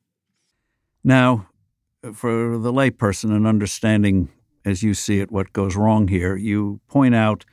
Now, 1.04 1.48
for 2.14 2.58
the 2.58 2.74
layperson 2.74 3.36
and 3.36 3.48
understanding 3.48 4.30
as 4.66 4.84
you 4.84 4.94
see 4.94 5.20
it 5.20 5.32
what 5.32 5.54
goes 5.54 5.76
wrong 5.76 6.08
here, 6.08 6.36
you 6.36 6.82
point 6.88 7.16
out, 7.16 7.46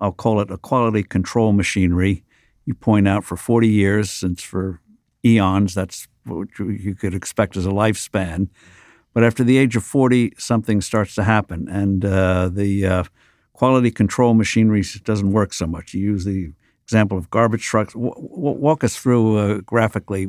I'll 0.00 0.12
call 0.12 0.40
it 0.40 0.50
a 0.50 0.58
quality 0.58 1.02
control 1.02 1.52
machinery. 1.52 2.24
You 2.66 2.74
point 2.74 3.08
out 3.08 3.24
for 3.24 3.36
40 3.36 3.68
years, 3.68 4.10
since 4.10 4.42
for 4.42 4.80
eons, 5.24 5.74
that's 5.74 6.08
what 6.24 6.48
you 6.58 6.94
could 6.94 7.14
expect 7.14 7.56
as 7.56 7.64
a 7.64 7.70
lifespan 7.70 8.48
but 9.18 9.24
after 9.24 9.42
the 9.42 9.58
age 9.58 9.74
of 9.74 9.82
40, 9.82 10.34
something 10.38 10.80
starts 10.80 11.16
to 11.16 11.24
happen, 11.24 11.66
and 11.68 12.04
uh, 12.04 12.48
the 12.50 12.86
uh, 12.86 13.04
quality 13.52 13.90
control 13.90 14.32
machinery 14.32 14.84
doesn't 15.02 15.32
work 15.32 15.52
so 15.52 15.66
much. 15.66 15.92
You 15.92 16.02
use 16.02 16.24
the 16.24 16.52
example 16.84 17.18
of 17.18 17.28
garbage 17.28 17.64
trucks. 17.64 17.94
W- 17.94 18.14
w- 18.14 18.58
walk 18.60 18.84
us 18.84 18.96
through 18.96 19.38
uh, 19.38 19.54
graphically 19.62 20.28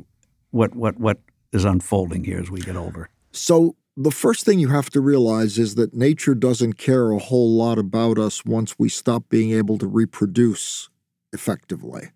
what, 0.50 0.76
what, 0.76 1.00
what 1.00 1.20
is 1.52 1.66
unfolding 1.66 2.24
here 2.24 2.40
as 2.40 2.50
we 2.50 2.62
get 2.62 2.76
older. 2.76 3.12
So, 3.32 3.76
the 3.96 4.10
first 4.10 4.44
thing 4.44 4.58
you 4.58 4.70
have 4.70 4.90
to 4.90 5.02
realize 5.02 5.60
is 5.60 5.76
that 5.76 5.94
nature 5.94 6.34
doesn't 6.34 6.80
care 6.80 7.12
a 7.12 7.20
whole 7.20 7.56
lot 7.56 7.78
about 7.78 8.18
us 8.18 8.44
once 8.44 8.80
we 8.80 8.90
stop 8.90 9.30
being 9.30 9.52
able 9.52 9.78
to 9.78 9.86
reproduce 9.86 10.90
effectively. 11.32 12.10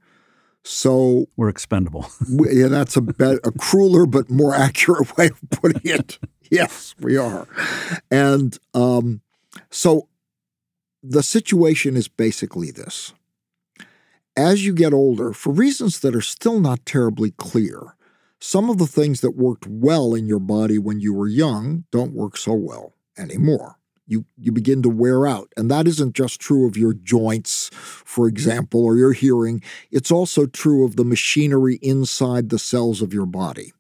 So 0.64 1.28
we're 1.36 1.50
expendable. 1.50 2.08
yeah, 2.30 2.68
that's 2.68 2.96
a, 2.96 3.02
be- 3.02 3.40
a 3.44 3.52
crueler 3.52 4.06
but 4.06 4.30
more 4.30 4.56
accurate 4.56 5.16
way 5.18 5.28
of 5.28 5.42
putting 5.50 5.82
it. 5.84 6.20
yes, 6.52 6.96
we 7.00 7.18
are. 7.18 7.48
And 8.10 8.58
um, 8.74 9.22
so 9.70 10.08
the 11.02 11.24
situation 11.24 11.98
is 11.98 12.08
basically 12.08 12.72
this. 12.72 13.14
As 14.36 14.66
you 14.66 14.74
get 14.74 14.94
older, 14.94 15.34
for 15.34 15.54
reasons 15.54 16.00
that 16.00 16.16
are 16.16 16.22
still 16.22 16.60
not 16.60 16.86
terribly 16.86 17.32
clear, 17.32 17.96
some 18.40 18.70
of 18.70 18.78
the 18.78 18.88
things 18.88 19.22
that 19.22 19.38
worked 19.38 19.68
well 19.68 20.16
in 20.16 20.26
your 20.26 20.40
body 20.40 20.80
when 20.80 21.00
you 21.00 21.14
were 21.14 21.28
young 21.28 21.84
don't 21.92 22.14
work 22.14 22.36
so 22.36 22.54
well 22.54 22.94
anymore 23.18 23.78
you 24.06 24.26
you 24.38 24.52
begin 24.52 24.82
to 24.84 24.90
wear 24.90 25.26
out. 25.26 25.52
And 25.56 25.70
that 25.72 25.88
isn't 25.88 26.16
just 26.16 26.40
true 26.40 26.68
of 26.68 26.78
your 26.78 26.94
joints 26.94 27.70
for 27.74 28.28
example 28.28 28.84
or 28.84 28.98
your 28.98 29.14
hearing. 29.14 29.62
It's 29.92 30.12
also 30.12 30.46
true 30.46 30.86
of 30.86 30.96
the 30.96 31.06
machinery 31.06 31.80
inside 31.82 32.50
the 32.50 32.60
cells 32.60 33.02
of 33.02 33.14
your 33.14 33.26
body. 33.26 33.74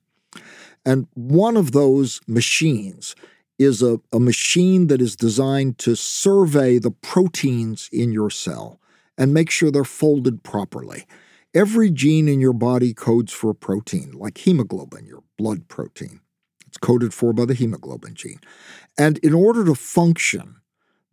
And 0.85 1.07
one 1.13 1.55
of 1.55 1.71
those 1.71 2.21
machines 2.27 3.15
is 3.59 3.81
a, 3.81 3.99
a 4.11 4.19
machine 4.19 4.87
that 4.87 5.01
is 5.01 5.15
designed 5.15 5.77
to 5.79 5.95
survey 5.95 6.79
the 6.79 6.91
proteins 6.91 7.89
in 7.91 8.11
your 8.11 8.29
cell 8.29 8.79
and 9.17 9.33
make 9.33 9.49
sure 9.49 9.71
they're 9.71 9.83
folded 9.83 10.43
properly. 10.43 11.05
Every 11.53 11.91
gene 11.91 12.27
in 12.27 12.39
your 12.39 12.53
body 12.53 12.93
codes 12.93 13.31
for 13.31 13.51
a 13.51 13.55
protein 13.55 14.13
like 14.13 14.39
hemoglobin 14.39 15.05
your 15.05 15.23
blood 15.37 15.67
protein. 15.67 16.19
It's 16.67 16.79
coded 16.79 17.13
for 17.13 17.33
by 17.33 17.45
the 17.45 17.53
hemoglobin 17.53 18.15
gene. 18.15 18.39
And 18.97 19.17
in 19.19 19.33
order 19.33 19.65
to 19.65 19.75
function, 19.75 20.57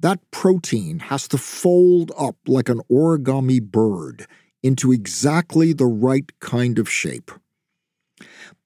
that 0.01 0.19
protein 0.31 0.99
has 0.99 1.29
to 1.29 1.38
fold 1.38 2.12
up 2.19 2.37
like 2.47 2.69
an 2.69 2.81
origami 2.90 3.62
bird 3.62 4.27
into 4.62 4.93
exactly 4.93 5.73
the 5.73 5.87
right 5.87 6.31
kind 6.40 6.79
of 6.79 6.88
shape. 6.88 7.31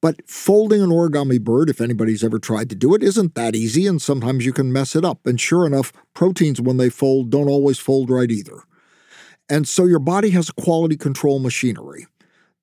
But 0.01 0.29
folding 0.29 0.83
an 0.83 0.91
origami 0.91 1.41
bird, 1.41 1.71
if 1.71 1.81
anybody's 1.81 2.25
ever 2.25 2.39
tried 2.39 2.69
to 2.71 2.77
do 2.77 2.95
it, 2.95 3.03
isn't 3.03 3.35
that 3.37 3.55
easy, 3.55 3.87
and 3.87 4.03
sometimes 4.03 4.45
you 4.45 4.53
can 4.53 4.73
mess 4.73 4.95
it 4.95 5.05
up. 5.05 5.27
And 5.27 5.41
sure 5.41 5.67
enough, 5.67 5.93
proteins, 6.13 6.61
when 6.61 6.77
they 6.77 6.91
fold, 6.91 7.31
don't 7.31 7.49
always 7.49 7.79
fold 7.79 8.11
right 8.11 8.31
either. 8.31 8.65
And 9.49 9.67
so 9.69 9.85
your 9.85 9.99
body 9.99 10.31
has 10.31 10.49
a 10.49 10.61
quality 10.61 10.97
control 10.97 11.39
machinery 11.39 12.07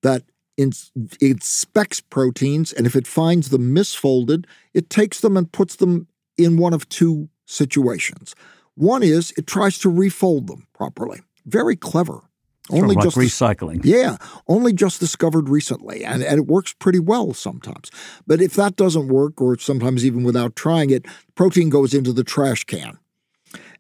that 0.04 0.24
ins- 0.58 0.92
inspects 1.20 2.00
proteins, 2.02 2.74
and 2.74 2.86
if 2.86 2.96
it 2.96 3.08
finds 3.08 3.50
them 3.50 3.74
misfolded, 3.74 4.46
it 4.74 4.90
takes 4.90 5.22
them 5.22 5.38
and 5.38 5.52
puts 5.52 5.78
them 5.78 6.08
in 6.38 6.58
one 6.58 6.74
of 6.74 6.88
two 6.90 7.30
situations. 7.46 8.36
One 8.76 9.04
is 9.04 9.34
it 9.38 9.48
tries 9.48 9.78
to 9.80 9.90
refold 9.90 10.48
them 10.48 10.68
properly. 10.74 11.22
Very 11.46 11.76
clever. 11.76 12.22
Sort 12.70 12.84
only 12.84 12.96
like 12.96 13.04
just 13.04 13.18
recycling. 13.18 13.82
Yeah, 13.84 14.18
only 14.48 14.72
just 14.72 15.00
discovered 15.00 15.50
recently, 15.50 16.06
and, 16.06 16.24
and 16.24 16.38
it 16.38 16.48
works 16.48 16.74
pretty 16.74 17.00
well 17.00 17.34
sometimes. 17.34 17.90
But 18.28 18.40
if 18.40 18.54
that 18.54 18.76
doesn't 18.76 19.08
work, 19.08 19.42
or 19.42 19.58
sometimes 19.58 20.06
even 20.06 20.24
without 20.24 20.56
trying 20.56 20.92
it, 20.92 21.06
protein 21.36 21.70
goes 21.70 21.94
into 21.94 22.14
the 22.14 22.24
trash 22.24 22.64
can 22.64 23.00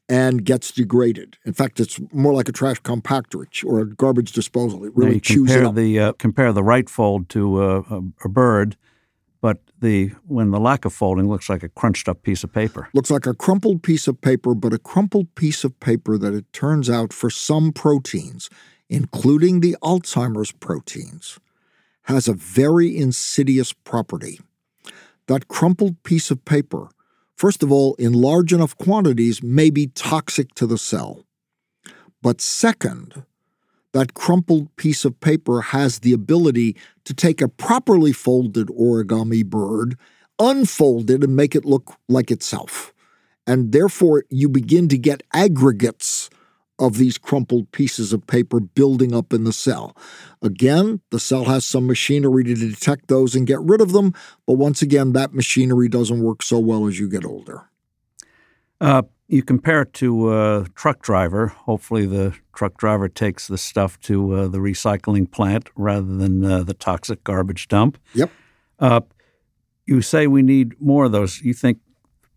and 0.09 0.43
gets 0.43 0.71
degraded. 0.71 1.37
In 1.45 1.53
fact, 1.53 1.79
it's 1.79 1.99
more 2.11 2.33
like 2.33 2.49
a 2.49 2.51
trash 2.51 2.81
compactor 2.81 3.45
or 3.65 3.79
a 3.79 3.85
garbage 3.85 4.33
disposal. 4.33 4.83
It 4.83 4.91
really 4.95 5.21
chews 5.21 5.47
compare 5.47 5.63
it 5.63 5.67
up. 5.67 5.75
The, 5.75 5.99
uh, 5.99 6.13
compare 6.13 6.51
the 6.51 6.63
right 6.63 6.89
fold 6.89 7.29
to 7.29 7.61
uh, 7.61 7.83
a, 7.89 8.01
a, 8.25 8.29
bird, 8.29 8.75
the 9.81 10.13
when 10.27 10.51
the 10.51 10.59
lack 10.59 10.85
of 10.85 10.93
folding 10.93 11.27
looks 11.29 11.49
like 11.49 11.63
a 11.63 11.69
crunched 11.69 12.07
up 12.07 12.23
piece 12.23 12.43
of 12.43 12.53
paper. 12.53 12.87
Looks 12.93 13.11
like 13.11 13.25
a 13.25 13.33
crumpled 13.33 13.83
piece 13.83 14.07
of 14.07 14.21
paper, 14.21 14.55
but 14.55 14.73
a 14.73 14.79
crumpled 14.79 15.35
piece 15.35 15.63
of 15.63 15.79
paper 15.79 16.17
that 16.17 16.33
it 16.33 16.51
turns 16.53 16.89
out 16.89 17.11
for 17.11 17.29
some 17.29 17.73
proteins, 17.73 18.49
including 18.89 19.59
the 19.59 19.75
Alzheimer's 19.81 20.51
proteins, 20.51 21.39
has 22.03 22.27
a 22.27 22.33
very 22.33 22.95
insidious 22.95 23.73
property. 23.73 24.39
That 25.27 25.47
crumpled 25.47 26.01
piece 26.03 26.31
of 26.31 26.45
paper– 26.45 26.89
first 27.41 27.63
of 27.63 27.71
all, 27.71 27.95
in 27.95 28.13
large 28.13 28.53
enough 28.53 28.77
quantities, 28.77 29.41
may 29.41 29.71
be 29.71 29.87
toxic 29.87 30.53
to 30.53 30.67
the 30.67 30.77
cell. 30.77 31.25
But 32.21 32.39
second, 32.39 33.23
that 33.93 34.13
crumpled 34.13 34.75
piece 34.75 35.05
of 35.05 35.19
paper 35.19 35.61
has 35.61 35.99
the 35.99 36.13
ability 36.13 36.75
to 37.05 37.13
take 37.13 37.41
a 37.41 37.47
properly 37.47 38.13
folded 38.13 38.67
origami 38.67 39.45
bird, 39.45 39.97
unfold 40.39 41.09
it, 41.09 41.23
and 41.23 41.35
make 41.35 41.55
it 41.55 41.65
look 41.65 41.95
like 42.07 42.31
itself. 42.31 42.93
And 43.45 43.71
therefore, 43.71 44.23
you 44.29 44.49
begin 44.49 44.87
to 44.89 44.97
get 44.97 45.23
aggregates 45.33 46.29
of 46.81 46.97
these 46.97 47.17
crumpled 47.17 47.71
pieces 47.71 48.11
of 48.11 48.25
paper 48.25 48.59
building 48.59 49.13
up 49.13 49.33
in 49.33 49.43
the 49.43 49.53
cell. 49.53 49.95
Again, 50.41 50.99
the 51.11 51.19
cell 51.19 51.45
has 51.45 51.63
some 51.63 51.85
machinery 51.85 52.43
to 52.43 52.55
detect 52.55 53.07
those 53.07 53.35
and 53.35 53.45
get 53.45 53.61
rid 53.61 53.81
of 53.81 53.91
them, 53.91 54.13
but 54.47 54.53
once 54.53 54.81
again, 54.81 55.13
that 55.13 55.33
machinery 55.33 55.87
doesn't 55.87 56.23
work 56.23 56.41
so 56.41 56.57
well 56.57 56.87
as 56.87 56.99
you 56.99 57.07
get 57.07 57.23
older. 57.23 57.69
Uh, 58.79 59.03
you 59.31 59.41
compare 59.41 59.83
it 59.83 59.93
to 59.93 60.33
a 60.33 60.65
truck 60.75 61.01
driver. 61.01 61.47
Hopefully, 61.47 62.05
the 62.05 62.35
truck 62.53 62.77
driver 62.77 63.07
takes 63.07 63.47
the 63.47 63.57
stuff 63.57 63.97
to 64.01 64.33
uh, 64.33 64.47
the 64.47 64.57
recycling 64.57 65.31
plant 65.31 65.69
rather 65.75 66.17
than 66.17 66.43
uh, 66.43 66.63
the 66.63 66.73
toxic 66.73 67.23
garbage 67.23 67.69
dump. 67.69 67.97
Yep. 68.13 68.29
Uh, 68.77 69.01
you 69.85 70.01
say 70.01 70.27
we 70.27 70.41
need 70.41 70.79
more 70.81 71.05
of 71.05 71.13
those. 71.13 71.41
You 71.41 71.53
think 71.53 71.79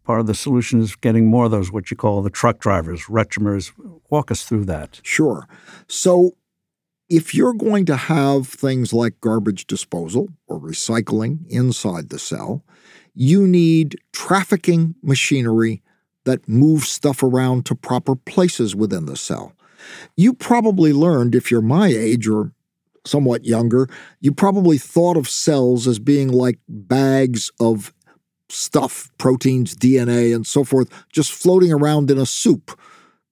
part 0.04 0.20
of 0.20 0.28
the 0.28 0.35
solution 0.35 0.80
is 0.80 0.94
getting 0.94 1.26
more 1.26 1.46
of 1.46 1.50
those, 1.50 1.72
what 1.72 1.90
you 1.90 1.96
call 1.96 2.22
the 2.22 2.30
truck 2.30 2.61
drivers, 2.61 3.07
retromers. 3.07 3.72
Walk 4.09 4.30
us 4.30 4.44
through 4.44 4.66
that. 4.66 5.00
Sure. 5.02 5.48
So, 5.88 6.37
if 7.09 7.35
you're 7.35 7.54
going 7.54 7.87
to 7.87 7.96
have 7.96 8.46
things 8.46 8.92
like 8.92 9.20
garbage 9.20 9.66
disposal 9.66 10.28
or 10.46 10.61
recycling 10.61 11.40
inside 11.48 12.09
the 12.09 12.20
cell, 12.20 12.64
you 13.14 13.46
need 13.48 13.96
trafficking 14.12 14.94
machinery 15.02 15.83
that 16.24 16.48
moves 16.48 16.88
stuff 16.88 17.22
around 17.22 17.66
to 17.66 17.74
proper 17.74 18.14
places 18.14 18.74
within 18.74 19.06
the 19.06 19.16
cell. 19.16 19.52
You 20.16 20.32
probably 20.32 20.92
learned, 20.92 21.34
if 21.34 21.50
you're 21.50 21.60
my 21.60 21.88
age 21.88 22.26
or 22.26 22.52
somewhat 23.04 23.44
younger, 23.44 23.88
you 24.20 24.32
probably 24.32 24.78
thought 24.78 25.16
of 25.16 25.28
cells 25.28 25.87
as 25.87 25.98
being 25.98 26.28
like 26.28 26.58
bags 26.68 27.50
of 27.60 27.92
stuff, 28.48 29.10
proteins, 29.18 29.74
DNA, 29.74 30.34
and 30.34 30.46
so 30.46 30.64
forth, 30.64 30.88
just 31.12 31.32
floating 31.32 31.72
around 31.72 32.10
in 32.10 32.18
a 32.18 32.26
soup, 32.26 32.78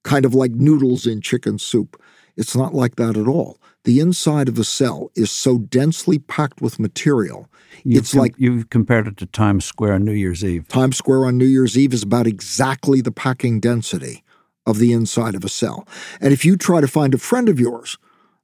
kind 0.03 0.25
of 0.25 0.33
like 0.33 0.51
noodles 0.51 1.07
in 1.07 1.21
chicken 1.21 1.57
soup. 1.57 2.01
It's 2.35 2.55
not 2.55 2.73
like 2.73 2.95
that 2.95 3.17
at 3.17 3.27
all. 3.27 3.57
The 3.83 3.99
inside 3.99 4.47
of 4.47 4.57
a 4.57 4.63
cell 4.63 5.11
is 5.15 5.29
so 5.29 5.57
densely 5.57 6.17
packed 6.17 6.61
with 6.61 6.79
material. 6.79 7.49
You've 7.83 8.03
it's 8.03 8.11
com- 8.13 8.21
like 8.21 8.35
you've 8.37 8.69
compared 8.69 9.07
it 9.07 9.17
to 9.17 9.25
Times 9.25 9.65
Square 9.65 9.93
on 9.93 10.05
New 10.05 10.13
Year's 10.13 10.43
Eve. 10.43 10.67
Times 10.69 10.97
Square 10.97 11.25
on 11.25 11.37
New 11.37 11.45
Year's 11.45 11.77
Eve 11.77 11.93
is 11.93 12.03
about 12.03 12.27
exactly 12.27 13.01
the 13.01 13.11
packing 13.11 13.59
density 13.59 14.23
of 14.65 14.79
the 14.79 14.93
inside 14.93 15.35
of 15.35 15.43
a 15.43 15.49
cell. 15.49 15.85
And 16.21 16.31
if 16.31 16.45
you 16.45 16.55
try 16.55 16.79
to 16.79 16.87
find 16.87 17.13
a 17.13 17.17
friend 17.17 17.49
of 17.49 17.59
yours 17.59 17.97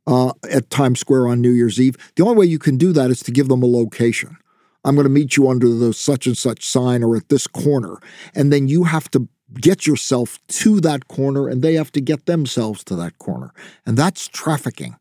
uh, 0.06 0.34
at 0.50 0.70
Times 0.70 1.00
Square 1.00 1.30
on 1.30 1.40
New 1.40 1.52
Year's 1.52 1.80
Eve, 1.80 1.96
the 2.16 2.24
only 2.24 2.36
way 2.36 2.46
you 2.46 2.60
can 2.60 2.78
do 2.78 2.92
that 2.92 3.10
is 3.10 3.22
to 3.24 3.32
give 3.32 3.48
them 3.48 3.64
a 3.64 3.68
location. 3.68 4.36
I'm 4.84 4.96
going 4.96 5.06
to 5.06 5.10
meet 5.10 5.38
you 5.38 5.50
under 5.50 5.70
the 5.70 5.94
such 5.94 6.26
and 6.26 6.38
such 6.38 6.66
sign 6.66 7.04
or 7.04 7.16
at 7.16 7.30
this 7.30 7.48
corner. 7.48 7.98
And 8.36 8.52
then 8.52 8.68
you 8.68 8.86
have 8.86 9.10
to 9.12 9.28
get 9.60 9.88
yourself 9.88 10.40
to 10.48 10.80
that 10.82 11.08
corner 11.08 11.48
and 11.48 11.62
they 11.62 11.76
have 11.76 11.92
to 11.94 12.02
get 12.02 12.26
themselves 12.26 12.84
to 12.86 12.96
that 12.96 13.18
corner. 13.20 13.54
And 13.86 13.98
that's 13.98 14.28
trafficking. 14.28 14.98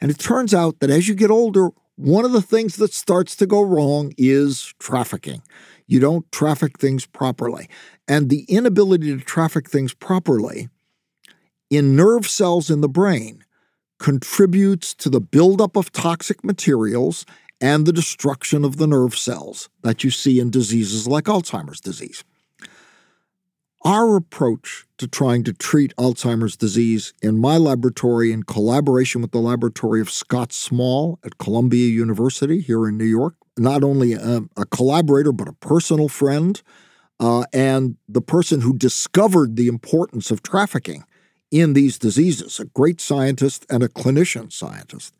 And 0.00 0.10
it 0.10 0.18
turns 0.18 0.54
out 0.54 0.80
that 0.80 0.90
as 0.90 1.08
you 1.08 1.14
get 1.14 1.30
older, 1.30 1.70
one 1.96 2.24
of 2.24 2.32
the 2.32 2.42
things 2.42 2.76
that 2.76 2.92
starts 2.92 3.34
to 3.36 3.46
go 3.46 3.60
wrong 3.60 4.12
is 4.16 4.72
trafficking. 4.78 5.42
You 5.86 6.00
don't 6.00 6.30
traffic 6.30 6.78
things 6.78 7.06
properly. 7.06 7.68
And 8.06 8.28
the 8.28 8.44
inability 8.44 9.16
to 9.16 9.24
traffic 9.24 9.68
things 9.68 9.94
properly 9.94 10.68
in 11.70 11.96
nerve 11.96 12.28
cells 12.28 12.70
in 12.70 12.80
the 12.80 12.88
brain 12.88 13.44
contributes 13.98 14.94
to 14.94 15.10
the 15.10 15.20
buildup 15.20 15.76
of 15.76 15.90
toxic 15.92 16.44
materials 16.44 17.26
and 17.60 17.84
the 17.84 17.92
destruction 17.92 18.64
of 18.64 18.76
the 18.76 18.86
nerve 18.86 19.16
cells 19.16 19.68
that 19.82 20.04
you 20.04 20.10
see 20.10 20.38
in 20.38 20.50
diseases 20.50 21.08
like 21.08 21.24
Alzheimer's 21.24 21.80
disease. 21.80 22.22
Our 23.88 24.16
approach 24.16 24.84
to 24.98 25.08
trying 25.08 25.44
to 25.44 25.54
treat 25.54 25.96
Alzheimer's 25.96 26.58
disease 26.58 27.14
in 27.22 27.38
my 27.38 27.56
laboratory, 27.56 28.32
in 28.32 28.42
collaboration 28.42 29.22
with 29.22 29.30
the 29.30 29.38
laboratory 29.38 30.02
of 30.02 30.10
Scott 30.10 30.52
Small 30.52 31.18
at 31.24 31.38
Columbia 31.38 31.88
University 31.88 32.60
here 32.60 32.86
in 32.86 32.98
New 32.98 33.06
York, 33.06 33.34
not 33.56 33.82
only 33.82 34.12
a, 34.12 34.42
a 34.58 34.66
collaborator, 34.66 35.32
but 35.32 35.48
a 35.48 35.54
personal 35.54 36.06
friend, 36.06 36.60
uh, 37.18 37.44
and 37.54 37.96
the 38.06 38.20
person 38.20 38.60
who 38.60 38.76
discovered 38.76 39.56
the 39.56 39.68
importance 39.68 40.30
of 40.30 40.42
trafficking 40.42 41.04
in 41.50 41.72
these 41.72 41.98
diseases, 41.98 42.60
a 42.60 42.66
great 42.66 43.00
scientist 43.00 43.64
and 43.70 43.82
a 43.82 43.88
clinician 43.88 44.52
scientist. 44.52 45.14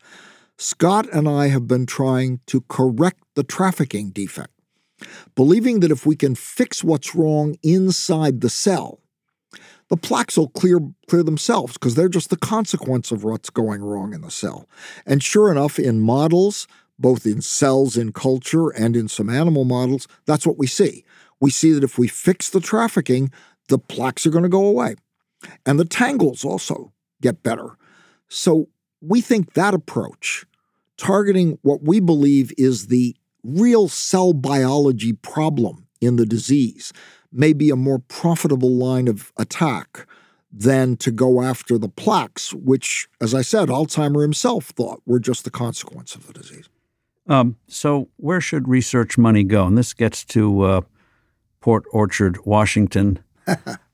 Scott 0.59 1.09
and 1.11 1.27
I 1.27 1.47
have 1.49 1.67
been 1.67 1.87
trying 1.87 2.41
to 2.49 2.61
correct 2.69 3.23
the 3.35 3.45
trafficking 3.45 4.11
defect, 4.11 4.53
believing 5.35 5.81
that 5.81 5.91
if 5.91 6.07
we 6.07 6.17
can 6.17 6.35
fix 6.35 6.83
what's 6.83 7.15
wrong 7.15 7.57
inside 7.63 8.41
the 8.41 8.51
cell, 8.51 9.01
the 9.89 9.97
plaques 9.97 10.37
will 10.37 10.49
clear, 10.49 10.81
clear 11.09 11.23
themselves 11.23 11.75
because 11.75 11.95
they're 11.95 12.09
just 12.09 12.31
the 12.31 12.37
consequence 12.37 13.11
of 13.11 13.25
what's 13.25 13.51
going 13.51 13.83
wrong 13.83 14.13
in 14.13 14.21
the 14.21 14.31
cell. 14.31 14.69
And 15.07 15.23
sure 15.23 15.51
enough, 15.51 15.79
in 15.79 16.01
models, 16.01 16.67
both 16.99 17.25
in 17.25 17.41
cells 17.41 17.97
in 17.97 18.13
culture 18.13 18.69
and 18.71 18.97
in 18.97 19.09
some 19.09 19.31
animal 19.31 19.65
models, 19.65 20.07
that's 20.27 20.47
what 20.47 20.59
we 20.59 20.67
see. 20.67 21.05
We 21.41 21.51
see 21.51 21.73
that 21.73 21.85
if 21.85 21.99
we 21.99 22.09
fix 22.09 22.51
the 22.51 22.61
trafficking, 22.61 23.31
the 23.69 23.79
plaques 23.79 24.27
are 24.27 24.31
going 24.31 24.43
to 24.43 24.49
go 24.49 24.67
away. 24.67 24.97
And 25.65 25.79
the 25.79 25.85
tangles 25.85 26.45
also 26.45 26.93
get 27.23 27.43
better. 27.43 27.77
So 28.29 28.69
we 29.01 29.21
think 29.21 29.55
that 29.55 29.75
approach, 29.75 30.45
targeting 30.97 31.59
what 31.63 31.83
we 31.83 32.01
believe 32.01 32.53
is 32.59 32.89
the 32.89 33.17
real 33.43 33.89
cell 33.89 34.33
biology 34.33 35.13
problem 35.13 35.87
in 36.01 36.17
the 36.17 36.27
disease, 36.27 36.93
may 37.33 37.53
be 37.53 37.71
a 37.71 37.77
more 37.77 37.99
profitable 37.99 38.75
line 38.75 39.09
of 39.09 39.33
attack 39.37 40.07
than 40.51 40.97
to 40.97 41.11
go 41.11 41.43
after 41.43 41.77
the 41.77 41.89
plaques, 41.89 42.55
which, 42.55 43.09
as 43.21 43.35
I 43.35 43.43
said, 43.43 43.69
Alzheimer 43.69 44.23
himself 44.23 44.67
thought 44.67 45.03
were 45.05 45.21
just 45.21 45.45
the 45.45 45.51
consequence 45.51 46.15
of 46.15 46.27
the 46.27 46.33
disease. 46.33 46.69
Um, 47.27 47.57
so, 47.67 48.09
where 48.17 48.41
should 48.41 48.69
research 48.69 49.19
money 49.19 49.45
go? 49.45 49.67
And 49.67 49.77
this 49.77 49.93
gets 49.93 50.25
to 50.27 50.63
uh, 50.63 50.81
Port 51.61 51.85
Orchard, 51.93 52.47
Washington. 52.47 53.19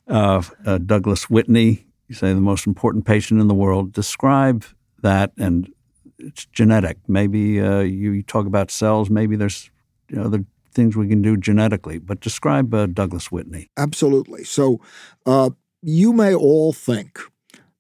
uh, 0.09 0.43
uh, 0.65 0.79
Douglas 0.79 1.29
Whitney, 1.29 1.87
you 2.09 2.15
say 2.15 2.33
the 2.33 2.41
most 2.41 2.67
important 2.67 3.05
patient 3.05 3.41
in 3.41 3.49
the 3.49 3.55
world. 3.55 3.93
Describe 3.93 4.65
that 5.03 5.33
and 5.37 5.73
it's 6.19 6.47
genetic. 6.47 6.99
Maybe 7.09 7.61
uh, 7.61 7.81
you, 7.81 8.13
you, 8.13 8.23
talk 8.23 8.47
about 8.47 8.71
cells. 8.71 9.11
Maybe 9.11 9.37
there's 9.37 9.71
you 10.09 10.17
know, 10.17 10.25
other 10.25 10.45
things 10.73 10.97
we 10.97 11.09
can 11.09 11.23
do 11.23 11.37
genetically. 11.37 11.99
But 11.99 12.21
describe 12.21 12.75
uh, 12.75 12.87
Douglas 12.87 13.31
Whitney. 13.31 13.71
Absolutely. 13.77 14.45
So 14.45 14.81
uh, 15.27 15.51
you 15.83 16.13
may 16.13 16.35
all 16.35 16.73
think 16.73 17.21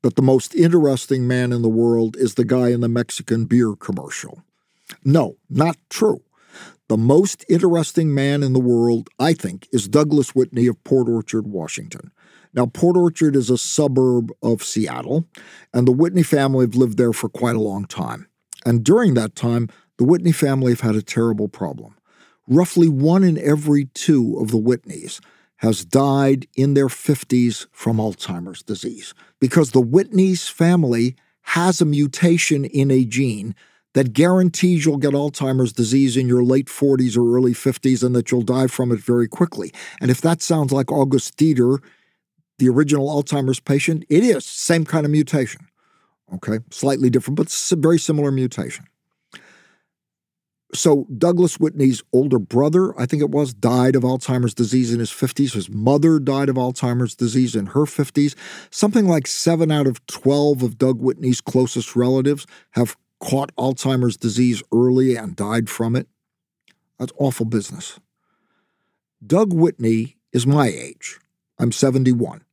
that 0.02 0.16
the 0.16 0.22
most 0.22 0.54
interesting 0.54 1.26
man 1.26 1.52
in 1.52 1.62
the 1.62 1.68
world 1.68 2.16
is 2.16 2.34
the 2.34 2.44
guy 2.44 2.68
in 2.68 2.80
the 2.80 2.88
Mexican 2.88 3.46
beer 3.46 3.74
commercial. 3.74 4.42
No, 5.04 5.36
not 5.48 5.76
true. 5.88 6.22
The 6.88 6.98
most 6.98 7.44
interesting 7.48 8.14
man 8.14 8.42
in 8.42 8.52
the 8.52 8.60
world, 8.60 9.08
I 9.18 9.32
think, 9.32 9.66
is 9.72 9.88
Douglas 9.88 10.34
Whitney 10.34 10.66
of 10.66 10.82
Port 10.84 11.08
Orchard, 11.08 11.46
Washington. 11.46 12.10
Now, 12.54 12.66
Port 12.66 12.96
Orchard 12.96 13.34
is 13.34 13.50
a 13.50 13.58
suburb 13.58 14.30
of 14.42 14.62
Seattle, 14.62 15.26
and 15.72 15.86
the 15.86 15.92
Whitney 15.92 16.22
family 16.22 16.64
have 16.64 16.76
lived 16.76 16.96
there 16.96 17.12
for 17.12 17.28
quite 17.28 17.56
a 17.56 17.60
long 17.60 17.84
time. 17.84 18.28
And 18.64 18.84
during 18.84 19.14
that 19.14 19.34
time, 19.34 19.68
the 19.98 20.04
Whitney 20.04 20.32
family 20.32 20.72
have 20.72 20.80
had 20.80 20.94
a 20.94 21.02
terrible 21.02 21.48
problem. 21.48 21.96
Roughly 22.46 22.88
one 22.88 23.24
in 23.24 23.38
every 23.38 23.86
two 23.86 24.38
of 24.38 24.50
the 24.50 24.58
Whitneys 24.58 25.20
has 25.58 25.84
died 25.84 26.46
in 26.56 26.74
their 26.74 26.88
50s 26.88 27.66
from 27.72 27.96
Alzheimer's 27.96 28.62
disease 28.62 29.14
because 29.40 29.70
the 29.70 29.80
Whitney's 29.80 30.48
family 30.48 31.16
has 31.42 31.80
a 31.80 31.86
mutation 31.86 32.64
in 32.64 32.90
a 32.90 33.04
gene 33.04 33.54
that 33.94 34.12
guarantees 34.12 34.84
you'll 34.84 34.98
get 34.98 35.12
Alzheimer's 35.12 35.72
disease 35.72 36.16
in 36.16 36.26
your 36.26 36.42
late 36.44 36.66
40s 36.66 37.16
or 37.16 37.36
early 37.36 37.52
50s 37.52 38.02
and 38.02 38.14
that 38.14 38.30
you'll 38.30 38.42
die 38.42 38.66
from 38.66 38.90
it 38.92 39.00
very 39.00 39.28
quickly. 39.28 39.72
And 40.00 40.10
if 40.10 40.20
that 40.20 40.42
sounds 40.42 40.72
like 40.72 40.90
August 40.90 41.36
Deter, 41.36 41.78
the 42.58 42.68
original 42.68 43.08
Alzheimer's 43.08 43.60
patient, 43.60 44.04
it 44.08 44.22
is 44.22 44.44
same 44.44 44.84
kind 44.84 45.04
of 45.04 45.12
mutation. 45.12 45.68
Okay, 46.32 46.58
slightly 46.70 47.10
different, 47.10 47.36
but 47.36 47.50
very 47.76 47.98
similar 47.98 48.30
mutation. 48.30 48.86
So 50.74 51.06
Douglas 51.16 51.60
Whitney's 51.60 52.02
older 52.12 52.40
brother, 52.40 52.98
I 52.98 53.06
think 53.06 53.22
it 53.22 53.30
was, 53.30 53.54
died 53.54 53.94
of 53.94 54.02
Alzheimer's 54.02 54.54
disease 54.54 54.92
in 54.92 54.98
his 54.98 55.10
50s. 55.10 55.52
His 55.52 55.70
mother 55.70 56.18
died 56.18 56.48
of 56.48 56.56
Alzheimer's 56.56 57.14
disease 57.14 57.54
in 57.54 57.66
her 57.66 57.82
50s. 57.82 58.34
Something 58.70 59.06
like 59.06 59.28
7 59.28 59.70
out 59.70 59.86
of 59.86 60.04
12 60.06 60.62
of 60.64 60.76
Doug 60.76 61.00
Whitney's 61.00 61.40
closest 61.40 61.94
relatives 61.94 62.44
have 62.72 62.96
caught 63.20 63.54
Alzheimer's 63.54 64.16
disease 64.16 64.62
early 64.72 65.14
and 65.14 65.36
died 65.36 65.70
from 65.70 65.94
it. 65.94 66.08
That's 66.98 67.12
awful 67.18 67.46
business. 67.46 68.00
Doug 69.24 69.52
Whitney 69.52 70.16
is 70.32 70.44
my 70.46 70.66
age. 70.66 71.20
I'm 71.58 71.72
71. 71.72 72.44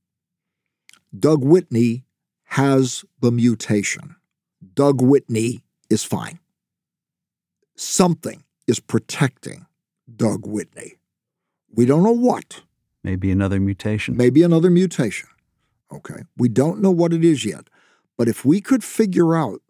Doug 1.18 1.44
Whitney 1.44 2.06
has 2.44 3.04
the 3.20 3.32
mutation. 3.32 4.16
Doug 4.74 5.02
Whitney 5.02 5.64
is 5.90 6.04
fine. 6.04 6.40
Something 7.76 8.44
is 8.68 8.80
protecting 8.80 9.66
Doug 10.14 10.46
Whitney. 10.46 11.00
We 11.74 11.86
don't 11.86 12.04
know 12.04 12.12
what. 12.12 12.62
Maybe 13.04 13.32
another 13.32 13.60
mutation. 13.60 14.16
Maybe 14.16 14.44
another 14.44 14.70
mutation. 14.70 15.30
Okay. 15.92 16.24
We 16.38 16.48
don't 16.48 16.82
know 16.82 16.92
what 16.92 17.14
it 17.14 17.26
is 17.26 17.44
yet. 17.44 17.70
But 18.18 18.28
if 18.28 18.46
we 18.46 18.62
could 18.62 18.84
figure 18.84 19.36
out 19.36 19.62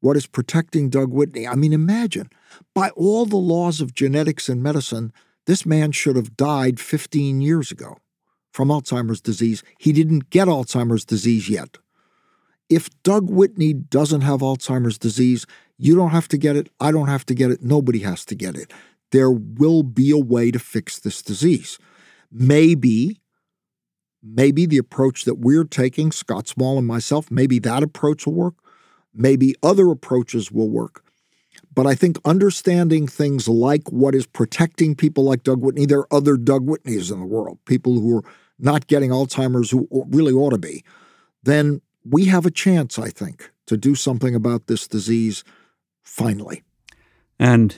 what 0.00 0.16
is 0.16 0.26
protecting 0.26 0.88
Doug 0.88 1.12
Whitney, 1.12 1.46
I 1.46 1.54
mean, 1.56 1.72
imagine 1.72 2.30
by 2.74 2.90
all 2.90 3.26
the 3.26 3.36
laws 3.36 3.80
of 3.80 3.94
genetics 3.94 4.48
and 4.48 4.62
medicine, 4.62 5.12
this 5.46 5.66
man 5.66 5.92
should 5.92 6.16
have 6.16 6.36
died 6.36 6.80
15 6.80 7.40
years 7.42 7.70
ago 7.70 7.98
from 8.58 8.70
Alzheimer's 8.70 9.20
disease. 9.20 9.62
He 9.78 9.92
didn't 9.92 10.30
get 10.30 10.48
Alzheimer's 10.48 11.04
disease 11.04 11.48
yet. 11.48 11.78
If 12.68 12.90
Doug 13.04 13.30
Whitney 13.30 13.72
doesn't 13.72 14.22
have 14.22 14.40
Alzheimer's 14.40 14.98
disease, 14.98 15.46
you 15.76 15.94
don't 15.94 16.10
have 16.10 16.26
to 16.26 16.36
get 16.36 16.56
it. 16.56 16.68
I 16.80 16.90
don't 16.90 17.06
have 17.06 17.24
to 17.26 17.34
get 17.34 17.52
it. 17.52 17.62
Nobody 17.62 18.00
has 18.00 18.24
to 18.24 18.34
get 18.34 18.56
it. 18.56 18.72
There 19.12 19.30
will 19.30 19.84
be 19.84 20.10
a 20.10 20.18
way 20.18 20.50
to 20.50 20.58
fix 20.58 20.98
this 20.98 21.22
disease. 21.22 21.78
Maybe, 22.32 23.20
maybe 24.24 24.66
the 24.66 24.78
approach 24.78 25.24
that 25.24 25.36
we're 25.36 25.62
taking, 25.62 26.10
Scott 26.10 26.48
Small 26.48 26.78
and 26.78 26.86
myself, 26.86 27.30
maybe 27.30 27.60
that 27.60 27.84
approach 27.84 28.26
will 28.26 28.34
work. 28.34 28.54
Maybe 29.14 29.54
other 29.62 29.88
approaches 29.92 30.50
will 30.50 30.68
work. 30.68 31.04
But 31.72 31.86
I 31.86 31.94
think 31.94 32.18
understanding 32.24 33.06
things 33.06 33.46
like 33.46 33.92
what 33.92 34.16
is 34.16 34.26
protecting 34.26 34.96
people 34.96 35.22
like 35.22 35.44
Doug 35.44 35.62
Whitney, 35.62 35.86
there 35.86 36.00
are 36.00 36.12
other 36.12 36.36
Doug 36.36 36.66
Whitneys 36.66 37.12
in 37.12 37.20
the 37.20 37.24
world, 37.24 37.60
people 37.64 38.00
who 38.00 38.16
are 38.16 38.24
not 38.58 38.86
getting 38.86 39.10
Alzheimer's 39.10 39.70
who 39.70 39.88
really 40.10 40.32
ought 40.32 40.50
to 40.50 40.58
be, 40.58 40.84
then 41.42 41.80
we 42.04 42.26
have 42.26 42.46
a 42.46 42.50
chance, 42.50 42.98
I 42.98 43.10
think, 43.10 43.50
to 43.66 43.76
do 43.76 43.94
something 43.94 44.34
about 44.34 44.66
this 44.66 44.88
disease 44.88 45.44
finally. 46.02 46.62
And 47.38 47.76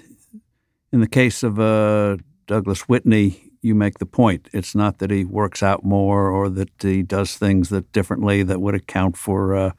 in 0.92 1.00
the 1.00 1.08
case 1.08 1.42
of 1.42 1.58
uh, 1.58 2.16
Douglas 2.46 2.82
Whitney, 2.82 3.50
you 3.62 3.74
make 3.74 3.98
the 3.98 4.06
point. 4.06 4.48
It's 4.52 4.74
not 4.74 4.98
that 4.98 5.10
he 5.10 5.24
works 5.24 5.62
out 5.62 5.84
more 5.84 6.30
or 6.30 6.48
that 6.48 6.70
he 6.80 7.02
does 7.02 7.36
things 7.36 7.68
that 7.68 7.92
differently 7.92 8.42
that 8.42 8.60
would 8.60 8.74
account 8.74 9.16
for 9.16 9.54
uh, 9.54 9.72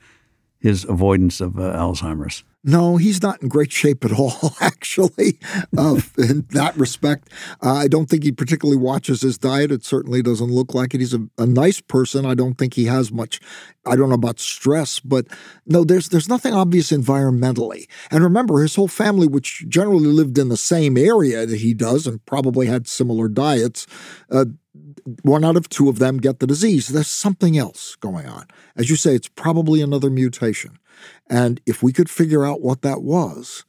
his 0.59 0.85
avoidance 0.85 1.41
of 1.41 1.57
uh, 1.57 1.73
Alzheimer's. 1.73 2.43
No, 2.63 2.97
he's 2.97 3.23
not 3.23 3.41
in 3.41 3.49
great 3.49 3.71
shape 3.71 4.05
at 4.05 4.13
all, 4.13 4.53
actually, 4.61 5.39
uh, 5.75 5.99
in 6.17 6.45
that 6.51 6.77
respect. 6.77 7.29
Uh, 7.61 7.73
I 7.73 7.87
don't 7.87 8.07
think 8.07 8.23
he 8.23 8.31
particularly 8.31 8.79
watches 8.79 9.21
his 9.21 9.39
diet. 9.39 9.71
It 9.71 9.83
certainly 9.83 10.21
doesn't 10.21 10.51
look 10.51 10.75
like 10.75 10.93
it. 10.93 10.99
He's 10.99 11.15
a, 11.15 11.27
a, 11.39 11.47
nice 11.47 11.81
person. 11.81 12.23
I 12.23 12.35
don't 12.35 12.59
think 12.59 12.75
he 12.75 12.85
has 12.85 13.11
much, 13.11 13.39
I 13.87 13.95
don't 13.95 14.09
know 14.09 14.15
about 14.15 14.39
stress, 14.39 14.99
but 14.99 15.25
no, 15.65 15.83
there's, 15.83 16.09
there's 16.09 16.29
nothing 16.29 16.53
obvious 16.53 16.91
environmentally. 16.91 17.89
And 18.11 18.23
remember, 18.23 18.61
his 18.61 18.75
whole 18.75 18.87
family, 18.87 19.27
which 19.27 19.65
generally 19.67 20.05
lived 20.05 20.37
in 20.37 20.49
the 20.49 20.57
same 20.57 20.97
area 20.97 21.47
that 21.47 21.61
he 21.61 21.73
does 21.73 22.05
and 22.05 22.23
probably 22.27 22.67
had 22.67 22.87
similar 22.87 23.27
diets, 23.27 23.87
uh, 24.29 24.45
one 25.23 25.43
out 25.43 25.57
of 25.57 25.67
two 25.67 25.89
of 25.89 25.99
them 25.99 26.17
get 26.17 26.39
the 26.39 26.47
disease. 26.47 26.89
There's 26.89 27.07
something 27.07 27.57
else 27.57 27.95
going 27.95 28.27
on. 28.27 28.47
As 28.75 28.89
you 28.89 28.95
say, 28.95 29.15
it's 29.15 29.27
probably 29.27 29.81
another 29.81 30.09
mutation. 30.09 30.77
And 31.29 31.61
if 31.65 31.81
we 31.81 31.93
could 31.93 32.09
figure 32.09 32.45
out 32.45 32.61
what 32.61 32.81
that 32.81 33.01
was, 33.01 33.65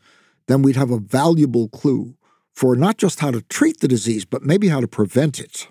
then 0.47 0.63
we'd 0.63 0.77
have 0.77 0.91
a 0.91 0.99
valuable 0.99 1.69
clue 1.69 2.17
for 2.55 2.77
not 2.77 2.99
just 2.99 3.21
how 3.21 3.31
to 3.31 3.43
treat 3.43 3.81
the 3.81 3.89
disease, 3.89 4.25
but 4.25 4.43
maybe 4.43 4.69
how 4.69 4.81
to 4.81 4.89
prevent 4.89 5.41
it. 5.41 5.69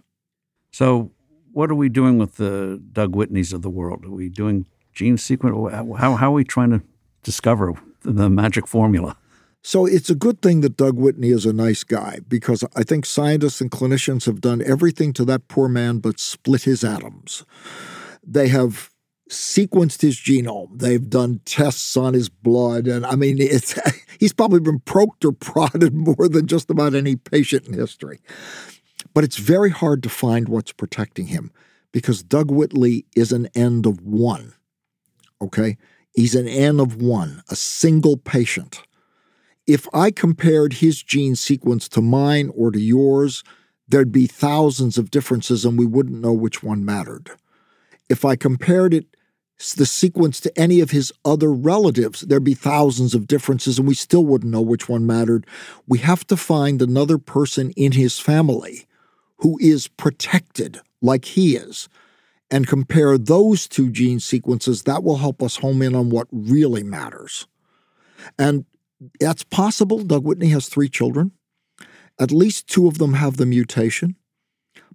So, 0.72 1.12
what 1.54 1.70
are 1.70 1.76
we 1.76 1.90
doing 1.90 2.18
with 2.18 2.38
the 2.38 2.82
Doug 2.92 3.14
Whitneys 3.14 3.54
of 3.54 3.62
the 3.62 3.70
world? 3.70 4.06
Are 4.06 4.12
we 4.12 4.30
doing 4.30 4.66
gene 4.94 5.18
sequence? 5.18 5.74
How, 5.74 6.16
how 6.16 6.32
are 6.32 6.36
we 6.36 6.44
trying 6.44 6.72
to 6.72 6.82
discover 7.24 7.74
the 8.04 8.30
magic 8.30 8.68
formula? 8.68 9.18
So 9.64 9.86
it's 9.86 10.10
a 10.10 10.16
good 10.16 10.42
thing 10.42 10.62
that 10.62 10.76
Doug 10.76 10.98
Whitney 10.98 11.30
is 11.30 11.46
a 11.46 11.54
nice 11.54 11.84
guy 11.84 12.20
because 12.28 12.64
I 12.76 12.84
think 12.84 13.06
scientists 13.06 13.62
and 13.62 13.70
clinicians 13.70 14.26
have 14.26 14.42
done 14.42 14.62
everything 14.66 15.14
to 15.14 15.26
that 15.26 15.48
poor 15.48 15.68
man 15.68 16.00
but 16.00 16.20
split 16.20 16.64
his 16.64 16.84
atoms. 16.84 17.46
They 18.26 18.48
have 18.48 18.90
sequenced 19.32 20.02
his 20.02 20.18
genome. 20.18 20.78
They've 20.78 21.10
done 21.10 21.40
tests 21.46 21.96
on 21.96 22.14
his 22.14 22.30
blood. 22.30 22.88
And 22.88 23.06
I 23.06 23.16
mean, 23.16 23.38
it's, 23.40 23.80
he's 24.20 24.34
probably 24.34 24.60
been 24.60 24.80
poked 24.82 25.26
or 25.26 25.32
prodded 25.32 25.94
more 25.94 26.28
than 26.28 26.48
just 26.48 26.70
about 26.70 26.94
any 26.94 27.16
patient 27.16 27.68
in 27.68 27.74
history. 27.74 28.20
But 29.14 29.24
it's 29.24 29.38
very 29.38 29.70
hard 29.70 30.04
to 30.04 30.10
find 30.10 30.50
what's 30.50 30.72
protecting 30.72 31.28
him 31.28 31.52
because 31.92 32.24
Doug 32.24 32.52
Whitney 32.52 33.06
is 33.16 33.32
an 33.32 33.48
N 33.56 33.84
of 33.86 34.02
one. 34.02 34.54
Okay? 35.42 35.78
He's 36.14 36.36
an 36.36 36.48
N 36.48 36.80
of 36.80 37.02
one, 37.02 37.42
a 37.50 37.56
single 37.56 38.18
patient. 38.18 38.84
If 39.66 39.88
I 39.94 40.12
compared 40.12 40.74
his 40.74 41.02
gene 41.02 41.36
sequence 41.36 41.88
to 41.90 42.02
mine 42.02 42.52
or 42.56 42.72
to 42.72 42.80
yours, 42.80 43.44
there'd 43.88 44.12
be 44.12 44.28
thousands 44.28 44.98
of 44.98 45.12
differences 45.12 45.64
and 45.64 45.78
we 45.78 45.86
wouldn't 45.86 46.22
know 46.22 46.34
which 46.34 46.62
one 46.64 46.84
mattered. 46.84 47.32
If 48.10 48.26
I 48.26 48.36
compared 48.36 48.94
it, 48.94 49.06
the 49.70 49.86
sequence 49.86 50.40
to 50.42 50.60
any 50.60 50.80
of 50.80 50.92
his 50.92 51.14
other 51.24 51.52
relatives, 51.52 52.22
there'd 52.22 52.44
be 52.44 52.54
thousands 52.54 53.14
of 53.14 53.28
differences 53.28 53.78
and 53.78 53.88
we 53.88 53.94
still 53.94 54.26
wouldn't 54.26 54.52
know 54.52 54.62
which 54.62 54.90
one 54.90 55.06
mattered. 55.06 55.46
We 55.88 56.00
have 56.00 56.26
to 56.28 56.38
find 56.38 56.82
another 56.82 57.18
person 57.18 57.72
in 57.72 57.92
his 57.94 58.20
family 58.20 58.88
who 59.38 59.58
is 59.60 59.88
protected 59.88 60.80
like 61.02 61.26
he 61.26 61.56
is 61.56 61.90
and 62.50 62.68
compare 62.68 63.18
those 63.18 63.68
two 63.68 63.90
gene 63.92 64.20
sequences. 64.20 64.84
That 64.84 65.04
will 65.04 65.18
help 65.18 65.42
us 65.42 65.58
home 65.58 65.82
in 65.82 65.96
on 65.96 66.10
what 66.10 66.28
really 66.32 66.84
matters. 66.84 67.48
And 68.38 68.66
that's 69.20 69.44
possible. 69.44 70.04
Doug 70.04 70.26
Whitney 70.26 70.50
has 70.50 70.68
three 70.68 70.90
children. 70.90 71.32
At 72.20 72.32
least 72.32 72.68
two 72.68 72.88
of 72.88 72.98
them 72.98 73.14
have 73.14 73.38
the 73.38 73.46
mutation, 73.46 74.16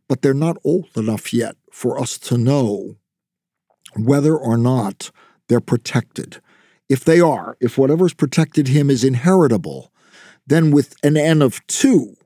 but 0.09 0.23
they're 0.23 0.35
not 0.35 0.59
old 0.65 0.89
enough 0.97 1.33
yet 1.33 1.57
for 1.73 1.99
us 1.99 2.19
to 2.19 2.39
know 2.39 2.97
whether 3.99 4.37
or 4.37 4.57
not 4.57 5.11
they're 5.49 5.61
protected. 5.61 6.41
If 6.89 7.05
they 7.05 7.21
are, 7.21 7.57
if 7.61 7.77
whatever's 7.79 8.15
protected 8.15 8.69
him 8.69 8.91
is 8.91 9.05
inheritable, 9.05 9.93
then 10.47 10.71
with 10.71 10.95
an 11.03 11.17
N 11.17 11.43
of 11.43 11.67
two, 11.67 12.17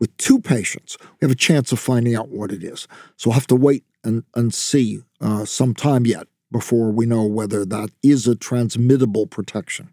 with 0.00 0.16
two 0.16 0.40
patients, 0.40 0.96
we 1.00 1.26
have 1.26 1.32
a 1.32 1.36
chance 1.36 1.72
of 1.72 1.78
finding 1.78 2.14
out 2.14 2.28
what 2.28 2.52
it 2.52 2.64
is. 2.64 2.88
So 3.16 3.30
we'll 3.30 3.34
have 3.34 3.46
to 3.48 3.56
wait 3.56 3.84
and, 4.04 4.24
and 4.34 4.52
see 4.52 5.00
uh, 5.20 5.44
some 5.44 5.74
time 5.74 6.06
yet 6.06 6.26
before 6.50 6.90
we 6.90 7.06
know 7.06 7.24
whether 7.24 7.64
that 7.64 7.90
is 8.02 8.26
a 8.26 8.34
transmittable 8.34 9.26
protection. 9.26 9.92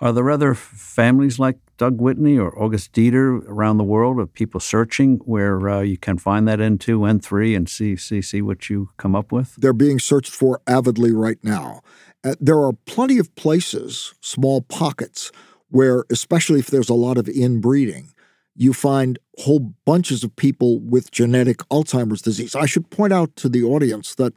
Are 0.00 0.12
there 0.12 0.30
other 0.30 0.54
families 0.54 1.38
like 1.38 1.58
Doug 1.78 2.00
Whitney 2.00 2.36
or 2.36 2.56
August 2.60 2.92
Deter 2.92 3.36
around 3.46 3.78
the 3.78 3.84
world 3.84 4.18
of 4.18 4.34
people 4.34 4.58
searching 4.58 5.18
where 5.24 5.68
uh, 5.70 5.80
you 5.80 5.96
can 5.96 6.18
find 6.18 6.46
that 6.48 6.58
N2, 6.58 6.78
N3 6.78 7.56
and 7.56 7.68
see, 7.68 7.96
see, 7.96 8.20
see 8.20 8.42
what 8.42 8.68
you 8.68 8.90
come 8.96 9.14
up 9.14 9.30
with? 9.30 9.54
They're 9.56 9.72
being 9.72 10.00
searched 10.00 10.32
for 10.32 10.60
avidly 10.66 11.12
right 11.12 11.38
now. 11.42 11.80
Uh, 12.24 12.34
there 12.40 12.58
are 12.58 12.72
plenty 12.84 13.18
of 13.18 13.34
places, 13.36 14.12
small 14.20 14.60
pockets, 14.62 15.30
where, 15.68 16.04
especially 16.10 16.58
if 16.58 16.66
there's 16.66 16.88
a 16.88 16.94
lot 16.94 17.16
of 17.16 17.28
inbreeding, 17.28 18.12
you 18.56 18.72
find 18.72 19.20
whole 19.38 19.72
bunches 19.86 20.24
of 20.24 20.34
people 20.34 20.80
with 20.80 21.12
genetic 21.12 21.58
Alzheimer's 21.70 22.22
disease. 22.22 22.56
I 22.56 22.66
should 22.66 22.90
point 22.90 23.12
out 23.12 23.36
to 23.36 23.48
the 23.48 23.62
audience 23.62 24.16
that 24.16 24.36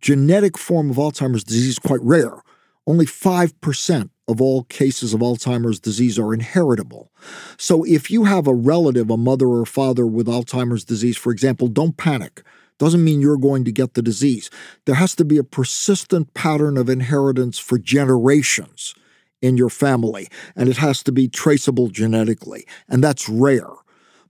genetic 0.00 0.56
form 0.56 0.90
of 0.90 0.96
Alzheimer's 0.96 1.42
disease 1.42 1.70
is 1.70 1.78
quite 1.80 2.00
rare. 2.02 2.40
Only 2.86 3.04
5% 3.04 4.10
of 4.28 4.42
all 4.42 4.64
cases 4.64 5.14
of 5.14 5.20
Alzheimer's 5.20 5.80
disease 5.80 6.18
are 6.18 6.34
inheritable. 6.34 7.10
So 7.56 7.82
if 7.84 8.10
you 8.10 8.24
have 8.24 8.46
a 8.46 8.54
relative, 8.54 9.10
a 9.10 9.16
mother 9.16 9.48
or 9.48 9.64
father 9.64 10.06
with 10.06 10.26
Alzheimer's 10.26 10.84
disease, 10.84 11.16
for 11.16 11.32
example, 11.32 11.68
don't 11.68 11.96
panic. 11.96 12.42
Doesn't 12.78 13.02
mean 13.02 13.20
you're 13.20 13.38
going 13.38 13.64
to 13.64 13.72
get 13.72 13.94
the 13.94 14.02
disease. 14.02 14.50
There 14.84 14.94
has 14.94 15.16
to 15.16 15.24
be 15.24 15.38
a 15.38 15.44
persistent 15.44 16.34
pattern 16.34 16.76
of 16.76 16.88
inheritance 16.88 17.58
for 17.58 17.78
generations 17.78 18.94
in 19.40 19.56
your 19.56 19.70
family, 19.70 20.28
and 20.54 20.68
it 20.68 20.76
has 20.76 21.02
to 21.04 21.12
be 21.12 21.28
traceable 21.28 21.88
genetically, 21.88 22.66
and 22.88 23.02
that's 23.02 23.28
rare. 23.28 23.70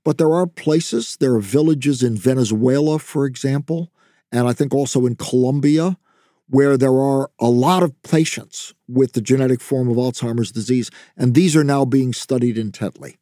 But 0.05 0.17
there 0.17 0.33
are 0.33 0.47
places, 0.47 1.17
there 1.19 1.35
are 1.35 1.41
villages 1.41 2.03
in 2.03 2.17
Venezuela, 2.17 2.99
for 2.99 3.27
example, 3.27 3.91
and 4.31 4.47
I 4.47 4.53
think 4.53 4.73
also 4.73 5.07
in 5.07 5.17
Colombia, 5.17 5.99
where 6.49 6.77
there 6.77 6.99
are 6.99 7.31
a 7.39 7.49
lot 7.49 7.83
of 7.83 8.01
patients 8.03 8.75
with 8.89 9.13
the 9.13 9.21
genetic 9.21 9.61
form 9.61 9.89
of 9.89 9.97
Alzheimer's 9.97 10.53
disease, 10.53 10.91
and 11.17 11.35
these 11.35 11.55
are 11.57 11.65
now 11.65 11.85
being 11.85 12.13
studied 12.13 12.59
intently. 12.59 13.19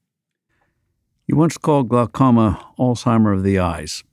You 1.26 1.36
once 1.36 1.58
called 1.58 1.88
glaucoma 1.88 2.72
Alzheimer 2.78 3.34
of 3.34 3.42
the 3.42 3.58
eyes. 3.58 4.04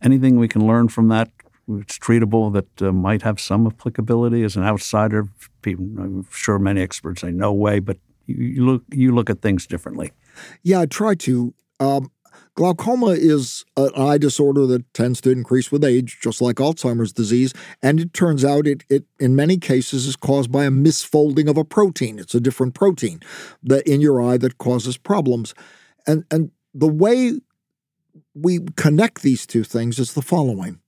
Anything 0.00 0.38
we 0.38 0.48
can 0.48 0.66
learn 0.66 0.88
from 0.88 1.08
that 1.08 1.30
it's 1.68 1.98
treatable 1.98 2.52
that 2.52 2.82
uh, 2.82 2.92
might 2.92 3.22
have 3.22 3.40
some 3.40 3.66
applicability 3.66 4.42
as 4.42 4.56
an 4.56 4.64
outsider. 4.64 5.28
People, 5.62 5.84
I'm 5.98 6.26
sure 6.30 6.58
many 6.58 6.80
experts 6.80 7.20
say 7.20 7.30
no 7.30 7.52
way, 7.52 7.78
but 7.78 7.98
you, 8.26 8.36
you 8.36 8.66
look 8.66 8.82
you 8.92 9.14
look 9.14 9.30
at 9.30 9.42
things 9.42 9.66
differently. 9.66 10.12
Yeah, 10.62 10.80
I 10.80 10.86
try 10.86 11.14
to. 11.16 11.54
Um, 11.80 12.10
glaucoma 12.54 13.08
is 13.08 13.64
an 13.76 13.90
eye 13.96 14.18
disorder 14.18 14.66
that 14.66 14.92
tends 14.94 15.20
to 15.22 15.30
increase 15.30 15.72
with 15.72 15.84
age, 15.84 16.18
just 16.20 16.40
like 16.40 16.56
Alzheimer's 16.56 17.12
disease, 17.12 17.52
and 17.82 18.00
it 18.00 18.12
turns 18.12 18.44
out 18.44 18.66
it, 18.66 18.84
it 18.88 19.04
in 19.18 19.36
many 19.36 19.56
cases 19.56 20.06
is 20.06 20.16
caused 20.16 20.52
by 20.52 20.64
a 20.64 20.70
misfolding 20.70 21.48
of 21.48 21.56
a 21.56 21.64
protein. 21.64 22.18
It's 22.18 22.34
a 22.34 22.40
different 22.40 22.74
protein 22.74 23.20
that 23.62 23.86
in 23.86 24.00
your 24.00 24.22
eye 24.22 24.38
that 24.38 24.58
causes 24.58 24.96
problems, 24.96 25.54
and 26.06 26.24
and 26.30 26.50
the 26.74 26.88
way 26.88 27.40
we 28.34 28.60
connect 28.76 29.22
these 29.22 29.46
two 29.46 29.64
things 29.64 29.98
is 29.98 30.14
the 30.14 30.22
following. 30.22 30.80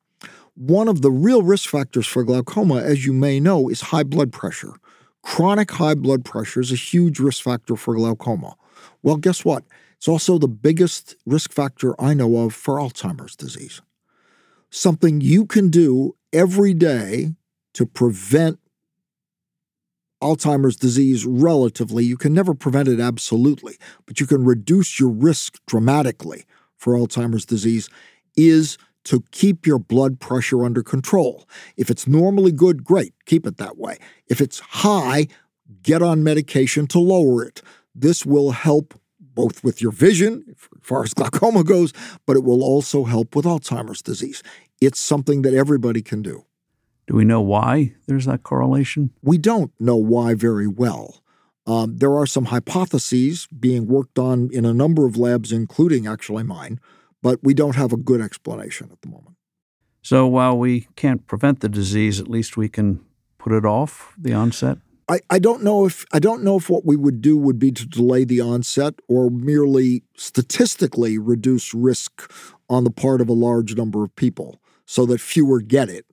One 0.54 0.88
of 0.88 1.02
the 1.02 1.10
real 1.10 1.42
risk 1.42 1.68
factors 1.68 2.06
for 2.06 2.22
glaucoma, 2.22 2.76
as 2.76 3.04
you 3.04 3.12
may 3.12 3.40
know, 3.40 3.68
is 3.68 3.80
high 3.80 4.04
blood 4.04 4.32
pressure. 4.32 4.74
Chronic 5.22 5.70
high 5.72 5.94
blood 5.94 6.24
pressure 6.24 6.60
is 6.60 6.70
a 6.70 6.76
huge 6.76 7.18
risk 7.18 7.42
factor 7.42 7.76
for 7.76 7.94
glaucoma. 7.94 8.54
Well, 9.02 9.16
guess 9.16 9.44
what? 9.44 9.64
It's 10.05 10.09
also 10.11 10.36
the 10.36 10.48
biggest 10.48 11.16
risk 11.24 11.50
factor 11.50 11.98
I 11.98 12.12
know 12.12 12.36
of 12.44 12.52
for 12.52 12.76
Alzheimer's 12.76 13.36
disease. 13.36 13.80
Something 14.68 15.22
you 15.22 15.46
can 15.46 15.70
do 15.70 16.14
every 16.30 16.74
day 16.74 17.36
to 17.72 17.86
prevent 17.86 18.59
Alzheimer's 20.22 20.76
disease 20.76 21.24
relatively. 21.24 22.05
You 22.05 22.18
can 22.18 22.34
never 22.34 22.52
prevent 22.52 22.88
it 22.88 23.00
absolutely, 23.00 23.78
but 24.05 24.20
you 24.20 24.26
can 24.26 24.44
reduce 24.44 25.00
your 25.00 25.09
risk 25.09 25.59
dramatically 25.66 26.44
for 26.76 26.92
Alzheimer's 26.92 27.46
disease 27.46 27.88
is 28.36 28.76
to 29.05 29.24
keep 29.30 29.66
your 29.66 29.78
blood 29.78 30.20
pressure 30.20 30.66
under 30.66 30.82
control. 30.82 31.48
If 31.78 31.88
it's 31.88 32.07
normally 32.07 32.52
good, 32.52 32.84
great, 32.84 33.14
keep 33.24 33.46
it 33.46 33.57
that 33.57 33.78
way. 33.78 33.96
If 34.28 34.42
it's 34.42 34.61
high, 34.61 35.28
get 35.80 36.02
on 36.02 36.22
medication 36.22 36.86
to 36.88 36.98
lower 36.98 37.42
it. 37.42 37.62
This 37.94 38.26
will 38.26 38.50
help 38.50 39.00
both 39.35 39.64
with 39.64 39.82
your 39.82 39.93
vision, 39.93 40.45
as 40.49 40.57
far 40.82 41.03
as 41.03 41.14
glaucoma 41.14 41.64
goes, 41.64 41.93
but 42.26 42.37
it 42.37 42.45
will 42.45 42.62
also 42.62 43.05
help 43.05 43.35
with 43.35 43.45
Alzheimer's 43.45 44.03
disease. 44.03 44.43
It's 44.80 45.01
something 45.01 45.43
that 45.43 45.55
everybody 45.55 46.03
can 46.03 46.22
do. 46.22 46.45
Do 47.07 47.14
we 47.14 47.24
know 47.24 47.41
why 47.41 47.95
there's 48.07 48.24
that 48.26 48.43
correlation? 48.43 49.11
We 49.22 49.39
don't 49.39 49.72
know 49.78 49.97
why 49.97 50.35
very 50.35 50.66
well. 50.66 51.22
Um, 51.66 51.97
there 51.97 52.14
are 52.16 52.26
some 52.26 52.47
hypotheses 52.47 53.47
being 53.47 53.87
worked 53.87 54.18
on 54.18 54.51
in 54.53 54.64
a 54.64 54.74
number 54.74 55.07
of 55.07 55.16
labs, 55.16 55.53
including 55.53 56.07
actually 56.07 56.43
mine, 56.43 56.80
but 57.22 57.41
we 57.43 57.55
don't 57.55 57.76
have 57.76 57.93
a 57.93 57.97
good 57.97 58.20
explanation 58.20 58.91
at 58.93 59.01
the 59.01 59.09
moment. 59.09 59.37
So 60.03 60.26
while 60.26 60.59
we 60.59 60.89
can't 60.97 61.26
prevent 61.26 61.61
the 61.61 61.68
disease, 61.70 62.20
at 62.20 62.28
least 62.28 62.59
we 62.59 62.68
can 62.68 63.01
put 63.39 63.53
it 63.53 63.64
off 63.64 64.14
the 64.18 64.35
onset. 64.35 64.78
I, 65.09 65.20
I 65.28 65.38
don't 65.38 65.62
know 65.62 65.84
if 65.84 66.05
I 66.12 66.18
don't 66.18 66.42
know 66.42 66.57
if 66.57 66.70
what 66.70 66.86
we 66.86 66.96
would 66.96 67.20
do 67.20 67.36
would 67.36 67.59
be 67.59 67.70
to 67.72 67.86
delay 67.86 68.24
the 68.24 68.40
onset 68.40 68.94
or 69.09 69.30
merely 69.30 70.02
statistically 70.16 71.18
reduce 71.18 71.74
risk 71.74 72.30
on 72.70 72.84
the 72.84 72.90
part 72.90 73.20
of 73.20 73.28
a 73.28 73.34
large 73.34 73.76
number 73.76 74.02
of 74.02 74.14
people 74.16 74.61
so 74.86 75.05
that 75.07 75.20
fewer 75.20 75.61
get 75.61 75.88
it. 75.88 76.07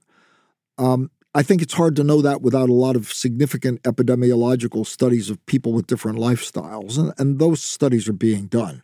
Um, 0.78 1.10
I 1.34 1.44
think 1.44 1.62
it's 1.62 1.74
hard 1.74 1.96
to 1.96 2.04
know 2.04 2.22
that 2.22 2.42
without 2.42 2.70
a 2.70 2.74
lot 2.74 2.98
of 2.98 3.14
significant 3.14 3.82
epidemiological 3.84 4.86
studies 4.86 5.30
of 5.30 5.46
people 5.46 5.72
with 5.72 5.88
different 5.88 6.18
lifestyles, 6.18 6.98
and, 6.98 7.14
and 7.18 7.40
those 7.40 7.62
studies 7.62 8.10
are 8.10 8.14
being 8.14 8.48
done. 8.48 8.84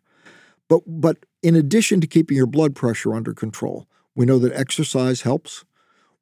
But 0.69 0.83
but 0.85 1.25
in 1.43 1.55
addition 1.55 1.99
to 2.01 2.07
keeping 2.07 2.37
your 2.37 2.45
blood 2.45 2.75
pressure 2.75 3.13
under 3.13 3.33
control, 3.33 3.87
we 4.15 4.25
know 4.25 4.39
that 4.39 4.53
exercise 4.53 5.21
helps. 5.21 5.65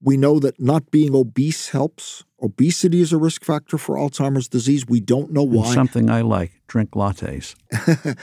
We 0.01 0.17
know 0.17 0.39
that 0.39 0.59
not 0.59 0.91
being 0.91 1.15
obese 1.15 1.69
helps. 1.69 2.23
Obesity 2.45 3.01
is 3.01 3.11
a 3.11 3.17
risk 3.17 3.43
factor 3.43 3.77
for 3.77 3.95
Alzheimer's 3.95 4.47
disease. 4.47 4.85
We 4.87 4.99
don't 4.99 5.31
know 5.31 5.43
why. 5.43 5.65
And 5.65 5.73
something 5.73 6.09
I 6.09 6.21
like: 6.21 6.61
drink 6.67 6.91
lattes. 6.91 7.55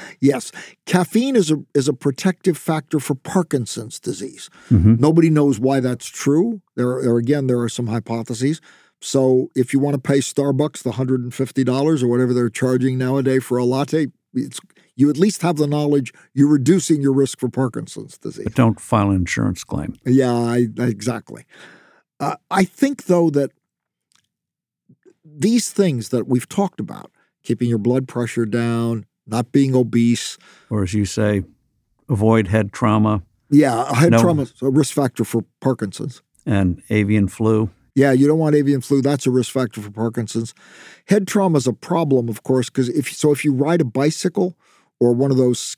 yes, 0.20 0.52
caffeine 0.86 1.34
is 1.34 1.50
a 1.50 1.56
is 1.74 1.88
a 1.88 1.92
protective 1.92 2.56
factor 2.56 3.00
for 3.00 3.14
Parkinson's 3.14 3.98
disease. 3.98 4.48
Mm-hmm. 4.70 4.94
Nobody 4.98 5.28
knows 5.28 5.58
why 5.58 5.80
that's 5.80 6.08
true. 6.08 6.62
There, 6.76 7.02
there 7.02 7.16
again, 7.16 7.48
there 7.48 7.60
are 7.60 7.68
some 7.68 7.88
hypotheses. 7.88 8.60
So, 9.00 9.50
if 9.56 9.72
you 9.72 9.80
want 9.80 9.94
to 9.94 10.00
pay 10.00 10.18
Starbucks 10.18 10.84
the 10.84 10.92
hundred 10.92 11.20
and 11.20 11.34
fifty 11.34 11.64
dollars 11.64 12.02
or 12.02 12.06
whatever 12.06 12.32
they're 12.32 12.48
charging 12.48 12.96
nowadays 12.96 13.42
for 13.42 13.58
a 13.58 13.64
latte, 13.64 14.06
it's 14.32 14.60
you 14.94 15.10
at 15.10 15.16
least 15.16 15.42
have 15.42 15.56
the 15.56 15.66
knowledge 15.66 16.12
you're 16.34 16.48
reducing 16.48 17.02
your 17.02 17.12
risk 17.12 17.40
for 17.40 17.48
Parkinson's 17.48 18.18
disease. 18.18 18.44
But 18.44 18.54
don't 18.54 18.80
file 18.80 19.10
an 19.10 19.16
insurance 19.16 19.64
claim. 19.64 19.96
Yeah, 20.04 20.32
I, 20.32 20.68
exactly. 20.78 21.44
Uh, 22.20 22.36
I 22.50 22.64
think, 22.64 23.06
though, 23.06 23.30
that 23.30 23.50
these 25.24 25.70
things 25.70 26.08
that 26.10 26.26
we've 26.26 26.48
talked 26.48 26.80
about, 26.80 27.10
keeping 27.42 27.68
your 27.68 27.78
blood 27.78 28.08
pressure 28.08 28.46
down, 28.46 29.06
not 29.26 29.52
being 29.52 29.74
obese, 29.74 30.38
or 30.70 30.82
as 30.82 30.94
you 30.94 31.04
say, 31.04 31.42
avoid 32.08 32.48
head 32.48 32.72
trauma. 32.72 33.22
Yeah, 33.50 33.92
head 33.94 34.12
no. 34.12 34.20
trauma 34.20 34.42
is 34.42 34.54
a 34.62 34.70
risk 34.70 34.94
factor 34.94 35.24
for 35.24 35.44
Parkinson's. 35.60 36.22
And 36.46 36.82
avian 36.90 37.28
flu. 37.28 37.70
Yeah, 37.94 38.12
you 38.12 38.26
don't 38.26 38.38
want 38.38 38.54
avian 38.54 38.80
flu. 38.80 39.02
That's 39.02 39.26
a 39.26 39.30
risk 39.30 39.52
factor 39.52 39.80
for 39.80 39.90
Parkinson's. 39.90 40.54
Head 41.06 41.26
trauma 41.28 41.58
is 41.58 41.66
a 41.66 41.72
problem, 41.72 42.28
of 42.28 42.42
course, 42.42 42.70
because 42.70 42.88
if 42.88 43.12
so, 43.12 43.32
if 43.32 43.44
you 43.44 43.52
ride 43.52 43.80
a 43.80 43.84
bicycle 43.84 44.56
or 44.98 45.12
one 45.12 45.30
of 45.30 45.36
those 45.36 45.76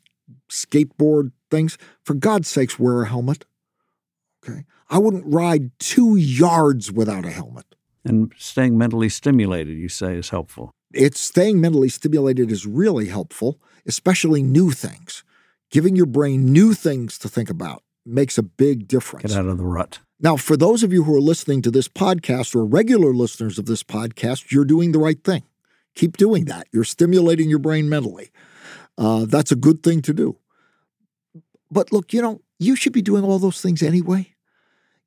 skateboard 0.51 1.33
things, 1.51 1.77
for 2.05 2.15
God's 2.15 2.49
sakes, 2.49 2.79
wear 2.79 3.03
a 3.03 3.09
helmet. 3.09 3.45
Okay, 4.47 4.65
I 4.89 4.99
wouldn't 4.99 5.25
ride 5.27 5.71
two 5.79 6.17
yards 6.17 6.93
without 6.93 7.25
a 7.25 7.31
helmet. 7.31 7.74
And 8.05 8.33
staying 8.37 8.77
mentally 8.77 9.09
stimulated, 9.09 9.79
you 9.79 9.89
say, 9.89 10.17
is 10.17 10.29
helpful. 10.29 10.71
It's 10.93 11.21
staying 11.21 11.61
mentally 11.61 11.89
stimulated 11.89 12.53
is 12.53 12.67
really 12.67 13.07
helpful, 13.07 13.59
especially 13.87 14.43
new 14.43 14.71
things. 14.71 15.25
Giving 15.71 15.97
your 15.97 16.07
brain 16.07 16.53
new 16.53 16.75
things 16.75 17.19
to 17.19 17.29
think 17.29 17.51
about 17.51 17.83
makes 18.07 18.39
a 18.39 18.43
big 18.43 18.87
difference. 18.87 19.33
Get 19.33 19.39
out 19.39 19.47
of 19.47 19.59
the 19.59 19.65
rut. 19.65 19.99
Now, 20.21 20.37
for 20.37 20.57
those 20.57 20.83
of 20.83 20.93
you 20.93 21.05
who 21.05 21.15
are 21.15 21.21
listening 21.21 21.63
to 21.63 21.71
this 21.71 21.89
podcast 21.89 22.55
or 22.55 22.65
regular 22.65 23.13
listeners 23.13 23.59
of 23.59 23.67
this 23.67 23.83
podcast, 23.83 24.53
you're 24.53 24.65
doing 24.65 24.93
the 24.93 24.99
right 24.99 25.23
thing. 25.25 25.43
Keep 25.95 26.17
doing 26.17 26.45
that. 26.47 26.69
You're 26.73 26.85
stimulating 26.85 27.49
your 27.49 27.59
brain 27.59 27.89
mentally. 27.89 28.31
Uh, 28.97 29.25
that's 29.27 29.51
a 29.51 29.57
good 29.57 29.83
thing 29.83 30.03
to 30.03 30.13
do. 30.15 30.39
But 31.71 31.93
look, 31.93 32.13
you 32.13 32.23
know, 32.23 32.41
you 32.59 32.77
should 32.77 32.93
be 32.93 33.03
doing 33.03 33.25
all 33.25 33.39
those 33.39 33.61
things 33.61 33.83
anyway. 33.83 34.34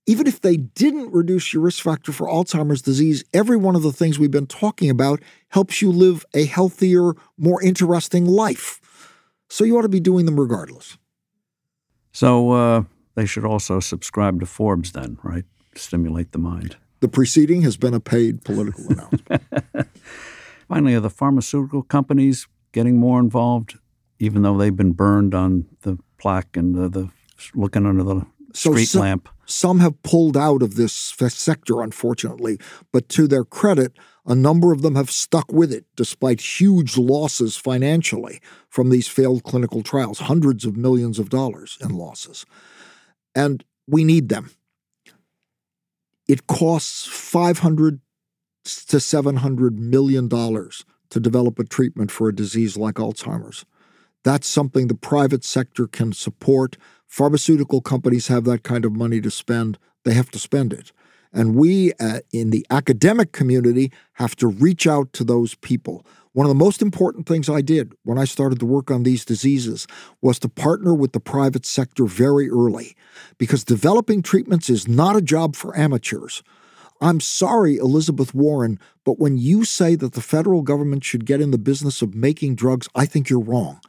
Even 0.09 0.25
if 0.25 0.39
they 0.39 0.55
didn't 0.55 1.11
reduce 1.11 1.53
your 1.53 1.61
risk 1.63 1.83
factor 1.83 2.13
for 2.13 2.27
Alzheimer's 2.27 2.81
disease, 2.81 3.25
every 3.33 3.57
one 3.57 3.75
of 3.75 3.81
the 3.83 3.91
things 3.91 4.17
we've 4.17 4.31
been 4.31 4.47
talking 4.47 4.89
about 4.89 5.21
helps 5.49 5.81
you 5.81 5.91
live 5.91 6.25
a 6.33 6.45
healthier, 6.45 7.11
more 7.37 7.61
interesting 7.61 8.25
life. 8.25 8.79
So 9.49 9.65
you 9.65 9.77
ought 9.77 9.81
to 9.81 9.89
be 9.89 9.99
doing 9.99 10.25
them 10.25 10.39
regardless. 10.39 10.97
So, 12.13 12.51
uh, 12.51 12.83
they 13.15 13.25
should 13.25 13.45
also 13.45 13.79
subscribe 13.79 14.39
to 14.39 14.45
Forbes, 14.45 14.91
then, 14.93 15.17
right? 15.23 15.43
Stimulate 15.75 16.31
the 16.31 16.37
mind. 16.39 16.77
The 17.01 17.07
preceding 17.07 17.61
has 17.63 17.75
been 17.77 17.93
a 17.93 17.99
paid 17.99 18.43
political 18.43 18.85
announcement. 18.89 19.43
Finally, 20.67 20.95
are 20.95 20.99
the 20.99 21.09
pharmaceutical 21.09 21.83
companies 21.83 22.47
getting 22.71 22.97
more 22.97 23.19
involved, 23.19 23.77
even 24.19 24.41
though 24.41 24.57
they've 24.57 24.75
been 24.75 24.93
burned 24.93 25.33
on 25.35 25.65
the 25.81 25.97
plaque 26.17 26.55
and 26.57 26.75
the, 26.75 26.89
the 26.89 27.09
looking 27.53 27.85
under 27.85 28.03
the 28.03 28.25
So 28.53 28.71
street 28.71 28.85
some- 28.85 29.01
lamp? 29.01 29.29
Some 29.47 29.79
have 29.79 30.03
pulled 30.03 30.35
out 30.35 30.61
of 30.61 30.75
this 30.75 30.93
sector, 30.93 31.81
unfortunately, 31.81 32.59
but 32.91 33.07
to 33.09 33.27
their 33.27 33.45
credit, 33.45 33.93
a 34.25 34.35
number 34.35 34.73
of 34.73 34.81
them 34.81 34.95
have 34.95 35.09
stuck 35.09 35.51
with 35.51 35.71
it 35.71 35.85
despite 35.95 36.59
huge 36.59 36.97
losses 36.97 37.55
financially 37.55 38.41
from 38.69 38.89
these 38.89 39.07
failed 39.07 39.43
clinical 39.43 39.81
trials, 39.81 40.19
hundreds 40.19 40.65
of 40.65 40.75
millions 40.75 41.17
of 41.17 41.29
dollars 41.29 41.77
in 41.81 41.97
losses. 41.97 42.45
And 43.33 43.63
we 43.87 44.03
need 44.03 44.27
them. 44.27 44.51
It 46.27 46.47
costs 46.47 47.07
500 47.07 48.01
to 48.65 48.99
700 48.99 49.79
million 49.79 50.27
dollars 50.27 50.83
to 51.09 51.21
develop 51.21 51.57
a 51.57 51.63
treatment 51.63 52.11
for 52.11 52.27
a 52.27 52.35
disease 52.35 52.75
like 52.75 52.95
Alzheimer's. 52.95 53.65
That's 54.25 54.47
something 54.47 54.87
the 54.87 54.93
private 54.93 55.45
sector 55.45 55.87
can 55.87 56.11
support. 56.11 56.75
Pharmaceutical 57.07 57.81
companies 57.81 58.27
have 58.27 58.43
that 58.45 58.63
kind 58.63 58.85
of 58.85 58.93
money 58.95 59.21
to 59.21 59.31
spend. 59.31 59.77
They 60.03 60.13
have 60.13 60.29
to 60.31 60.39
spend 60.39 60.73
it. 60.73 60.91
And 61.33 61.55
we 61.55 61.93
uh, 61.99 62.19
in 62.31 62.51
the 62.51 62.65
academic 62.69 63.31
community 63.31 63.91
have 64.13 64.35
to 64.37 64.47
reach 64.47 64.87
out 64.87 65.13
to 65.13 65.23
those 65.23 65.55
people. 65.55 66.05
One 66.33 66.45
of 66.45 66.49
the 66.49 66.63
most 66.63 66.81
important 66.81 67.25
things 67.25 67.49
I 67.49 67.61
did 67.61 67.93
when 68.03 68.19
I 68.19 68.25
started 68.25 68.59
to 68.59 68.65
work 68.65 68.91
on 68.91 69.03
these 69.03 69.25
diseases 69.25 69.87
was 70.21 70.37
to 70.39 70.49
partner 70.49 70.93
with 70.93 71.13
the 71.13 71.19
private 71.19 71.65
sector 71.65 72.05
very 72.05 72.49
early 72.49 72.95
because 73.39 73.63
developing 73.63 74.21
treatments 74.21 74.69
is 74.69 74.87
not 74.87 75.15
a 75.15 75.21
job 75.21 75.55
for 75.55 75.75
amateurs. 75.75 76.43
I'm 77.01 77.19
sorry, 77.19 77.77
Elizabeth 77.77 78.33
Warren, 78.33 78.79
but 79.03 79.19
when 79.19 79.37
you 79.37 79.65
say 79.65 79.95
that 79.95 80.13
the 80.13 80.21
federal 80.21 80.61
government 80.61 81.03
should 81.03 81.25
get 81.25 81.41
in 81.41 81.51
the 81.51 81.57
business 81.57 82.01
of 82.01 82.15
making 82.15 82.55
drugs, 82.55 82.87
I 82.95 83.05
think 83.05 83.29
you're 83.29 83.39
wrong. 83.39 83.79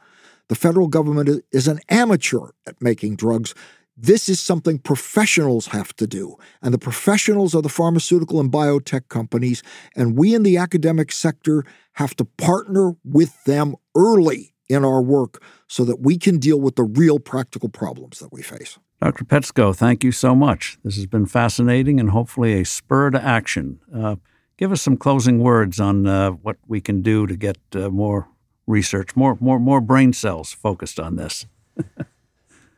The 0.49 0.55
federal 0.55 0.87
government 0.87 1.43
is 1.51 1.67
an 1.67 1.79
amateur 1.89 2.49
at 2.67 2.81
making 2.81 3.15
drugs. 3.15 3.53
This 3.95 4.29
is 4.29 4.39
something 4.39 4.79
professionals 4.79 5.67
have 5.67 5.95
to 5.97 6.07
do. 6.07 6.37
And 6.61 6.73
the 6.73 6.79
professionals 6.79 7.53
are 7.53 7.61
the 7.61 7.69
pharmaceutical 7.69 8.39
and 8.39 8.51
biotech 8.51 9.09
companies. 9.09 9.61
And 9.95 10.17
we 10.17 10.33
in 10.33 10.43
the 10.43 10.57
academic 10.57 11.11
sector 11.11 11.63
have 11.93 12.15
to 12.15 12.25
partner 12.25 12.95
with 13.03 13.43
them 13.43 13.75
early 13.95 14.53
in 14.67 14.85
our 14.85 15.01
work 15.01 15.43
so 15.67 15.83
that 15.83 15.99
we 15.99 16.17
can 16.17 16.37
deal 16.39 16.59
with 16.59 16.75
the 16.75 16.83
real 16.83 17.19
practical 17.19 17.69
problems 17.69 18.19
that 18.19 18.31
we 18.31 18.41
face. 18.41 18.79
Dr. 19.01 19.25
Petsko, 19.25 19.75
thank 19.75 20.03
you 20.03 20.11
so 20.11 20.35
much. 20.35 20.77
This 20.83 20.95
has 20.95 21.05
been 21.05 21.25
fascinating 21.25 21.99
and 21.99 22.09
hopefully 22.09 22.59
a 22.59 22.65
spur 22.65 23.11
to 23.11 23.21
action. 23.21 23.79
Uh, 23.93 24.15
give 24.57 24.71
us 24.71 24.81
some 24.81 24.97
closing 24.97 25.39
words 25.39 25.79
on 25.79 26.07
uh, 26.07 26.31
what 26.31 26.57
we 26.67 26.81
can 26.81 27.01
do 27.01 27.27
to 27.27 27.35
get 27.35 27.57
uh, 27.75 27.89
more 27.89 28.27
research, 28.69 29.15
more, 29.15 29.37
more, 29.41 29.59
more 29.59 29.81
brain 29.81 30.13
cells 30.13 30.53
focused 30.53 30.99
on 30.99 31.15
this. 31.15 31.45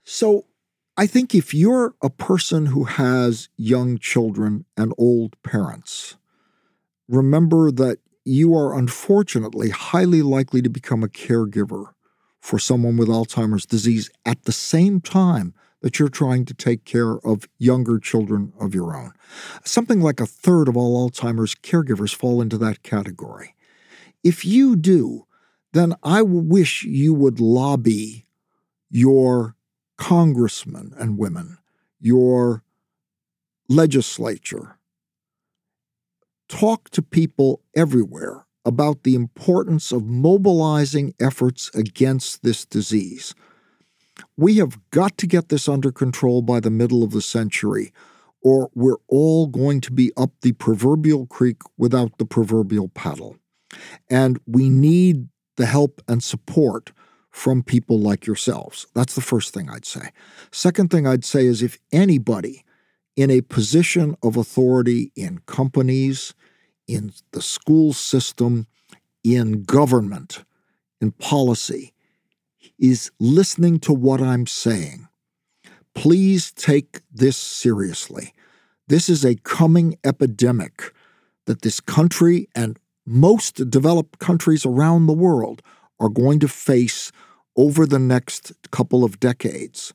So 0.03 0.45
I 0.97 1.07
think 1.07 1.33
if 1.33 1.53
you're 1.53 1.95
a 2.01 2.09
person 2.09 2.67
who 2.67 2.83
has 2.85 3.49
young 3.55 3.97
children 3.97 4.65
and 4.75 4.93
old 4.97 5.41
parents, 5.43 6.17
remember 7.07 7.71
that 7.71 7.99
you 8.25 8.55
are 8.55 8.77
unfortunately 8.77 9.69
highly 9.69 10.21
likely 10.21 10.61
to 10.61 10.69
become 10.69 11.03
a 11.03 11.07
caregiver 11.07 11.93
for 12.39 12.59
someone 12.59 12.97
with 12.97 13.07
Alzheimer's 13.07 13.65
disease 13.65 14.09
at 14.25 14.43
the 14.43 14.51
same 14.51 14.99
time 14.99 15.53
that 15.81 15.97
you're 15.97 16.09
trying 16.09 16.45
to 16.45 16.53
take 16.53 16.85
care 16.85 17.13
of 17.25 17.47
younger 17.57 17.99
children 17.99 18.53
of 18.59 18.75
your 18.75 18.95
own. 18.95 19.13
Something 19.63 20.01
like 20.01 20.19
a 20.19 20.27
third 20.27 20.67
of 20.67 20.77
all 20.77 21.09
Alzheimer's 21.09 21.55
caregivers 21.55 22.13
fall 22.13 22.41
into 22.41 22.57
that 22.59 22.83
category. 22.83 23.55
If 24.23 24.45
you 24.45 24.75
do, 24.75 25.25
then 25.73 25.95
I 26.03 26.21
wish 26.21 26.83
you 26.83 27.13
would 27.13 27.39
lobby 27.39 28.25
your 28.89 29.55
congressmen 29.97 30.93
and 30.97 31.17
women, 31.17 31.57
your 31.99 32.63
legislature. 33.69 34.77
Talk 36.49 36.89
to 36.89 37.01
people 37.01 37.61
everywhere 37.75 38.45
about 38.65 39.03
the 39.03 39.15
importance 39.15 39.91
of 39.91 40.05
mobilizing 40.05 41.13
efforts 41.19 41.71
against 41.73 42.43
this 42.43 42.65
disease. 42.65 43.33
We 44.37 44.57
have 44.57 44.77
got 44.91 45.17
to 45.19 45.27
get 45.27 45.49
this 45.49 45.69
under 45.69 45.91
control 45.91 46.41
by 46.41 46.59
the 46.59 46.69
middle 46.69 47.03
of 47.03 47.11
the 47.11 47.21
century, 47.21 47.93
or 48.41 48.69
we're 48.75 48.97
all 49.07 49.47
going 49.47 49.81
to 49.81 49.91
be 49.91 50.11
up 50.17 50.31
the 50.41 50.51
proverbial 50.53 51.25
creek 51.27 51.61
without 51.77 52.17
the 52.17 52.25
proverbial 52.25 52.89
paddle. 52.89 53.37
And 54.09 54.39
we 54.45 54.69
need 54.69 55.29
the 55.57 55.65
help 55.65 56.01
and 56.07 56.23
support 56.23 56.91
from 57.29 57.63
people 57.63 57.99
like 57.99 58.25
yourselves. 58.25 58.87
That's 58.93 59.15
the 59.15 59.21
first 59.21 59.53
thing 59.53 59.69
I'd 59.69 59.85
say. 59.85 60.09
Second 60.51 60.91
thing 60.91 61.07
I'd 61.07 61.25
say 61.25 61.45
is 61.45 61.61
if 61.61 61.77
anybody 61.91 62.65
in 63.15 63.29
a 63.29 63.41
position 63.41 64.15
of 64.21 64.37
authority 64.37 65.11
in 65.15 65.39
companies, 65.45 66.33
in 66.87 67.13
the 67.31 67.41
school 67.41 67.93
system, 67.93 68.67
in 69.23 69.63
government, 69.63 70.43
in 70.99 71.11
policy, 71.11 71.93
is 72.79 73.11
listening 73.19 73.79
to 73.79 73.93
what 73.93 74.21
I'm 74.21 74.47
saying, 74.47 75.07
please 75.93 76.51
take 76.51 77.01
this 77.11 77.37
seriously. 77.37 78.33
This 78.87 79.09
is 79.09 79.23
a 79.23 79.35
coming 79.35 79.97
epidemic 80.03 80.93
that 81.45 81.61
this 81.61 81.79
country 81.79 82.47
and 82.55 82.79
most 83.11 83.69
developed 83.69 84.19
countries 84.19 84.65
around 84.65 85.05
the 85.05 85.13
world 85.13 85.61
are 85.99 86.09
going 86.09 86.39
to 86.39 86.47
face 86.47 87.11
over 87.55 87.85
the 87.85 87.99
next 87.99 88.53
couple 88.71 89.03
of 89.03 89.19
decades. 89.19 89.93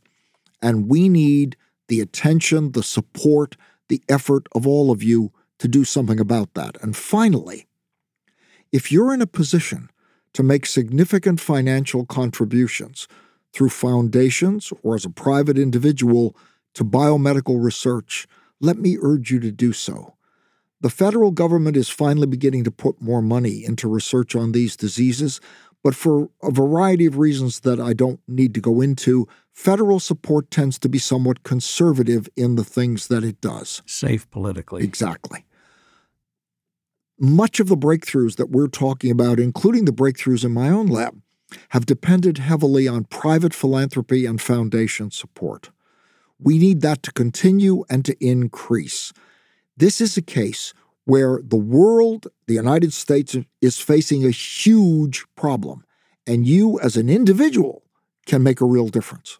And 0.63 0.89
we 0.89 1.09
need 1.09 1.57
the 1.89 2.01
attention, 2.01 2.73
the 2.73 2.83
support, 2.83 3.57
the 3.89 4.03
effort 4.09 4.47
of 4.53 4.67
all 4.67 4.91
of 4.91 5.03
you 5.03 5.33
to 5.59 5.69
do 5.69 5.85
something 5.85 6.21
about 6.21 6.55
that. 6.55 6.77
And 6.83 6.97
finally, 6.97 7.67
if 8.73 8.93
you're 8.93 9.15
in 9.15 9.23
a 9.23 9.27
position 9.27 9.91
to 10.35 10.43
make 10.43 10.67
significant 10.67 11.41
financial 11.41 12.05
contributions 12.05 13.09
through 13.53 13.71
foundations 13.71 14.73
or 14.83 14.95
as 14.95 15.05
a 15.05 15.11
private 15.11 15.57
individual 15.57 16.37
to 16.75 16.85
biomedical 16.85 17.63
research, 17.63 18.27
let 18.61 18.77
me 18.77 18.99
urge 19.01 19.31
you 19.31 19.41
to 19.41 19.51
do 19.51 19.73
so. 19.73 20.16
The 20.81 20.91
federal 20.91 21.31
government 21.31 21.77
is 21.77 21.89
finally 21.89 22.27
beginning 22.27 22.65
to 22.65 22.71
put 22.71 23.01
more 23.01 23.23
money 23.23 23.65
into 23.65 23.89
research 23.89 24.37
on 24.37 24.53
these 24.53 24.77
diseases, 24.77 25.41
but 25.83 25.95
for 25.95 26.29
a 26.43 26.51
variety 26.51 27.07
of 27.07 27.17
reasons 27.17 27.61
that 27.61 27.81
I 27.81 27.93
don't 27.93 28.21
need 28.27 28.55
to 28.55 28.61
go 28.61 28.81
into, 28.81 29.27
federal 29.53 30.01
support 30.01 30.51
tends 30.51 30.79
to 30.81 30.89
be 30.89 30.99
somewhat 30.99 31.45
conservative 31.45 32.29
in 32.37 32.57
the 32.57 32.65
things 32.65 33.09
that 33.09 33.25
it 33.25 33.41
does. 33.41 33.83
Safe 33.87 34.29
politically. 34.31 34.85
Exactly. 34.85 35.45
Much 37.19 37.61
of 37.61 37.69
the 37.69 37.77
breakthroughs 37.77 38.37
that 38.37 38.51
we're 38.51 38.69
talking 38.69 39.11
about, 39.11 39.41
including 39.41 39.87
the 39.87 39.93
breakthroughs 39.93 40.45
in 40.45 40.53
my 40.53 40.69
own 40.69 40.89
lab, 40.89 41.21
have 41.71 41.87
depended 41.87 42.39
heavily 42.39 42.87
on 42.87 43.05
private 43.05 43.55
philanthropy 43.55 44.27
and 44.27 44.43
foundation 44.43 45.11
support. 45.11 45.71
We 46.39 46.59
need 46.59 46.83
that 46.83 47.03
to 47.05 47.13
continue 47.13 47.85
and 47.89 48.05
to 48.05 48.17
increase. 48.21 49.13
This 49.77 50.01
is 50.01 50.17
a 50.17 50.23
case 50.23 50.73
where 51.05 51.41
the 51.43 51.57
world, 51.57 52.29
the 52.47 52.55
United 52.55 52.93
States, 52.93 53.37
is 53.61 53.79
facing 53.79 54.25
a 54.25 54.31
huge 54.31 55.25
problem, 55.37 55.85
and 56.27 56.47
you 56.47 56.81
as 56.81 56.97
an 56.97 57.09
individual 57.09 57.83
can 58.27 58.43
make 58.43 58.61
a 58.61 58.65
real 58.65 58.89
difference. 58.89 59.39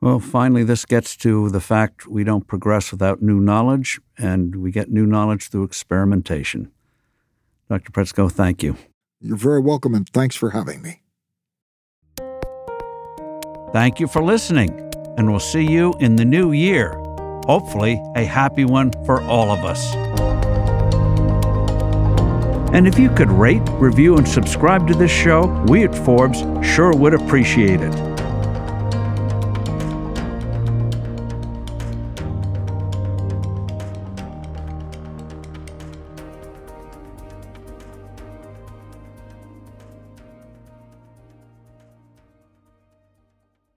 Well, 0.00 0.18
finally, 0.18 0.64
this 0.64 0.86
gets 0.86 1.14
to 1.18 1.50
the 1.50 1.60
fact 1.60 2.06
we 2.06 2.24
don't 2.24 2.46
progress 2.46 2.90
without 2.90 3.20
new 3.20 3.38
knowledge, 3.38 4.00
and 4.16 4.56
we 4.56 4.70
get 4.72 4.90
new 4.90 5.04
knowledge 5.04 5.50
through 5.50 5.64
experimentation. 5.64 6.72
Dr. 7.68 7.92
Petsko, 7.92 8.32
thank 8.32 8.62
you. 8.62 8.76
You're 9.20 9.36
very 9.36 9.60
welcome, 9.60 9.94
and 9.94 10.08
thanks 10.08 10.34
for 10.34 10.50
having 10.50 10.80
me. 10.80 11.02
Thank 13.72 14.00
you 14.00 14.08
for 14.08 14.22
listening, 14.22 14.70
and 15.18 15.30
we'll 15.30 15.38
see 15.38 15.70
you 15.70 15.94
in 16.00 16.16
the 16.16 16.24
new 16.24 16.50
year. 16.50 16.99
Hopefully, 17.46 18.02
a 18.14 18.24
happy 18.24 18.64
one 18.64 18.92
for 19.04 19.22
all 19.22 19.50
of 19.50 19.64
us. 19.64 19.94
And 22.72 22.86
if 22.86 22.98
you 22.98 23.10
could 23.10 23.30
rate, 23.30 23.62
review, 23.72 24.16
and 24.16 24.28
subscribe 24.28 24.86
to 24.88 24.94
this 24.94 25.10
show, 25.10 25.46
we 25.68 25.84
at 25.84 25.94
Forbes 25.94 26.44
sure 26.66 26.92
would 26.94 27.14
appreciate 27.14 27.80
it. 27.80 28.09